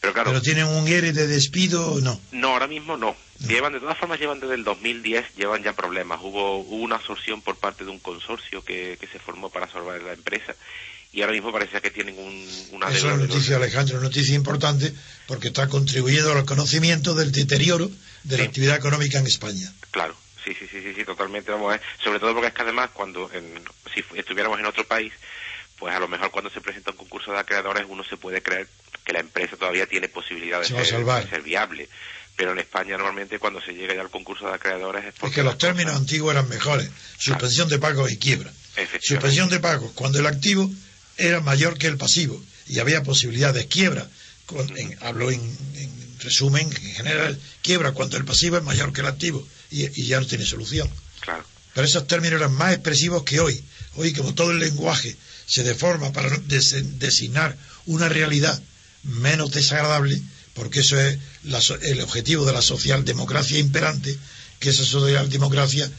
Pero 0.00 0.12
claro, 0.14 0.30
¿Pero 0.30 0.42
tienen 0.42 0.64
un 0.66 0.88
ERE 0.88 1.12
de 1.12 1.26
despido 1.26 1.92
o 1.92 2.00
no? 2.00 2.20
no, 2.32 2.48
ahora 2.48 2.66
mismo 2.66 2.96
no. 2.96 3.14
Llevan, 3.46 3.72
de 3.72 3.80
todas 3.80 3.96
formas, 3.98 4.18
llevan 4.20 4.38
desde 4.40 4.54
el 4.54 4.64
2010, 4.64 5.34
llevan 5.36 5.62
ya 5.62 5.72
problemas. 5.74 6.20
Hubo, 6.22 6.58
hubo 6.58 6.76
una 6.82 6.96
absorción 6.96 7.40
por 7.42 7.56
parte 7.56 7.84
de 7.84 7.90
un 7.90 7.98
consorcio 7.98 8.62
que, 8.64 8.96
que 9.00 9.06
se 9.06 9.18
formó 9.18 9.50
para 9.50 9.70
salvar 9.70 10.00
la 10.02 10.12
empresa 10.12 10.54
y 11.12 11.22
ahora 11.22 11.32
mismo 11.32 11.50
parece 11.50 11.80
que 11.80 11.90
tienen 11.90 12.16
un, 12.18 12.48
una 12.72 12.88
Esa 12.88 12.96
es 12.98 13.02
una 13.04 13.16
de 13.16 13.26
noticia, 13.26 13.56
Alejandro, 13.56 13.96
una 13.96 14.04
noticia 14.08 14.34
importante 14.34 14.92
porque 15.26 15.48
está 15.48 15.68
contribuyendo 15.68 16.32
al 16.32 16.44
conocimiento 16.44 17.14
del 17.14 17.32
deterioro 17.32 17.90
de 18.24 18.38
la 18.38 18.44
actividad 18.44 18.76
económica 18.76 19.18
en 19.18 19.26
España. 19.26 19.72
Claro, 19.90 20.14
sí, 20.44 20.54
sí, 20.58 20.66
sí, 20.70 20.80
sí, 20.82 20.92
sí, 20.94 21.04
totalmente. 21.04 21.50
Vamos, 21.50 21.74
eh, 21.74 21.80
sobre 22.04 22.20
todo 22.20 22.32
porque 22.34 22.48
es 22.48 22.54
que 22.54 22.62
además 22.62 22.90
cuando 22.92 23.28
en- 23.32 23.60
si 23.94 24.04
estuviéramos 24.18 24.58
en 24.60 24.66
otro 24.66 24.86
país, 24.86 25.12
pues 25.78 25.94
a 25.94 25.98
lo 25.98 26.08
mejor 26.08 26.30
cuando 26.30 26.50
se 26.50 26.60
presenta 26.60 26.90
un 26.92 26.98
concurso 26.98 27.32
de 27.32 27.38
acreedores 27.38 27.86
uno 27.88 28.04
se 28.04 28.16
puede 28.18 28.40
creer 28.42 28.68
que 29.04 29.12
la 29.12 29.20
empresa 29.20 29.56
todavía 29.56 29.86
tiene 29.86 30.08
posibilidad 30.08 30.60
de 30.60 30.66
Se 30.66 30.74
ser, 30.74 30.86
salvar. 30.86 31.24
de 31.24 31.30
ser 31.30 31.42
viable. 31.42 31.88
Pero 32.36 32.52
en 32.52 32.58
España 32.58 32.96
normalmente 32.96 33.38
cuando 33.38 33.60
se 33.60 33.72
llega 33.72 33.94
ya 33.94 34.00
al 34.00 34.10
concurso 34.10 34.46
de 34.46 34.54
acreedores 34.54 35.02
es 35.04 35.14
Es 35.14 35.20
porque 35.20 35.36
que 35.36 35.42
los 35.42 35.58
términos 35.58 35.92
cosas- 35.92 36.00
antiguos 36.00 36.32
eran 36.32 36.48
mejores. 36.48 36.88
Suspensión 37.18 37.68
de 37.68 37.78
pagos 37.78 38.10
y 38.10 38.16
quiebra. 38.16 38.52
Suspensión 39.02 39.48
de 39.50 39.60
pagos 39.60 39.92
cuando 39.94 40.18
el 40.20 40.26
activo 40.26 40.70
era 41.18 41.40
mayor 41.40 41.76
que 41.76 41.86
el 41.86 41.98
pasivo 41.98 42.42
y 42.66 42.78
había 42.78 43.02
posibilidad 43.02 43.52
de 43.52 43.66
quiebra. 43.66 44.08
Con- 44.46 44.76
en- 44.78 44.96
hablo 45.02 45.30
en, 45.30 45.40
en 45.74 46.18
resumen, 46.20 46.66
en 46.72 46.94
general, 46.94 47.38
quiebra 47.62 47.92
cuando 47.92 48.16
el 48.16 48.24
pasivo 48.24 48.56
es 48.56 48.62
mayor 48.62 48.92
que 48.92 49.00
el 49.02 49.06
activo 49.08 49.46
y, 49.70 49.86
y 50.00 50.06
ya 50.06 50.18
no 50.20 50.26
tiene 50.26 50.46
solución. 50.46 50.88
Claro. 51.20 51.44
Pero 51.74 51.86
esos 51.86 52.06
términos 52.06 52.40
eran 52.40 52.52
más 52.54 52.72
expresivos 52.72 53.22
que 53.22 53.38
hoy. 53.40 53.62
Hoy, 53.96 54.12
como 54.14 54.34
todo 54.34 54.50
el 54.52 54.58
lenguaje 54.60 55.14
se 55.46 55.62
deforma 55.62 56.12
para 56.12 56.30
designar 56.46 57.56
una 57.86 58.08
realidad 58.08 58.60
menos 59.02 59.52
desagradable, 59.52 60.20
porque 60.54 60.80
eso 60.80 61.00
es 61.00 61.18
el 61.82 62.00
objetivo 62.00 62.44
de 62.44 62.52
la 62.52 62.62
socialdemocracia 62.62 63.58
imperante, 63.58 64.16
que 64.58 64.70
esa 64.70 64.84
socialdemocracia 64.84 65.90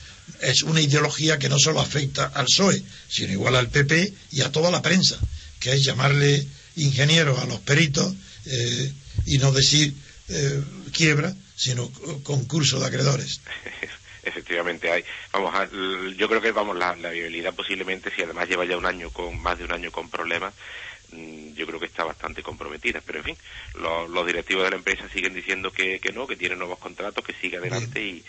es 0.42 0.64
una 0.64 0.82
ideología 0.82 1.40
que 1.40 1.50
no 1.50 1.58
solo 1.60 1.82
afecta 1.82 2.26
al 2.28 2.46
PSOE, 2.46 2.82
sino 3.08 3.32
igual 3.32 3.56
al 3.56 3.70
PP 3.70 4.14
y 4.32 4.42
a 4.42 4.52
toda 4.52 4.72
la 4.72 4.82
prensa, 4.82 5.18
que 5.60 5.74
es 5.74 5.84
llamarle 5.84 6.48
ingenieros 6.76 7.40
a 7.40 7.46
los 7.46 7.60
peritos 7.60 8.14
eh, 8.46 8.94
y 9.26 9.38
no 9.38 9.52
decir 9.52 9.94
eh, 10.30 10.64
quiebra, 10.94 11.34
sino 11.56 11.92
concurso 12.24 12.80
de 12.80 12.88
acreedores. 12.88 13.42
Efectivamente 14.24 14.92
hay. 14.92 15.04
Vamos, 15.34 15.54
a, 15.56 15.68
yo 16.16 16.30
creo 16.30 16.42
que 16.42 16.52
vamos 16.52 16.78
la, 16.78 16.94
viabilidad 16.94 17.54
posiblemente, 17.56 18.12
si 18.16 18.22
además 18.22 18.48
lleva 18.48 18.66
ya 18.66 18.78
un 18.78 18.86
año 18.86 19.10
con 19.10 19.40
más 19.42 19.58
de 19.58 19.66
un 19.66 19.72
año 19.72 19.92
con 19.92 20.10
problemas, 20.10 20.54
yo 21.12 21.66
creo 21.66 21.80
que 21.80 21.86
está 21.86 22.04
bastante 22.04 22.44
comprometida. 22.44 23.02
Pero 23.06 23.20
en 23.20 23.26
fin, 23.26 23.38
los 23.76 24.26
directivos 24.26 24.64
de 24.64 24.72
la 24.72 24.76
empresa 24.78 25.08
siguen 25.10 25.34
diciendo 25.34 25.72
que, 25.72 26.00
que 26.00 26.12
no, 26.12 26.28
que 26.28 26.36
tienen 26.36 26.60
nuevos 26.60 26.80
contratos, 26.80 27.24
que 27.24 27.34
sigue 27.34 27.58
adelante 27.58 28.02
y, 28.02 28.24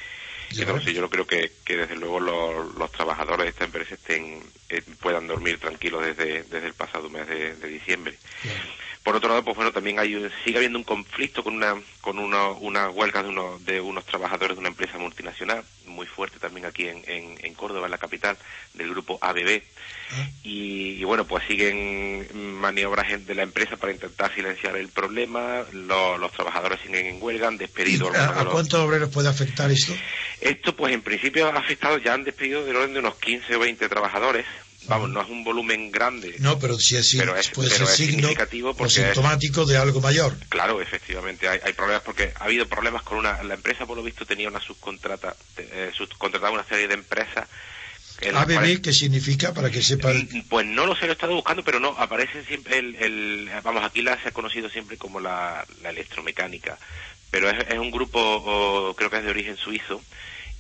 yo 0.52 1.00
no 1.00 1.08
creo 1.08 1.26
que, 1.26 1.50
desde 1.66 1.96
luego 1.96 2.20
los, 2.20 2.92
trabajadores 2.92 3.44
de 3.46 3.50
esta 3.50 3.64
empresa 3.64 3.94
estén 3.94 4.42
eh, 4.68 4.82
puedan 5.00 5.26
dormir 5.26 5.58
tranquilos 5.58 6.04
desde, 6.04 6.42
desde 6.44 6.66
el 6.66 6.74
pasado 6.74 7.08
mes 7.08 7.26
de, 7.26 7.54
diciembre. 7.68 8.18
Por 9.02 9.16
otro 9.16 9.28
lado, 9.28 9.44
pues 9.44 9.56
bueno, 9.56 9.72
también 9.72 9.98
hay 9.98 10.30
sigue 10.44 10.58
habiendo 10.58 10.78
un 10.78 10.84
conflicto 10.84 11.42
con 11.42 11.54
una 11.54 11.74
con 12.00 12.18
una 12.18 12.88
huelga 12.90 13.22
de, 13.22 13.28
uno, 13.28 13.58
de 13.60 13.80
unos 13.80 14.04
trabajadores 14.04 14.56
de 14.56 14.60
una 14.60 14.68
empresa 14.68 14.98
multinacional 14.98 15.64
muy 15.86 16.06
fuerte 16.06 16.38
también 16.38 16.66
aquí 16.66 16.88
en, 16.88 17.02
en, 17.06 17.54
Córdoba, 17.54 17.86
en 17.86 17.92
la 17.92 17.98
capital, 17.98 18.36
del 18.74 18.90
grupo 18.90 19.18
ABB. 19.20 19.62
Ah. 20.12 20.28
Y, 20.42 21.04
bueno, 21.04 21.26
pues 21.26 21.44
siguen 21.46 22.26
maniobras 22.60 23.24
de 23.24 23.34
la 23.34 23.42
empresa 23.42 23.76
para 23.76 23.92
intentar 23.92 24.34
silenciar 24.34 24.76
el 24.76 24.88
problema. 24.88 25.64
los 25.72 26.32
trabajadores 26.32 26.80
siguen 26.80 27.06
en 27.06 27.22
huelga, 27.22 27.48
han 27.48 27.58
despedido. 27.58 28.10
¿A, 28.14 28.40
a 28.40 28.44
cuántos 28.46 28.80
obreros 28.80 29.10
puede 29.10 29.28
afectar 29.28 29.70
esto? 29.70 29.94
Esto, 30.40 30.74
pues 30.74 30.92
en 30.92 31.02
principio 31.02 31.46
ha 31.46 31.58
afectado, 31.58 31.98
ya 31.98 32.14
han 32.14 32.24
despedido 32.24 32.64
del 32.64 32.76
orden 32.76 32.94
de 32.94 33.00
unos 33.00 33.16
15 33.16 33.54
o 33.54 33.60
20 33.60 33.88
trabajadores. 33.88 34.46
Vamos, 34.88 35.10
no 35.10 35.22
es 35.22 35.28
un 35.28 35.44
volumen 35.44 35.90
grande. 35.90 36.34
No, 36.38 36.58
pero 36.58 36.78
sí 36.78 36.96
es, 36.96 37.14
pero 37.16 37.36
es, 37.36 37.48
puede 37.50 37.70
ser 37.70 37.86
significativo 37.86 38.74
porque 38.74 38.94
sintomático 38.94 39.64
de 39.64 39.76
algo 39.76 40.00
mayor. 40.00 40.36
Claro, 40.48 40.80
efectivamente, 40.80 41.48
hay, 41.48 41.60
hay, 41.64 41.72
problemas 41.72 42.02
porque 42.02 42.32
ha 42.38 42.44
habido 42.44 42.66
problemas 42.66 43.02
con 43.02 43.18
una... 43.18 43.42
La 43.42 43.54
empresa, 43.54 43.86
por 43.86 43.96
lo 43.96 44.02
visto, 44.02 44.26
tenía 44.26 44.48
una 44.48 44.60
subcontrata, 44.60 45.36
eh, 45.56 45.90
subcontrataba 45.96 46.54
una 46.54 46.64
serie 46.64 46.88
de 46.88 46.94
empresas 46.94 47.48
ABB, 48.30 48.80
¿qué 48.80 48.92
significa 48.92 49.52
para 49.52 49.70
que 49.70 49.82
sepan? 49.82 50.28
Mm, 50.30 50.42
pues 50.48 50.66
no 50.66 50.86
lo 50.86 50.94
sé, 50.94 51.06
lo 51.06 51.12
he 51.12 51.14
estado 51.14 51.34
buscando, 51.34 51.64
pero 51.64 51.80
no, 51.80 51.88
aparece 51.98 52.44
siempre 52.44 52.78
el, 52.78 53.50
vamos, 53.62 53.84
aquí 53.84 54.02
la 54.02 54.20
se 54.22 54.28
ha 54.28 54.32
conocido 54.32 54.68
siempre 54.68 54.96
como 54.96 55.20
la, 55.20 55.66
electromecánica, 55.84 56.78
pero 57.30 57.50
es, 57.50 57.66
es 57.68 57.78
un 57.78 57.90
grupo, 57.90 58.94
creo 58.96 59.10
que 59.10 59.16
es 59.18 59.24
de 59.24 59.30
origen 59.30 59.56
suizo, 59.56 60.02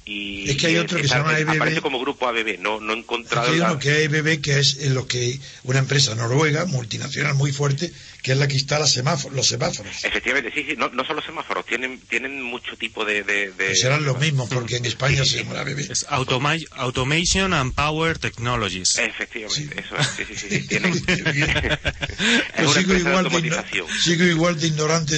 y 0.04 0.50
es 0.50 0.56
que 0.56 0.66
hay 0.66 0.76
otro 0.78 0.98
que 0.98 1.06
se 1.06 1.14
llama 1.14 1.36
ABB. 1.36 1.50
Aparece 1.50 1.80
como 1.80 2.00
grupo 2.00 2.26
ABB, 2.26 2.58
no, 2.58 2.80
no 2.80 2.92
he 2.92 2.98
encontrado. 2.98 3.52
hay 3.52 3.60
uno 3.60 3.78
que 3.78 4.02
es 4.02 4.08
ABB, 4.08 4.40
que 4.40 4.58
es 4.58 4.78
en 4.80 4.94
lo 4.94 5.06
que 5.06 5.38
una 5.62 5.78
empresa 5.78 6.14
noruega, 6.14 6.64
multinacional 6.66 7.34
muy 7.34 7.52
fuerte, 7.52 7.92
que 8.22 8.32
es 8.32 8.38
la 8.38 8.48
que 8.48 8.54
instala 8.54 8.86
semáforos, 8.86 9.36
los 9.36 9.46
semáforos. 9.46 10.04
Efectivamente, 10.04 10.50
sí, 10.54 10.64
sí, 10.68 10.74
no, 10.76 10.88
no 10.88 11.04
solo 11.04 11.22
semáforos, 11.22 11.64
tienen, 11.66 12.00
tienen 12.00 12.42
mucho 12.42 12.76
tipo 12.76 13.04
de. 13.04 13.22
de, 13.22 13.52
pues 13.56 13.80
serán 13.80 14.04
los 14.04 14.18
mismos, 14.18 14.48
porque 14.48 14.76
en 14.76 14.86
España 14.86 15.24
se 15.24 15.44
llama 15.44 15.60
ABB. 15.60 15.78
Es 15.90 16.06
Automation 16.08 17.52
and 17.52 17.74
Power 17.74 18.18
Technologies. 18.18 18.98
Efectivamente, 18.98 19.80
eso 19.80 19.96
es, 19.96 20.06
sí, 20.16 20.24
sí, 20.34 20.48
sí. 20.48 20.66
Tienen... 20.66 20.92
es 22.56 22.70
sigo, 22.72 22.94
igual 22.94 23.28
de 23.28 23.84
sigo 24.02 24.24
igual 24.24 24.58
de 24.58 24.66
ignorante, 24.66 25.16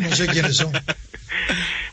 no 0.00 0.16
sé 0.16 0.26
quiénes 0.26 0.56
son. 0.56 0.72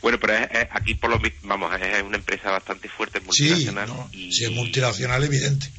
Bueno, 0.02 0.18
pero 0.20 0.34
aquí 0.70 0.94
por 0.94 1.10
lo 1.10 1.20
vamos, 1.42 1.72
es 1.80 2.02
una 2.02 2.16
empresa 2.16 2.50
bastante 2.50 2.88
fuerte, 2.88 3.20
multinacional. 3.20 3.88
Sí, 4.12 4.30
y, 4.32 4.44
es 4.44 4.50
multinacional, 4.50 5.24
evidente. 5.24 5.70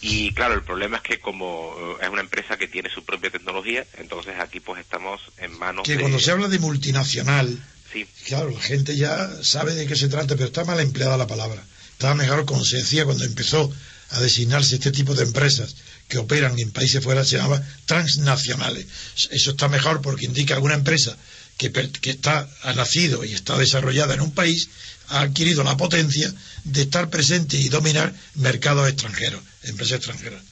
Y 0.00 0.32
claro, 0.32 0.54
el 0.54 0.62
problema 0.62 0.98
es 0.98 1.02
que 1.02 1.18
como 1.18 1.74
eh, 2.00 2.04
es 2.04 2.08
una 2.08 2.20
empresa 2.20 2.56
que 2.56 2.68
tiene 2.68 2.88
su 2.88 3.04
propia 3.04 3.30
tecnología, 3.30 3.84
entonces 3.98 4.34
aquí 4.38 4.60
pues 4.60 4.80
estamos 4.80 5.20
en 5.38 5.58
manos 5.58 5.84
que 5.84 5.98
cuando 5.98 6.20
se 6.20 6.30
habla 6.30 6.48
de 6.48 6.60
multinacional, 6.60 7.58
sí. 7.92 8.06
claro, 8.26 8.50
la 8.50 8.60
gente 8.60 8.96
ya 8.96 9.28
sabe 9.42 9.74
de 9.74 9.86
qué 9.86 9.96
se 9.96 10.08
trata, 10.08 10.36
pero 10.36 10.46
está 10.46 10.64
mal 10.64 10.78
empleada 10.80 11.16
la 11.16 11.26
palabra. 11.26 11.64
Estaba 11.92 12.14
mejor, 12.14 12.44
como 12.44 12.64
se 12.64 12.76
decía, 12.76 13.04
cuando 13.04 13.24
empezó 13.24 13.72
a 14.10 14.20
designarse 14.20 14.76
este 14.76 14.92
tipo 14.92 15.14
de 15.14 15.24
empresas 15.24 15.74
que 16.08 16.18
operan 16.18 16.58
en 16.58 16.70
países 16.70 17.02
fuera, 17.02 17.24
se 17.24 17.36
llama 17.36 17.62
transnacionales. 17.86 18.86
Eso 19.30 19.50
está 19.50 19.68
mejor 19.68 20.00
porque 20.00 20.24
indica 20.24 20.54
alguna 20.54 20.74
empresa 20.74 21.16
que, 21.58 22.10
está, 22.10 22.48
ha 22.62 22.72
nacido 22.72 23.24
y 23.24 23.34
está 23.34 23.58
desarrollada 23.58 24.14
en 24.14 24.20
un 24.20 24.32
país, 24.32 24.68
ha 25.08 25.20
adquirido 25.20 25.64
la 25.64 25.76
potencia 25.76 26.32
de 26.64 26.82
estar 26.82 27.10
presente 27.10 27.56
y 27.56 27.68
dominar 27.68 28.14
mercados 28.34 28.88
extranjeros, 28.88 29.42
empresas 29.64 29.98
extranjeras. 29.98 30.42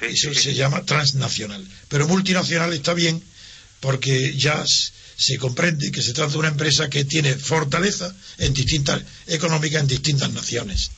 Eso 0.00 0.34
se 0.34 0.54
llama 0.54 0.84
transnacional. 0.84 1.66
Pero 1.88 2.06
multinacional 2.06 2.72
está 2.72 2.92
bien 2.92 3.22
porque 3.80 4.34
ya 4.36 4.64
se 5.16 5.38
comprende 5.38 5.90
que 5.90 6.02
se 6.02 6.12
trata 6.12 6.32
de 6.32 6.38
una 6.38 6.48
empresa 6.48 6.90
que 6.90 7.04
tiene 7.04 7.34
fortaleza 7.34 8.14
en 8.38 8.52
distintas 8.52 9.02
económicas 9.26 9.80
en 9.80 9.86
distintas 9.86 10.30
naciones. 10.32 10.90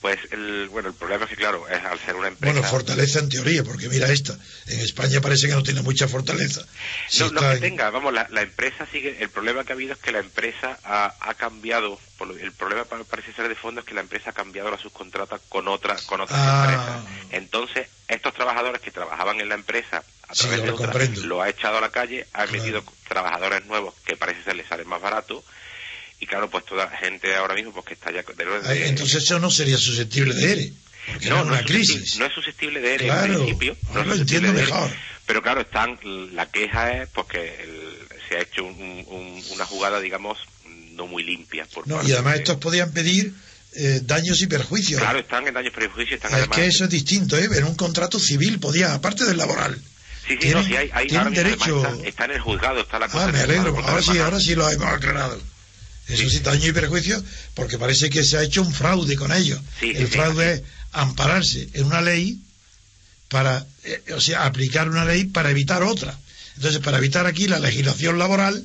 Pues 0.00 0.18
el, 0.30 0.68
bueno, 0.68 0.90
el 0.90 0.94
problema 0.94 1.24
es 1.24 1.30
que, 1.30 1.36
claro, 1.36 1.66
es 1.68 1.84
al 1.84 1.98
ser 1.98 2.14
una 2.14 2.28
empresa. 2.28 2.52
Bueno, 2.52 2.68
fortaleza 2.68 3.18
en 3.18 3.28
teoría, 3.28 3.64
porque 3.64 3.88
mira 3.88 4.06
esta. 4.08 4.38
En 4.66 4.78
España 4.78 5.20
parece 5.20 5.48
que 5.48 5.54
no 5.54 5.62
tiene 5.64 5.82
mucha 5.82 6.06
fortaleza. 6.06 6.64
no, 7.18 7.30
no 7.32 7.40
que 7.40 7.56
tenga, 7.56 7.90
vamos, 7.90 8.12
la, 8.12 8.42
empresa 8.42 8.86
sigue. 8.92 9.16
El 9.20 9.30
problema 9.30 9.64
que 9.64 9.72
ha 9.72 9.74
habido 9.74 9.94
es 9.94 9.98
que 9.98 10.12
la 10.12 10.20
empresa 10.20 10.78
ha, 10.84 11.34
cambiado. 11.34 11.98
el 12.40 12.52
problema 12.52 12.84
parece 12.84 13.32
ser 13.32 13.48
de 13.48 13.56
fondo 13.56 13.80
es 13.80 13.86
que 13.86 13.94
la 13.94 14.00
empresa 14.00 14.30
ha 14.30 14.34
cambiado 14.34 14.70
la 14.70 14.78
subcontrata 14.78 15.40
con, 15.48 15.66
otra, 15.66 15.96
con 16.06 16.20
otras 16.20 16.38
ah. 16.40 16.62
empresas. 16.62 17.32
Entonces, 17.32 17.88
estos 18.06 18.34
trabajadores 18.34 18.80
que 18.80 18.92
trabajaban 18.92 19.40
en 19.40 19.48
la 19.48 19.56
empresa 19.56 20.04
a 20.28 20.34
través 20.34 20.62
de 20.62 20.70
otra, 20.70 20.92
lo 21.24 21.42
ha 21.42 21.48
echado 21.48 21.78
a 21.78 21.80
la 21.80 21.90
calle, 21.90 22.26
ha 22.34 22.46
metido 22.46 22.84
trabajadores 23.08 23.66
nuevos 23.66 23.94
que 24.04 24.16
parece 24.16 24.44
ser 24.44 24.54
les 24.54 24.68
sale 24.68 24.84
más 24.84 25.00
barato 25.00 25.42
y 26.20 26.26
claro, 26.26 26.50
pues 26.50 26.64
toda 26.64 26.88
gente 26.88 27.34
ahora 27.34 27.54
mismo 27.54 27.72
pues 27.72 27.86
que 27.86 27.94
está 27.94 28.10
ya 28.10 28.22
de, 28.22 28.88
Entonces 28.88 29.22
eso 29.22 29.38
no 29.38 29.50
sería 29.50 29.78
susceptible 29.78 30.34
de 30.34 30.52
ERE. 30.52 30.72
No, 31.28 31.44
no, 31.44 31.56
es 31.56 31.64
crisis. 31.64 32.18
no 32.18 32.26
es 32.26 32.32
susceptible 32.32 32.80
de 32.80 32.94
ERE 32.94 33.08
en 33.08 33.34
principio. 33.34 33.76
No 33.94 34.04
lo 34.04 34.14
entiendo 34.14 34.52
mejor. 34.52 34.90
Pero 35.26 35.42
claro, 35.42 35.60
están, 35.60 35.98
la 36.34 36.50
queja 36.50 37.02
es 37.02 37.08
porque 37.10 37.54
se 38.28 38.36
ha 38.36 38.40
hecho 38.40 38.64
una 38.64 39.66
jugada, 39.66 40.00
digamos, 40.00 40.38
no 40.92 41.06
muy 41.06 41.22
limpia. 41.22 41.66
Por 41.66 41.86
no, 41.86 42.02
y 42.02 42.12
además 42.12 42.36
estos 42.36 42.56
podían 42.56 42.92
pedir 42.92 43.32
eh, 43.74 44.00
daños 44.02 44.40
y 44.42 44.46
perjuicios. 44.46 45.00
Claro, 45.00 45.18
están 45.18 45.46
en 45.46 45.54
daños 45.54 45.72
y 45.72 45.76
perjuicios. 45.76 46.22
Están 46.22 46.40
es 46.40 46.48
que 46.48 46.66
eso 46.66 46.84
es 46.84 46.90
distinto, 46.90 47.36
¿eh? 47.38 47.48
En 47.54 47.64
un 47.64 47.74
contrato 47.74 48.18
civil 48.18 48.58
podía, 48.58 48.94
aparte 48.94 49.24
del 49.24 49.36
laboral. 49.36 49.80
Sí, 50.26 50.36
sí, 50.40 50.50
no, 50.50 50.62
sí, 50.62 50.76
hay, 50.76 50.90
hay 50.92 51.08
derecho. 51.30 51.86
Está, 52.04 52.26
en 52.26 52.32
el 52.32 52.40
juzgado, 52.40 52.80
está 52.80 52.98
la 52.98 53.08
cosa. 53.08 53.28
Ah, 53.28 53.32
me 53.32 53.40
alegro, 53.40 53.78
ahora 53.78 54.02
sí, 54.02 54.18
ahora 54.18 54.40
sí 54.40 54.54
lo 54.54 54.68
hemos 54.68 54.88
aclarado. 54.88 55.40
Eso 56.08 56.28
sí, 56.30 56.38
daño 56.40 56.68
y 56.68 56.72
perjuicio, 56.72 57.22
porque 57.54 57.78
parece 57.78 58.08
que 58.08 58.24
se 58.24 58.38
ha 58.38 58.42
hecho 58.42 58.62
un 58.62 58.72
fraude 58.72 59.14
con 59.14 59.30
ellos. 59.32 59.60
el 59.82 60.08
fraude 60.08 60.54
es 60.54 60.62
ampararse 60.92 61.68
en 61.74 61.84
una 61.84 62.00
ley 62.00 62.38
para, 63.28 63.66
eh, 63.84 64.02
o 64.14 64.20
sea, 64.20 64.46
aplicar 64.46 64.88
una 64.88 65.04
ley 65.04 65.24
para 65.24 65.50
evitar 65.50 65.82
otra. 65.82 66.18
Entonces, 66.56 66.80
para 66.80 66.96
evitar 66.98 67.26
aquí 67.26 67.46
la 67.46 67.58
legislación 67.58 68.18
laboral, 68.18 68.64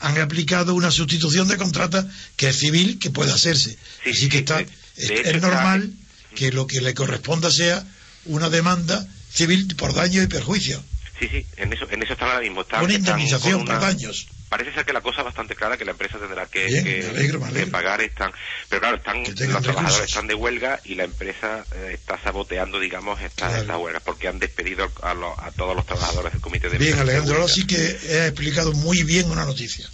han 0.00 0.18
aplicado 0.18 0.74
una 0.74 0.90
sustitución 0.90 1.46
de 1.46 1.56
contrata 1.56 2.06
que 2.36 2.48
es 2.48 2.58
civil, 2.58 2.98
que 2.98 3.10
puede 3.10 3.32
hacerse. 3.32 3.76
Así 4.10 4.28
que 4.28 4.38
está, 4.38 4.64
es, 4.96 5.40
normal 5.40 5.92
que 6.34 6.50
lo 6.50 6.66
que 6.66 6.80
le 6.80 6.94
corresponda 6.94 7.50
sea 7.50 7.84
una 8.24 8.50
demanda 8.50 9.06
civil 9.32 9.74
por 9.76 9.94
daño 9.94 10.22
y 10.22 10.26
perjuicio. 10.26 10.82
Sí, 11.20 11.28
sí, 11.30 11.46
en 11.56 11.72
eso, 11.72 11.86
en 11.90 12.02
eso 12.02 12.14
está 12.14 12.26
ahora 12.26 12.40
mismo. 12.40 12.64
una 12.82 12.94
indemnización 12.94 13.64
por 13.64 13.80
daños 13.80 14.26
parece 14.50 14.74
ser 14.74 14.84
que 14.84 14.92
la 14.92 15.00
cosa 15.00 15.20
es 15.20 15.24
bastante 15.24 15.54
clara 15.54 15.78
que 15.78 15.86
la 15.86 15.92
empresa 15.92 16.18
tendrá 16.18 16.44
que, 16.46 17.68
pagar 17.70 18.02
están 18.02 18.32
pero 18.68 18.80
claro 18.80 18.96
están 18.96 19.22
los 19.22 19.62
trabajadores 19.62 20.08
están 20.08 20.26
de 20.26 20.34
huelga 20.34 20.80
y 20.84 20.96
la 20.96 21.04
empresa 21.04 21.64
eh, 21.74 21.92
está 21.94 22.20
saboteando 22.22 22.78
digamos 22.78 23.20
estas, 23.22 23.66
huelgas 23.68 24.02
porque 24.02 24.28
han 24.28 24.38
despedido 24.38 24.90
a, 25.02 25.12
a, 25.12 25.50
todos 25.52 25.74
los 25.74 25.86
trabajadores 25.86 26.32
del 26.32 26.42
comité 26.42 26.68
de 26.68 26.78
bien 26.78 26.98
Alejandro 26.98 27.36
ahora 27.36 27.48
sí 27.48 27.66
que 27.66 27.76
he 27.76 28.26
explicado 28.26 28.72
muy 28.72 29.04
bien 29.04 29.30
una 29.30 29.44
noticia. 29.44 29.88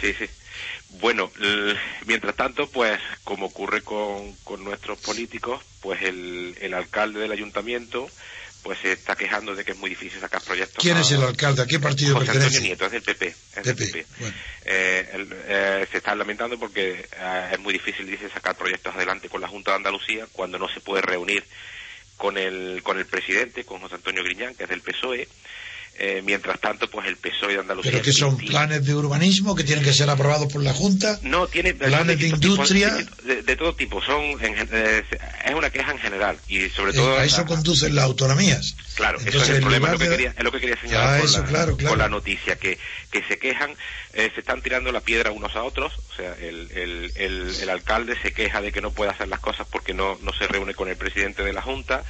Sí 0.00 0.14
sí. 0.18 0.26
Bueno, 1.00 1.30
mientras 2.04 2.36
tanto, 2.36 2.68
pues 2.68 3.00
como 3.24 3.46
ocurre 3.46 3.80
con, 3.82 4.34
con 4.44 4.62
nuestros 4.62 4.98
políticos, 4.98 5.62
pues 5.80 6.02
el, 6.02 6.54
el 6.60 6.74
alcalde 6.74 7.20
del 7.20 7.32
ayuntamiento 7.32 8.10
pues 8.62 8.78
se 8.78 8.92
está 8.92 9.16
quejando 9.16 9.54
de 9.54 9.64
que 9.64 9.72
es 9.72 9.78
muy 9.78 9.90
difícil 9.90 10.20
sacar 10.20 10.40
proyectos. 10.42 10.82
¿Quién 10.82 10.96
es 10.96 11.10
el 11.10 11.22
alcalde? 11.22 11.62
¿A 11.62 11.66
qué 11.66 11.80
partido 11.80 12.14
José 12.14 12.26
pertenece? 12.26 12.56
Antonio 12.58 12.68
Nieto, 12.68 12.86
es 12.86 12.92
del 12.92 13.02
PP. 13.02 13.34
PP. 13.62 14.06
Eh, 14.64 15.26
eh, 15.48 15.86
se 15.90 15.98
está 15.98 16.14
lamentando 16.14 16.58
porque 16.58 17.04
eh, 17.16 17.50
es 17.52 17.58
muy 17.58 17.72
difícil, 17.72 18.06
dice, 18.06 18.28
sacar 18.28 18.56
proyectos 18.56 18.94
adelante 18.94 19.28
con 19.28 19.40
la 19.40 19.48
Junta 19.48 19.72
de 19.72 19.78
Andalucía 19.78 20.26
cuando 20.32 20.58
no 20.58 20.68
se 20.68 20.80
puede 20.80 21.02
reunir 21.02 21.44
con 22.16 22.38
el, 22.38 22.82
con 22.84 22.98
el 22.98 23.06
presidente, 23.06 23.64
con 23.64 23.80
José 23.80 23.96
Antonio 23.96 24.22
Griñán, 24.22 24.54
que 24.54 24.62
es 24.64 24.68
del 24.68 24.80
PSOE, 24.80 25.26
eh, 25.98 26.22
mientras 26.24 26.58
tanto, 26.58 26.88
pues 26.88 27.06
el 27.06 27.16
PSOE 27.16 27.52
de 27.52 27.60
Andalucía. 27.60 27.92
¿Pero 27.92 28.02
que 28.02 28.12
son 28.12 28.36
planes 28.36 28.84
de 28.84 28.94
urbanismo 28.94 29.54
que 29.54 29.62
tienen 29.62 29.84
que 29.84 29.92
ser 29.92 30.08
aprobados 30.08 30.50
por 30.52 30.62
la 30.62 30.72
Junta? 30.72 31.18
No, 31.22 31.46
tiene 31.46 31.74
planes 31.74 32.18
de 32.18 32.28
industria. 32.28 32.96
de, 33.24 33.56
todo 33.56 33.74
tipo, 33.74 34.02
son 34.02 34.20
eh, 34.40 35.04
es 35.44 35.54
una 35.54 35.70
queja 35.70 35.92
en 35.92 35.98
general 35.98 36.38
y 36.48 36.68
sobre 36.70 36.92
todo. 36.92 37.18
a 37.18 37.24
eso 37.24 37.44
conducen 37.44 37.94
las 37.94 38.04
autonomías. 38.04 38.74
Claro, 38.94 39.18
eso 39.24 39.42
es 39.42 39.48
el 39.50 39.60
problema, 39.60 39.88
es 39.88 39.92
lo, 39.92 39.98
que 39.98 40.08
quería, 40.08 40.34
es 40.36 40.44
lo 40.44 40.52
que 40.52 40.60
quería 40.60 40.80
señalar 40.80 41.22
ah, 41.22 41.86
con, 41.88 41.98
la, 41.98 42.08
noticia, 42.08 42.56
que, 42.56 42.78
que 43.10 43.22
se 43.24 43.38
quejan, 43.38 43.70
eh, 44.14 44.30
se 44.34 44.40
están 44.40 44.62
tirando 44.62 44.92
la 44.92 45.00
piedra 45.00 45.30
unos 45.30 45.54
a 45.56 45.62
otros, 45.62 45.92
o 46.12 46.16
sea, 46.16 46.34
el, 46.40 46.70
el, 46.72 47.12
el, 47.16 47.54
el 47.60 47.70
alcalde 47.70 48.16
se 48.22 48.32
queja 48.32 48.60
de 48.60 48.72
que 48.72 48.80
no 48.80 48.92
puede 48.92 49.10
hacer 49.10 49.28
las 49.28 49.40
cosas 49.40 49.66
porque 49.70 49.94
no, 49.94 50.18
no 50.22 50.32
se 50.32 50.46
reúne 50.46 50.74
con 50.74 50.88
el 50.88 50.96
presidente 50.96 51.42
de 51.42 51.52
la 51.52 51.62
Junta, 51.62 52.04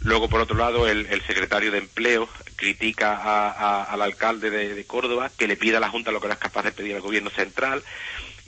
luego 0.00 0.28
por 0.28 0.40
otro 0.40 0.56
lado 0.56 0.88
el, 0.88 1.06
el 1.06 1.22
secretario 1.26 1.70
de 1.70 1.78
Empleo 1.78 2.28
critica 2.56 3.84
al 3.84 4.02
alcalde 4.02 4.50
de, 4.50 4.84
Córdoba 4.84 5.30
que 5.36 5.46
le 5.46 5.56
pida 5.56 5.78
a 5.78 5.80
la 5.80 5.90
Junta 5.90 6.10
lo 6.10 6.20
que 6.20 6.28
no 6.28 6.34
es 6.34 6.38
capaz 6.38 6.62
de 6.62 6.72
pedir 6.72 6.94
al 6.94 7.00
gobierno 7.00 7.30
central 7.30 7.82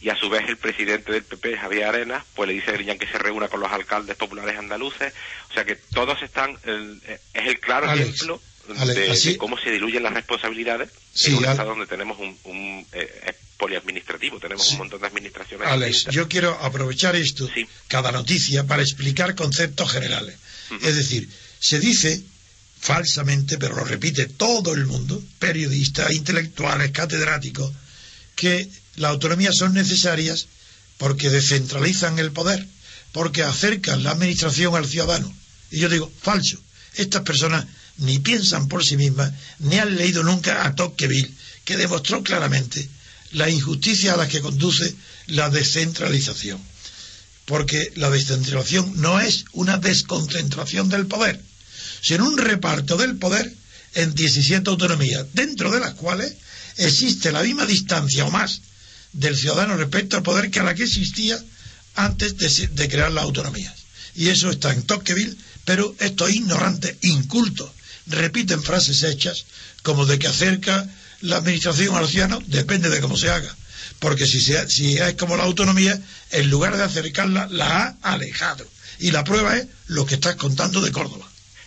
y 0.01 0.11
a 0.11 0.17
su 0.17 0.29
vez 0.29 0.43
el 0.49 0.57
presidente 0.57 1.13
del 1.13 1.23
PP, 1.23 1.57
Javier 1.57 1.85
Arenas, 1.85 2.25
pues 2.35 2.49
le 2.49 2.55
dice 2.55 2.71
a 2.71 2.75
Griñán 2.75 2.99
que 2.99 3.07
se 3.07 3.19
reúna 3.19 3.47
con 3.47 3.61
los 3.61 3.71
alcaldes 3.71 4.17
populares 4.17 4.59
andaluces. 4.59 5.15
O 5.49 5.55
sea 5.55 5.65
que 5.65 5.77
todos 5.77 6.21
están, 6.23 6.59
es 6.65 7.47
el 7.47 7.61
claro 7.61 7.91
ejemplo 7.93 8.41
de, 8.67 9.37
cómo 9.39 9.57
se 9.59 9.71
diluyen 9.71 10.03
las 10.03 10.13
responsabilidades 10.13 10.91
en 11.25 11.37
un 11.37 11.45
estado 11.45 11.71
donde 11.71 11.87
tenemos 11.87 12.19
un, 12.19 12.87
eh, 12.93 13.35
poliadministrativo, 13.57 14.41
tenemos 14.41 14.69
un 14.73 14.79
montón 14.79 15.01
de 15.01 15.07
administraciones. 15.07 15.69
Alex, 15.69 16.07
yo 16.11 16.29
quiero 16.29 16.51
aprovechar 16.61 17.15
esto, 17.15 17.49
cada 17.87 18.11
noticia, 18.11 18.67
para 18.67 18.83
explicar 18.83 19.37
conceptos 19.37 19.93
generales. 19.93 20.37
Es 20.81 20.97
decir, 20.97 21.29
se 21.61 21.79
dice 21.79 22.23
falsamente, 22.81 23.59
pero 23.59 23.77
lo 23.77 23.85
repite 23.85 24.27
todo 24.27 24.75
el 24.75 24.87
mundo, 24.87 25.23
periodistas, 25.39 26.13
intelectuales, 26.13 26.91
catedráticos, 26.91 27.73
que 28.35 28.69
las 28.97 29.11
autonomías 29.11 29.57
son 29.57 29.75
necesarias 29.75 30.47
porque 30.99 31.31
descentralizan 31.31 32.19
el 32.19 32.33
poder, 32.33 32.67
porque 33.13 33.43
acercan 33.43 34.03
la 34.03 34.13
administración 34.13 34.75
al 34.75 34.89
ciudadano. 34.89 35.33
Y 35.71 35.81
yo 35.81 35.89
digo, 35.89 36.11
falso. 36.21 36.59
Estas 36.95 37.23
personas 37.23 37.67
ni 37.99 38.19
piensan 38.19 38.69
por 38.69 38.85
sí 38.85 38.97
mismas, 38.97 39.33
ni 39.59 39.79
han 39.79 39.97
leído 39.97 40.23
nunca 40.23 40.67
a 40.67 40.75
Tocqueville, 40.75 41.33
que 41.65 41.77
demostró 41.77 42.23
claramente 42.23 42.89
la 43.33 43.49
injusticia 43.49 44.15
a 44.15 44.17
la 44.17 44.29
que 44.29 44.41
conduce 44.41 44.95
la 45.29 45.51
descentralización. 45.51 46.61
Porque 47.45 47.93
la 47.97 48.11
descentralización 48.11 49.01
no 49.01 49.21
es 49.21 49.45
una 49.53 49.79
desconcentración 49.79 50.89
del 50.89 51.07
poder, 51.07 51.41
sino 52.01 52.27
un 52.27 52.39
reparto 52.39 52.97
del 52.97 53.17
poder 53.17 53.53
en 53.95 54.15
17 54.15 54.69
autonomías, 54.71 55.27
dentro 55.33 55.71
de 55.71 55.81
las 55.81 55.95
cuales 55.95 56.35
existe 56.77 57.33
la 57.33 57.43
misma 57.43 57.67
distancia 57.67 58.25
o 58.25 58.31
más 58.31 58.61
del 59.13 59.37
ciudadano 59.37 59.77
respecto 59.77 60.17
al 60.17 60.23
poder 60.23 60.51
que 60.51 60.61
a 60.61 60.65
la 60.65 60.75
que 60.75 60.85
existía 60.85 61.43
antes 61.95 62.37
de, 62.37 62.89
crear 62.89 63.13
las 63.13 63.25
autonomías. 63.25 63.75
Y 64.15 64.29
eso 64.29 64.51
está 64.51 64.73
en 64.73 64.83
Tocqueville, 64.83 65.37
pero 65.65 65.95
estos 65.99 66.31
ignorantes, 66.31 66.97
incultos, 67.03 67.71
repiten 68.07 68.63
frases 68.63 69.03
hechas 69.03 69.45
como 69.83 70.07
de 70.07 70.19
que 70.19 70.29
acerca 70.29 70.89
la 71.21 71.37
administración 71.37 71.95
al 71.95 72.09
ciudadano, 72.09 72.43
depende 72.47 72.89
de 72.89 73.01
cómo 73.01 73.17
se 73.17 73.31
haga. 73.31 73.55
Porque 74.03 74.27
si, 74.27 74.41
si 74.41 74.99
es 74.99 75.15
como 75.15 75.37
la 75.37 75.45
autonomía, 75.45 75.97
en 76.33 76.51
lugar 76.51 76.77
de 76.77 76.83
acercarla, 76.83 77.47
la 77.49 77.97
ha 78.03 78.13
alejado. 78.13 78.67
Y 78.99 79.13
la 79.13 79.23
prueba 79.23 79.57
es 79.57 79.69
lo 79.87 80.07
que 80.07 80.17
estás 80.17 80.35
contando 80.35 80.81
de 80.81 80.91
Córdoba. 80.91 81.25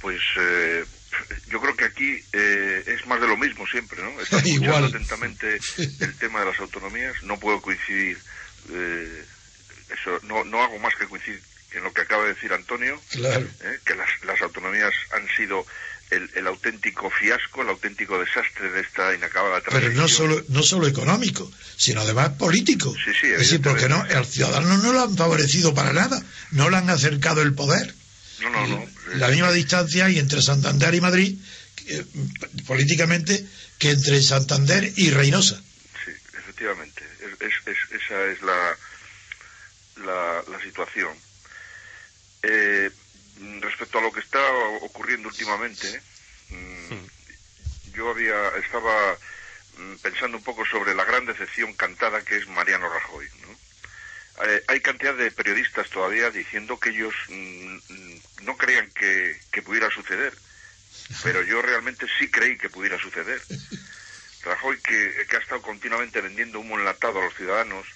Pues 0.00 0.20
eh, 0.38 0.84
yo 1.48 1.60
creo 1.60 1.76
que 1.76 1.84
aquí 1.84 2.20
eh, 2.32 2.84
es 2.86 3.06
más 3.06 3.20
de 3.20 3.28
lo 3.28 3.36
mismo 3.36 3.66
siempre, 3.66 4.02
¿no? 4.02 4.10
Está 4.20 4.38
escuchando 4.38 4.88
atentamente 4.88 5.58
el 5.78 6.18
tema 6.18 6.40
de 6.40 6.46
las 6.46 6.58
autonomías. 6.60 7.14
No 7.22 7.38
puedo 7.38 7.62
coincidir, 7.62 8.18
eh, 8.72 9.24
eso, 9.88 10.18
no, 10.24 10.44
no 10.44 10.62
hago 10.62 10.78
más 10.80 10.94
que 10.96 11.06
coincidir 11.06 11.40
en 11.72 11.84
lo 11.84 11.92
que 11.92 12.02
acaba 12.02 12.24
de 12.24 12.34
decir 12.34 12.52
Antonio, 12.52 13.00
claro. 13.10 13.46
que 13.84 13.94
las, 13.94 14.08
las 14.24 14.40
autonomías 14.42 14.92
han 15.12 15.26
sido 15.36 15.66
el, 16.14 16.46
auténtico 16.46 17.10
fiasco, 17.10 17.62
el 17.62 17.68
auténtico 17.68 18.18
desastre 18.18 18.70
de 18.70 18.80
esta 18.80 19.14
inacabada 19.14 19.60
transición. 19.60 19.92
Pero 19.92 20.02
no 20.02 20.08
solo, 20.08 20.44
no 20.48 20.62
solo 20.62 20.86
económico, 20.86 21.50
sino 21.76 22.00
además 22.00 22.30
político. 22.30 22.94
Sí, 23.04 23.12
sí, 23.20 23.26
es 23.28 23.38
decir, 23.38 23.60
porque 23.62 23.88
no, 23.88 24.04
el 24.06 24.24
ciudadano 24.24 24.76
no 24.78 24.92
lo 24.92 25.02
han 25.02 25.16
favorecido 25.16 25.74
para 25.74 25.92
nada, 25.92 26.22
no 26.52 26.70
le 26.70 26.76
han 26.76 26.90
acercado 26.90 27.42
el 27.42 27.54
poder. 27.54 27.94
No, 28.40 28.50
no, 28.50 28.66
no. 28.66 28.86
La 29.14 29.28
misma 29.28 29.52
distancia 29.52 30.06
hay 30.06 30.18
entre 30.18 30.42
Santander 30.42 30.94
y 30.94 31.00
Madrid, 31.00 31.38
políticamente, 32.66 33.46
que 33.78 33.90
entre 33.90 34.22
Santander 34.22 34.92
y 34.96 35.10
Reynosa. 35.10 35.60
Sí, 36.04 36.12
efectivamente. 36.38 37.02
esa 37.40 38.24
es 38.26 38.42
la, 38.42 38.76
la, 40.04 40.44
la 40.50 40.62
situación. 40.62 41.14
Eh, 42.42 42.90
respecto 43.60 43.98
a 43.98 44.02
lo 44.02 44.12
que 44.12 44.20
está 44.20 44.40
ocurriendo 44.82 45.28
últimamente, 45.28 46.00
mm, 46.50 47.94
yo 47.94 48.10
había 48.10 48.48
estaba 48.56 49.16
mm, 49.78 49.94
pensando 50.02 50.36
un 50.36 50.44
poco 50.44 50.64
sobre 50.66 50.94
la 50.94 51.04
gran 51.04 51.26
decepción 51.26 51.72
cantada 51.74 52.22
que 52.22 52.36
es 52.36 52.46
Mariano 52.48 52.88
Rajoy. 52.88 53.28
Eh, 54.46 54.64
hay 54.66 54.80
cantidad 54.80 55.14
de 55.14 55.30
periodistas 55.30 55.88
todavía 55.90 56.28
diciendo 56.30 56.78
que 56.78 56.90
ellos 56.90 57.14
no 58.42 58.56
creían 58.56 58.90
que, 58.90 59.38
pudiera 59.64 59.88
suceder, 59.90 60.34
pero 61.22 61.42
yo 61.42 61.62
realmente 61.62 62.06
sí 62.18 62.28
creí 62.30 62.58
que 62.58 62.68
pudiera 62.68 62.98
suceder. 62.98 63.40
Rajoy, 64.42 64.78
que, 64.80 65.26
que 65.28 65.36
ha 65.36 65.38
estado 65.38 65.62
continuamente 65.62 66.20
vendiendo 66.20 66.60
humo 66.60 66.78
enlatado 66.78 67.20
a 67.20 67.24
los 67.24 67.34
ciudadanos, 67.34 67.86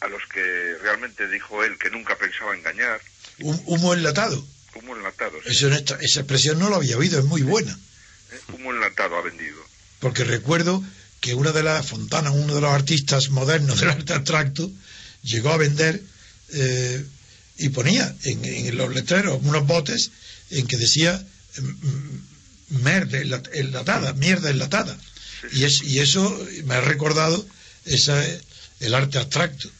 a 0.00 0.08
los 0.08 0.24
que 0.26 0.76
realmente 0.80 1.28
dijo 1.28 1.62
él 1.64 1.76
que 1.76 1.90
nunca 1.90 2.16
pensaba 2.16 2.54
engañar, 2.54 3.00
humo 3.40 3.94
enlatado. 3.94 4.44
Humo 4.74 4.96
enlatado. 4.96 5.38
esa 5.44 6.20
expresión 6.20 6.58
no 6.58 6.68
lo 6.68 6.76
había 6.76 6.96
oído, 6.96 7.18
es 7.18 7.24
muy 7.24 7.42
buena. 7.42 7.76
Eh, 8.32 8.40
humo 8.54 8.72
enlatado 8.72 9.16
ha 9.16 9.22
vendido. 9.22 9.58
Porque 9.98 10.24
recuerdo 10.24 10.82
que 11.20 11.34
una 11.34 11.52
de 11.52 11.62
las 11.62 11.86
Fontanas, 11.86 12.34
uno 12.34 12.54
de 12.54 12.60
los 12.60 12.70
artistas 12.70 13.30
modernos 13.30 13.80
del 13.80 13.90
arte 13.90 14.14
abstracto, 14.14 14.70
llegó 15.22 15.50
a 15.50 15.58
vender 15.58 16.02
eh, 16.50 17.04
y 17.58 17.68
ponía 17.70 18.14
en, 18.24 18.76
los 18.76 18.94
letreros 18.94 19.40
unos 19.42 19.66
botes 19.66 20.10
en 20.50 20.66
que 20.66 20.78
decía 20.78 21.22
mm, 21.58 21.66
mm, 21.66 22.82
mierda 22.82 23.42
enlatada, 23.52 24.12
mierda 24.14 24.50
enlatada. 24.50 24.98
Y, 25.52 25.64
es, 25.64 25.82
y 25.82 25.98
eso 25.98 26.46
me 26.64 26.74
ha 26.74 26.80
recordado 26.80 27.46
esa, 27.84 28.22
el 28.80 28.94
arte 28.94 29.18
abstracto 29.18 29.70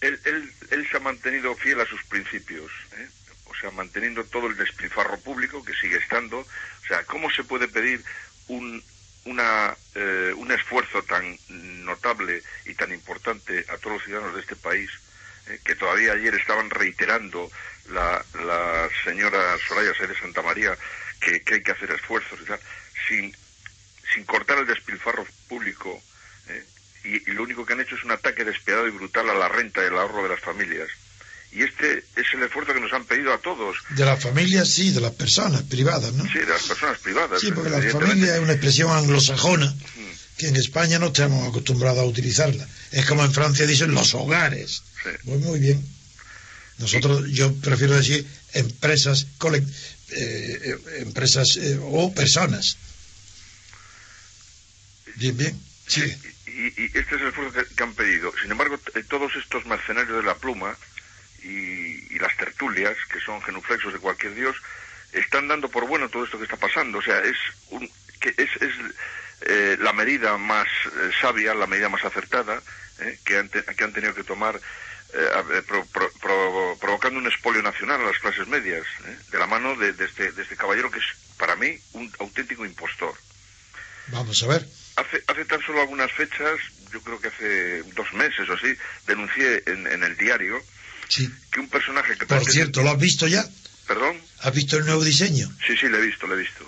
él, 0.00 0.18
él, 0.24 0.52
él 0.70 0.88
se 0.88 0.96
ha 0.96 1.00
mantenido 1.00 1.54
fiel 1.56 1.80
a 1.80 1.86
sus 1.86 2.02
principios, 2.04 2.70
¿eh? 2.96 3.08
o 3.44 3.54
sea, 3.54 3.70
manteniendo 3.72 4.24
todo 4.24 4.46
el 4.46 4.56
despilfarro 4.56 5.18
público 5.18 5.64
que 5.64 5.74
sigue 5.74 5.96
estando. 5.96 6.38
O 6.38 6.86
sea, 6.86 7.04
¿cómo 7.04 7.30
se 7.30 7.44
puede 7.44 7.68
pedir 7.68 8.02
un, 8.46 8.82
una, 9.24 9.76
eh, 9.94 10.32
un 10.36 10.50
esfuerzo 10.52 11.02
tan 11.02 11.36
notable 11.84 12.42
y 12.64 12.74
tan 12.74 12.92
importante 12.92 13.64
a 13.68 13.76
todos 13.78 13.96
los 13.96 14.04
ciudadanos 14.04 14.34
de 14.34 14.40
este 14.40 14.56
país, 14.56 14.90
eh, 15.48 15.58
que 15.64 15.74
todavía 15.74 16.12
ayer 16.12 16.34
estaban 16.34 16.70
reiterando 16.70 17.50
la, 17.90 18.24
la 18.44 18.88
señora 19.04 19.56
Soraya 19.66 19.94
Sáenz 19.94 20.10
de 20.10 20.20
Santa 20.20 20.42
María 20.42 20.76
que, 21.20 21.42
hay 21.52 21.62
que 21.62 21.72
hacer 21.72 21.90
esfuerzos 21.90 22.38
sin, 23.08 23.36
sin 24.14 24.24
cortar 24.24 24.58
el 24.58 24.66
despilfarro 24.66 25.26
público 25.48 26.00
y, 27.04 27.30
lo 27.32 27.42
único 27.42 27.64
que 27.64 27.72
han 27.72 27.80
hecho 27.80 27.94
es 27.94 28.04
un 28.04 28.12
ataque 28.12 28.44
despiadado 28.44 28.86
y 28.88 28.90
brutal 28.90 29.28
a 29.30 29.34
la 29.34 29.48
renta 29.48 29.82
y 29.82 29.86
el 29.86 29.96
ahorro 29.96 30.22
de 30.22 30.30
las 30.30 30.40
familias. 30.40 30.88
Y 31.52 31.62
este 31.62 32.04
es 32.14 32.26
el 32.34 32.42
esfuerzo 32.44 32.72
que 32.72 32.80
nos 32.80 32.92
han 32.92 33.04
pedido 33.04 33.32
a 33.32 33.38
todos. 33.38 33.76
De 33.90 34.04
las 34.04 34.22
familias, 34.22 34.68
sí, 34.68 34.90
de 34.90 35.00
las 35.00 35.12
personas 35.12 35.62
privadas, 35.62 36.12
¿no? 36.12 36.24
Sí, 36.24 36.38
de 36.38 36.46
las 36.46 36.62
personas 36.62 36.98
privadas. 36.98 37.40
Sí, 37.40 37.50
porque 37.50 37.70
la 37.70 37.82
familia 37.90 38.36
es 38.36 38.40
una 38.40 38.52
expresión 38.52 38.90
anglosajona 38.92 39.66
mm. 39.66 40.38
que 40.38 40.46
en 40.48 40.56
España 40.56 40.98
no 41.00 41.06
estamos 41.06 41.48
acostumbrados 41.48 41.98
a 42.00 42.04
utilizarla. 42.04 42.68
Es 42.92 43.04
como 43.06 43.24
en 43.24 43.32
Francia 43.32 43.66
dicen 43.66 43.92
los 43.92 44.14
hogares. 44.14 44.82
Sí. 45.02 45.10
Pues 45.24 45.40
muy 45.40 45.58
bien. 45.58 45.84
Nosotros, 46.78 47.28
yo 47.30 47.52
prefiero 47.56 47.96
decir 47.96 48.24
empresas, 48.54 49.26
colec- 49.38 49.68
eh, 50.12 50.60
eh, 50.62 50.78
empresas 51.00 51.56
eh, 51.56 51.78
o 51.82 52.12
personas. 52.14 52.76
Bien, 55.16 55.36
bien. 55.36 55.60
Sí. 55.86 56.02
Y, 56.60 56.82
y 56.82 56.84
este 56.92 57.14
es 57.16 57.22
el 57.22 57.28
esfuerzo 57.28 57.66
que, 57.74 57.82
han 57.82 57.94
pedido. 57.94 58.32
Sin 58.42 58.50
embargo, 58.50 58.78
eh, 58.94 59.02
todos 59.08 59.34
estos 59.36 59.64
mercenarios 59.64 60.16
de 60.18 60.22
la 60.22 60.34
pluma 60.36 60.76
y, 61.42 62.18
las 62.18 62.36
tertulias, 62.36 62.94
que 63.10 63.18
son 63.20 63.40
genuflexos 63.42 63.94
de 63.94 63.98
cualquier 63.98 64.34
dios, 64.34 64.54
están 65.12 65.48
dando 65.48 65.70
por 65.70 65.86
bueno 65.86 66.10
todo 66.10 66.24
esto 66.24 66.36
que 66.36 66.44
está 66.44 66.56
pasando. 66.58 66.98
O 66.98 67.02
sea, 67.02 67.18
es, 67.20 67.36
un, 67.70 67.90
que 68.20 68.28
es, 68.36 68.50
es 68.60 68.74
eh, 69.42 69.76
la 69.80 69.94
medida 69.94 70.36
más 70.36 70.66
eh, 70.86 71.10
sabia, 71.18 71.54
la 71.54 71.66
medida 71.66 71.88
más 71.88 72.04
acertada 72.04 72.62
que, 73.24 73.36
han 73.38 73.92
tenido 73.94 74.14
que 74.14 74.24
tomar. 74.24 74.60
pro- 75.66 75.86
pro- 75.86 76.12
pro- 76.20 76.76
provocando 76.78 77.18
un 77.18 77.26
expolio 77.26 77.62
nacional 77.62 78.02
a 78.02 78.04
las 78.04 78.18
clases 78.18 78.46
medias, 78.46 78.86
de 79.32 79.38
la 79.38 79.46
mano 79.46 79.74
de, 79.76 79.94
de 79.94 80.04
este, 80.04 80.32
de 80.32 80.42
este 80.42 80.56
caballero 80.56 80.90
que 80.90 80.98
es, 80.98 81.06
para 81.38 81.56
mí, 81.56 81.80
un 81.94 82.12
auténtico 82.20 82.66
impostor. 82.66 83.14
Vamos 84.08 84.42
a 84.42 84.48
ver. 84.48 84.66
Hace, 84.96 85.22
hace 85.26 85.44
tan 85.46 85.62
solo 85.62 85.80
algunas 85.80 86.10
fechas, 86.12 86.58
yo 86.92 87.00
creo 87.00 87.20
que 87.20 87.28
hace 87.28 87.82
dos 87.94 88.12
meses 88.14 88.48
o 88.48 88.52
así, 88.52 88.74
denuncié 89.06 89.62
en, 89.66 89.86
en 89.86 90.02
el 90.02 90.16
diario 90.16 90.62
Sí. 91.08 91.28
que 91.50 91.60
un 91.60 91.68
personaje 91.68 92.16
que 92.16 92.26
Por 92.26 92.44
cierto, 92.44 92.82
¿lo 92.82 92.90
has 92.90 92.98
visto 92.98 93.26
ya? 93.26 93.44
Perdón, 93.88 94.20
¿Has 94.40 94.54
visto 94.54 94.76
el 94.76 94.84
nuevo 94.86 95.02
diseño? 95.04 95.48
sí, 95.66 95.76
sí, 95.76 95.88
le 95.88 95.98
he 95.98 96.02
visto, 96.02 96.26
le 96.26 96.34
he 96.34 96.38
visto. 96.38 96.64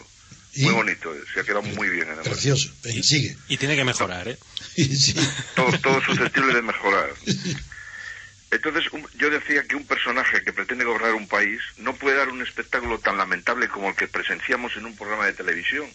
¿Y? 0.55 0.65
Muy 0.65 0.75
bonito, 0.75 1.15
eh, 1.15 1.21
se 1.33 1.41
ha 1.41 1.45
quedado 1.45 1.63
muy 1.63 1.89
bien 1.89 2.07
además. 2.09 2.29
Precioso. 2.29 2.71
Venga, 2.83 3.03
sigue. 3.03 3.37
Y 3.49 3.57
tiene 3.57 3.77
que 3.77 3.85
mejorar, 3.85 4.29
¿eh? 4.29 4.39
Sí. 4.77 5.15
Todo, 5.55 5.71
todo 5.79 6.03
susceptible 6.05 6.53
de 6.55 6.63
mejorar. 6.63 7.11
Entonces, 8.51 8.85
un- 8.93 9.07
yo 9.17 9.31
decía 9.31 9.63
que 9.67 9.77
un 9.77 9.87
personaje 9.87 10.43
que 10.45 10.53
pretende 10.53 10.85
gobernar 10.85 11.15
un 11.15 11.27
país 11.27 11.61
no 11.79 11.95
puede 11.95 12.17
dar 12.19 12.29
un 12.29 12.43
espectáculo 12.43 12.99
tan 12.99 13.17
lamentable 13.17 13.69
como 13.69 13.89
el 13.91 13.97
que 13.97 14.09
presenciamos 14.09 14.77
en 14.77 14.85
un 14.85 14.97
programa 14.97 15.25
de 15.27 15.33
televisión. 15.33 15.87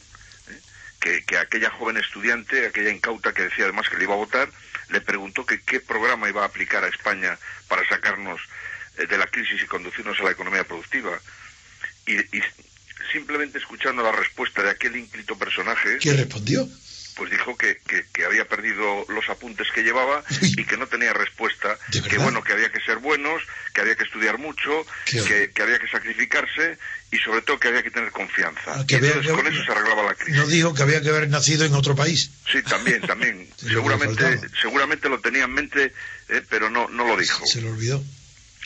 Que, 1.08 1.24
que 1.24 1.38
aquella 1.38 1.70
joven 1.70 1.96
estudiante, 1.96 2.68
aquella 2.68 2.92
incauta 2.92 3.34
que 3.34 3.44
decía 3.44 3.64
además 3.64 3.88
que 3.88 3.96
le 3.96 4.04
iba 4.04 4.14
a 4.14 4.18
votar, 4.18 4.50
le 4.90 5.00
preguntó 5.00 5.46
que 5.46 5.62
qué 5.62 5.80
programa 5.80 6.28
iba 6.28 6.44
a 6.44 6.48
aplicar 6.48 6.84
a 6.84 6.90
España 6.90 7.40
para 7.70 7.88
sacarnos 7.88 8.42
eh, 8.98 9.08
de 9.08 9.18
la 9.18 9.26
crisis 9.28 9.64
y 9.64 9.68
conducirnos 9.68 10.20
a 10.20 10.24
la 10.24 10.32
economía 10.32 10.66
productiva. 10.66 11.18
Y, 12.06 12.18
y 12.38 12.42
simplemente 13.14 13.58
escuchando 13.58 14.04
la 14.04 14.12
respuesta 14.12 14.62
de 14.62 14.72
aquel 14.72 14.98
ínclito 14.98 15.38
personaje, 15.38 15.98
¿Qué 16.00 16.12
respondió? 16.12 16.68
Pues 17.18 17.32
dijo 17.32 17.58
que, 17.58 17.78
que, 17.88 18.06
que 18.14 18.26
había 18.26 18.46
perdido 18.48 19.06
los 19.10 19.28
apuntes 19.30 19.68
que 19.74 19.82
llevaba 19.84 20.24
y 20.42 20.64
que 20.64 20.78
no 20.78 20.88
tenía 20.88 21.12
respuesta, 21.14 21.78
¿De 21.92 22.02
que 22.04 22.18
bueno, 22.20 22.44
que 22.44 22.54
había 22.54 22.72
que 22.72 22.80
ser 22.82 22.98
buenos, 23.00 23.42
que 23.74 23.82
había 23.82 23.96
que 23.96 24.04
estudiar 24.04 24.38
mucho, 24.38 24.86
que, 25.06 25.52
que 25.54 25.62
había 25.64 25.80
que 25.80 25.88
sacrificarse 25.88 26.78
y 27.12 27.18
sobre 27.18 27.42
todo 27.42 27.60
que 27.60 27.70
había 27.70 27.82
que 27.84 27.92
tener 27.92 28.12
confianza. 28.12 28.62
Ah, 28.68 28.82
había 28.82 28.98
entonces 28.98 29.32
con 29.32 29.48
eso 29.48 29.64
se 29.66 29.72
arreglaba 29.72 30.04
la 30.04 30.14
crisis. 30.16 30.36
No 30.36 30.48
dijo 30.48 30.74
que 30.74 30.84
había 30.84 31.02
que 31.02 31.10
haber 31.10 31.28
nacido 31.30 31.66
en 31.66 31.74
otro 31.74 31.96
país. 31.96 32.30
Sí, 32.52 32.62
también, 32.64 33.02
también. 33.02 33.50
Seguramente, 33.58 34.40
seguramente 34.62 35.10
lo 35.10 35.20
tenía 35.20 35.46
en 35.46 35.54
mente, 35.54 35.94
eh, 36.30 36.42
pero 36.50 36.70
no, 36.70 36.88
no 36.90 37.08
lo 37.08 37.18
dijo. 37.18 37.46
Se 37.46 37.62
lo 37.62 37.72
olvidó. 37.72 38.04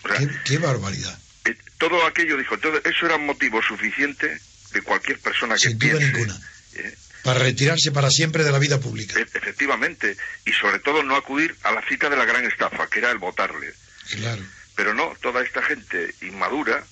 O 0.04 0.08
sea, 0.08 0.18
Qué, 0.18 0.30
qué 0.46 0.58
barbaridad. 0.58 1.18
eh, 1.46 1.56
todo 1.78 2.06
aquello 2.06 2.36
dijo, 2.38 2.58
todo, 2.58 2.78
eso 2.84 3.06
era 3.06 3.18
motivo 3.18 3.62
suficiente 3.62 4.40
de 4.74 4.82
cualquier 4.82 5.20
persona 5.20 5.56
que 5.56 5.70
Sin 5.70 5.78
duda 5.80 6.00
ninguna. 6.00 6.40
eh, 6.76 6.96
Para 7.24 7.40
retirarse 7.40 7.92
para 7.92 8.10
siempre 8.10 8.44
de 8.44 8.52
la 8.52 8.60
vida 8.60 8.80
pública. 8.80 9.20
e- 9.20 9.22
efectivamente, 9.38 10.18
y 10.46 10.52
sobre 10.54 10.80
todo 10.80 11.04
no 11.04 11.16
acudir 11.16 11.56
a 11.64 11.72
la 11.72 11.82
cita 11.88 12.10
de 12.10 12.18
la 12.18 12.26
gran 12.26 12.46
estafa, 12.46 12.88
que 12.88 13.00
era 13.00 13.12
el 13.12 13.18
votarle. 13.20 13.74
Claro, 14.10 14.42
Pero 14.76 14.94
no, 14.94 15.14
toda 15.22 15.44
esta 15.44 15.62
gente 15.62 16.16
inmadura 16.22 16.84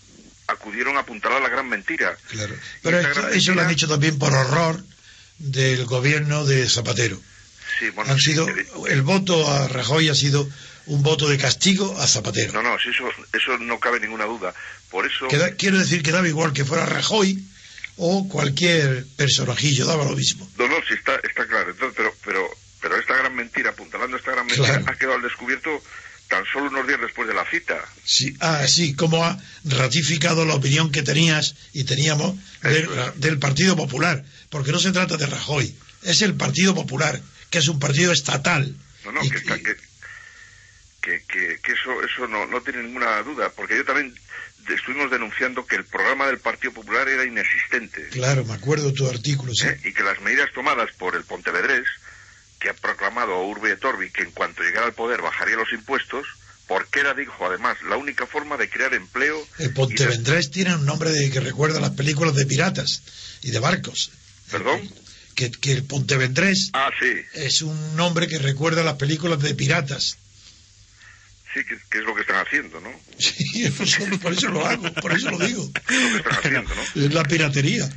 acudieron 0.48 0.98
a 0.98 1.02
apuntalar 1.02 1.42
la 1.42 1.50
gran 1.50 1.68
mentira. 1.68 2.18
claro. 2.30 2.56
Pero 2.84 2.98
esta 2.98 3.10
esto- 3.10 3.22
gran 3.24 3.34
eso 3.34 3.54
lo 3.54 3.62
han 3.62 3.70
hecho 3.72 3.88
también 3.88 4.18
por 4.20 4.34
horror 4.34 4.84
del 5.38 5.86
gobierno 5.86 6.46
de 6.46 6.68
Zapatero. 6.70 7.20
Sí, 7.80 7.90
bueno, 7.92 8.12
Han 8.12 8.20
sido, 8.20 8.48
el 8.90 9.02
voto 9.04 9.50
a 9.50 9.68
Rajoy 9.68 10.10
ha 10.10 10.16
sido 10.16 10.50
un 10.88 11.02
voto 11.04 11.28
de 11.30 11.38
castigo 11.38 11.98
a 12.00 12.08
Zapatero. 12.08 12.52
No, 12.54 12.62
no, 12.64 12.76
eso, 12.76 13.10
eso 13.34 13.58
no 13.60 13.80
cabe 13.80 14.00
ninguna 14.00 14.26
duda. 14.26 14.54
Por 14.90 15.06
eso, 15.06 15.28
quiero 15.58 15.78
decir 15.78 16.02
que 16.04 16.12
daba 16.12 16.28
igual 16.28 16.52
que 16.52 16.66
fuera 16.66 16.86
Rajoy 16.86 17.40
o 18.02 18.28
cualquier 18.30 19.06
personajillo, 19.18 19.86
daba 19.86 20.06
lo 20.06 20.16
mismo. 20.16 20.50
no, 20.58 20.68
no, 20.68 20.76
sí 20.88 20.94
está, 20.94 21.16
está 21.18 21.46
claro. 21.48 21.72
Entonces, 21.72 21.96
pero, 21.98 22.16
pero, 22.26 22.50
pero 22.82 22.96
esta 22.98 23.16
gran 23.18 23.36
mentira, 23.36 23.72
apuntalando 23.72 24.16
esta 24.18 24.32
gran 24.32 24.46
mentira, 24.48 24.68
Claro. 24.80 24.86
ha 24.88 24.96
quedado 24.96 25.16
al 25.16 25.22
descubierto 25.22 25.70
tan 26.30 26.46
solo 26.46 26.68
unos 26.70 26.88
días 26.88 27.02
después 27.02 27.28
de 27.28 27.34
la 27.34 27.44
cita. 27.50 27.84
Sí, 28.06 28.36
ah, 28.40 28.66
sí, 28.68 28.94
como 28.96 29.26
ha 29.26 29.38
ratificado 29.66 30.46
la 30.46 30.54
opinión 30.56 30.92
que 30.92 31.02
tenías 31.04 31.56
y 31.74 31.84
teníamos 31.86 32.36
del, 33.16 33.40
Partido 33.40 33.76
Popular, 33.76 34.24
porque 34.50 34.72
no 34.72 34.80
se 34.80 34.92
trata 34.92 35.18
de 35.18 35.26
Rajoy, 35.26 35.76
es 36.04 36.22
el 36.22 36.36
Partido 36.36 36.74
Popular, 36.76 37.20
que 37.50 37.58
es 37.58 37.68
un 37.68 37.80
partido 37.80 38.12
estatal. 38.14 38.76
No, 39.06 39.12
no, 39.12 39.24
Y- 39.26 39.30
que, 39.32 39.38
está- 39.40 39.58
y- 39.58 39.64
que, 39.64 39.76
que, 41.02 41.24
que- 41.28 41.60
que 41.64 41.72
eso, 41.72 42.02
eso 42.04 42.28
no, 42.28 42.46
no 42.46 42.62
tiene 42.62 42.84
ninguna 42.84 43.22
duda, 43.24 43.50
porque 43.56 43.76
yo 43.78 43.84
también 43.86 44.14
estuvimos 44.68 45.10
denunciando 45.12 45.66
que 45.66 45.76
el 45.76 45.86
programa 45.86 46.28
del 46.28 46.40
Partido 46.40 46.74
Popular 46.74 47.08
era 47.08 47.24
inexistente. 47.26 48.08
Claro, 48.10 48.46
me 48.46 48.54
acuerdo 48.54 48.94
tu 48.94 49.08
artículo, 49.08 49.54
sí. 49.54 49.68
¿eh? 49.68 49.80
y 49.86 49.94
que 49.94 50.04
las 50.04 50.20
medidas 50.22 50.50
tomadas 50.54 50.90
por 50.98 51.16
el 51.16 51.24
Pontevedrés, 51.24 51.86
que 52.60 52.70
ha 52.70 52.74
proclamado 52.74 53.34
a 53.34 53.44
Urbe 53.48 53.72
et 53.72 53.84
Orbi 53.86 54.12
que 54.12 54.24
en 54.24 54.32
cuanto 54.32 54.64
llegara 54.64 54.86
al 54.88 54.94
poder 54.94 55.22
bajaría 55.22 55.56
los 55.56 55.72
impuestos, 55.74 56.28
porque 56.68 57.00
era, 57.00 57.14
dijo 57.16 57.46
además, 57.46 57.78
la 57.90 57.98
única 57.98 58.28
forma 58.28 58.58
de 58.58 58.70
crear 58.70 58.94
empleo. 58.94 59.44
El 59.58 59.68
y 59.68 59.70
Pontevendrés 59.70 60.52
tiene 60.52 60.76
un 60.76 60.86
nombre 60.86 61.10
de, 61.12 61.32
que 61.32 61.40
recuerda 61.40 61.80
a 61.80 61.82
las 61.82 61.92
películas 61.92 62.36
de 62.36 62.46
piratas 62.46 63.02
y 63.42 63.50
de 63.52 63.60
barcos. 63.60 64.12
de- 64.46 64.52
¿Perdón? 64.52 64.82
Que, 65.36 65.50
que 65.52 65.72
el 65.72 65.84
Pontevendrés 65.86 66.70
Ah, 66.74 66.90
sí, 67.00 67.08
es 67.34 67.62
un 67.62 67.96
nombre 67.96 68.28
que 68.28 68.38
recuerda 68.40 68.82
a 68.82 68.84
las 68.86 68.96
películas 68.96 69.40
de 69.42 69.56
piratas. 69.56 70.18
Sí, 71.54 71.64
que, 71.66 71.78
que 71.90 71.98
es 72.00 72.04
lo 72.04 72.16
que 72.16 72.22
están 72.22 72.46
haciendo, 72.46 72.80
¿no? 72.82 72.92
Sí, 73.18 73.64
eso- 73.66 74.20
por 74.22 74.34
eso 74.34 74.50
lo 74.50 74.66
hago, 74.66 74.92
por 74.96 75.12
eso 75.14 75.30
lo 75.32 75.38
digo. 75.40 75.70
Es 75.90 76.02
lo 76.02 76.10
que 76.12 76.18
están 76.18 76.34
haciendo, 76.38 76.76
¿no? 76.76 76.82
Es 77.06 77.14
la 77.14 77.24
piratería. 77.24 77.90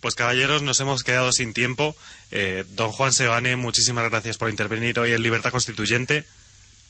Pues 0.00 0.14
caballeros, 0.14 0.62
nos 0.62 0.78
hemos 0.80 1.02
quedado 1.02 1.32
sin 1.32 1.52
tiempo. 1.54 1.96
Eh, 2.30 2.64
don 2.70 2.92
Juan 2.92 3.12
Sebane, 3.12 3.56
muchísimas 3.56 4.08
gracias 4.10 4.36
por 4.38 4.48
intervenir 4.50 4.98
hoy 4.98 5.12
en 5.12 5.22
Libertad 5.22 5.50
Constituyente. 5.50 6.24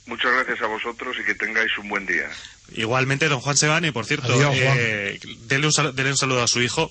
Muchas 0.06 0.32
gracias 0.32 0.60
a 0.62 0.66
vosotros 0.66 1.16
y 1.20 1.24
que 1.24 1.34
tengáis 1.34 1.70
un 1.78 1.88
buen 1.88 2.06
día. 2.06 2.28
Igualmente, 2.72 3.28
don 3.28 3.40
Juan 3.40 3.56
Sebane, 3.56 3.92
por 3.92 4.04
cierto, 4.06 4.32
Adiós, 4.32 4.54
eh, 4.56 5.20
dele, 5.46 5.66
un 5.66 5.72
sal- 5.72 5.94
dele 5.94 6.10
un 6.10 6.16
saludo 6.16 6.42
a 6.42 6.48
su 6.48 6.60
hijo. 6.62 6.90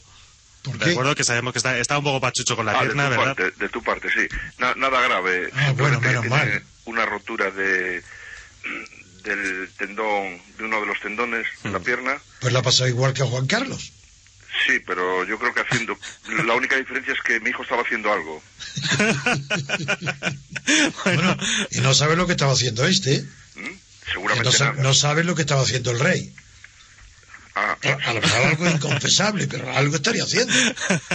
¿Por 0.63 0.77
De 0.79 0.91
acuerdo 0.91 1.15
que 1.15 1.23
sabemos 1.23 1.53
que 1.53 1.59
está, 1.59 1.77
está 1.77 1.97
un 1.97 2.03
poco 2.03 2.19
pachucho 2.21 2.55
con 2.55 2.65
la 2.65 2.73
Ah, 2.73 2.79
de 2.81 2.85
pierna, 2.85 3.03
tu 3.05 3.09
¿verdad? 3.11 3.35
parte, 3.35 3.51
de 3.57 3.69
tu 3.69 3.83
parte, 3.83 4.09
sí. 4.11 4.27
Na- 4.57 4.73
nada 4.75 5.01
grave. 5.01 5.49
Ah, 5.53 5.67
Simplemente 5.67 5.81
bueno, 5.81 5.99
menos 6.01 6.21
tiene 6.23 6.35
mal. 6.35 6.63
Una 6.85 7.05
rotura 7.05 7.51
de 7.51 8.03
del 9.27 9.69
tendón, 9.77 10.41
de 10.57 10.63
uno 10.63 10.79
de 10.81 10.85
los 10.87 10.99
tendones 11.01 11.45
de 11.63 11.69
Mm. 11.69 11.73
la 11.73 11.79
pierna. 11.79 12.17
Pues 12.39 12.53
la 12.53 12.59
ha 12.59 12.63
pasado 12.63 12.87
igual 12.89 13.13
que 13.13 13.23
a 13.23 13.25
Juan 13.25 13.47
Carlos. 13.47 13.91
Sí, 14.65 14.79
pero 14.85 15.23
yo 15.25 15.37
creo 15.37 15.53
que 15.53 15.61
haciendo... 15.61 15.97
La 16.45 16.55
única 16.55 16.75
diferencia 16.77 17.13
es 17.13 17.19
que 17.21 17.39
mi 17.41 17.51
hijo 17.51 17.61
estaba 17.63 17.83
haciendo 17.83 18.11
algo. 18.11 18.41
Bueno, 21.05 21.37
y 21.71 21.79
no 21.79 21.93
sabes 21.93 22.17
lo 22.17 22.25
que 22.27 22.33
estaba 22.33 22.51
haciendo 22.53 22.85
este. 22.85 23.15
¿eh? 23.15 23.25
¿Mm? 23.55 23.71
Seguramente 24.11 24.49
no, 24.49 24.51
sa- 24.51 24.71
nada. 24.71 24.83
no 24.83 24.93
sabes 24.93 25.25
lo 25.25 25.35
que 25.35 25.41
estaba 25.41 25.61
haciendo 25.61 25.91
el 25.91 25.99
rey. 25.99 26.33
Ah, 27.59 27.75
A 28.05 28.13
lo 28.13 28.21
mejor 28.21 28.41
algo 28.45 28.69
inconfesable, 28.69 29.47
pero 29.47 29.71
algo 29.75 29.95
estaría 29.95 30.23
haciendo. 30.23 30.53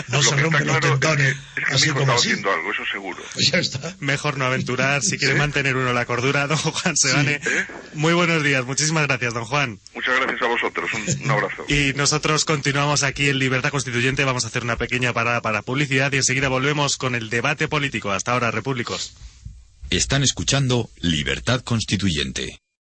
No 0.09 0.17
lo 0.19 0.23
se 0.23 0.37
rompen 0.37 0.67
los 0.67 0.79
claro 0.79 0.95
es 0.95 1.01
que, 1.01 1.07
tendones 1.07 1.37
es 1.37 1.37
que 1.55 1.61
mi 1.71 1.75
así 1.75 1.85
hijo 1.87 1.93
como 1.95 2.01
estaba 2.03 2.19
así. 2.19 2.29
haciendo 2.29 2.53
algo, 2.53 2.73
eso 2.73 2.83
seguro. 2.91 3.23
Pues 3.35 3.51
ya 3.53 3.59
está. 3.59 3.97
Mejor 4.01 4.39
no 4.39 4.45
aventurar 4.47 5.03
si 5.03 5.19
quiere 5.19 5.35
Sí. 5.35 5.39
mantener 5.39 5.77
uno 5.77 5.93
la 5.93 6.05
cordura, 6.05 6.47
don 6.49 6.57
Juan 6.59 6.97
Sebane. 6.97 7.35
¿Eh? 7.35 7.67
Muy 7.95 8.13
buenos 8.15 8.43
días, 8.43 8.65
muchísimas 8.65 9.07
gracias, 9.07 9.35
don 9.35 9.45
Juan. 9.45 9.79
Muchas 9.95 10.17
gracias 10.19 10.43
a 10.43 10.47
vosotros. 10.47 10.91
Un, 10.95 11.23
un 11.25 11.31
abrazo. 11.31 11.65
Y 11.69 11.93
nosotros 11.95 12.45
continuamos 12.45 13.03
aquí 13.05 13.29
en 13.29 13.39
Libertad 13.39 13.71
Constituyente. 13.71 14.25
Vamos 14.25 14.45
a 14.45 14.49
hacer 14.49 14.65
una 14.65 14.77
pequeña 14.77 15.13
parada 15.13 15.43
para 15.43 15.63
publicidad 15.63 16.13
y 16.13 16.17
enseguida 16.17 16.49
volvemos 16.49 16.97
con 16.97 17.15
el 17.15 17.31
debate 17.31 17.69
político. 17.69 18.11
Hasta 18.11 18.33
ahora, 18.33 18.51
repúblicos. 18.51 19.13
Están 19.91 20.23
escuchando 20.23 20.89
Libertad 21.01 21.61
Constituyente. 21.61 22.63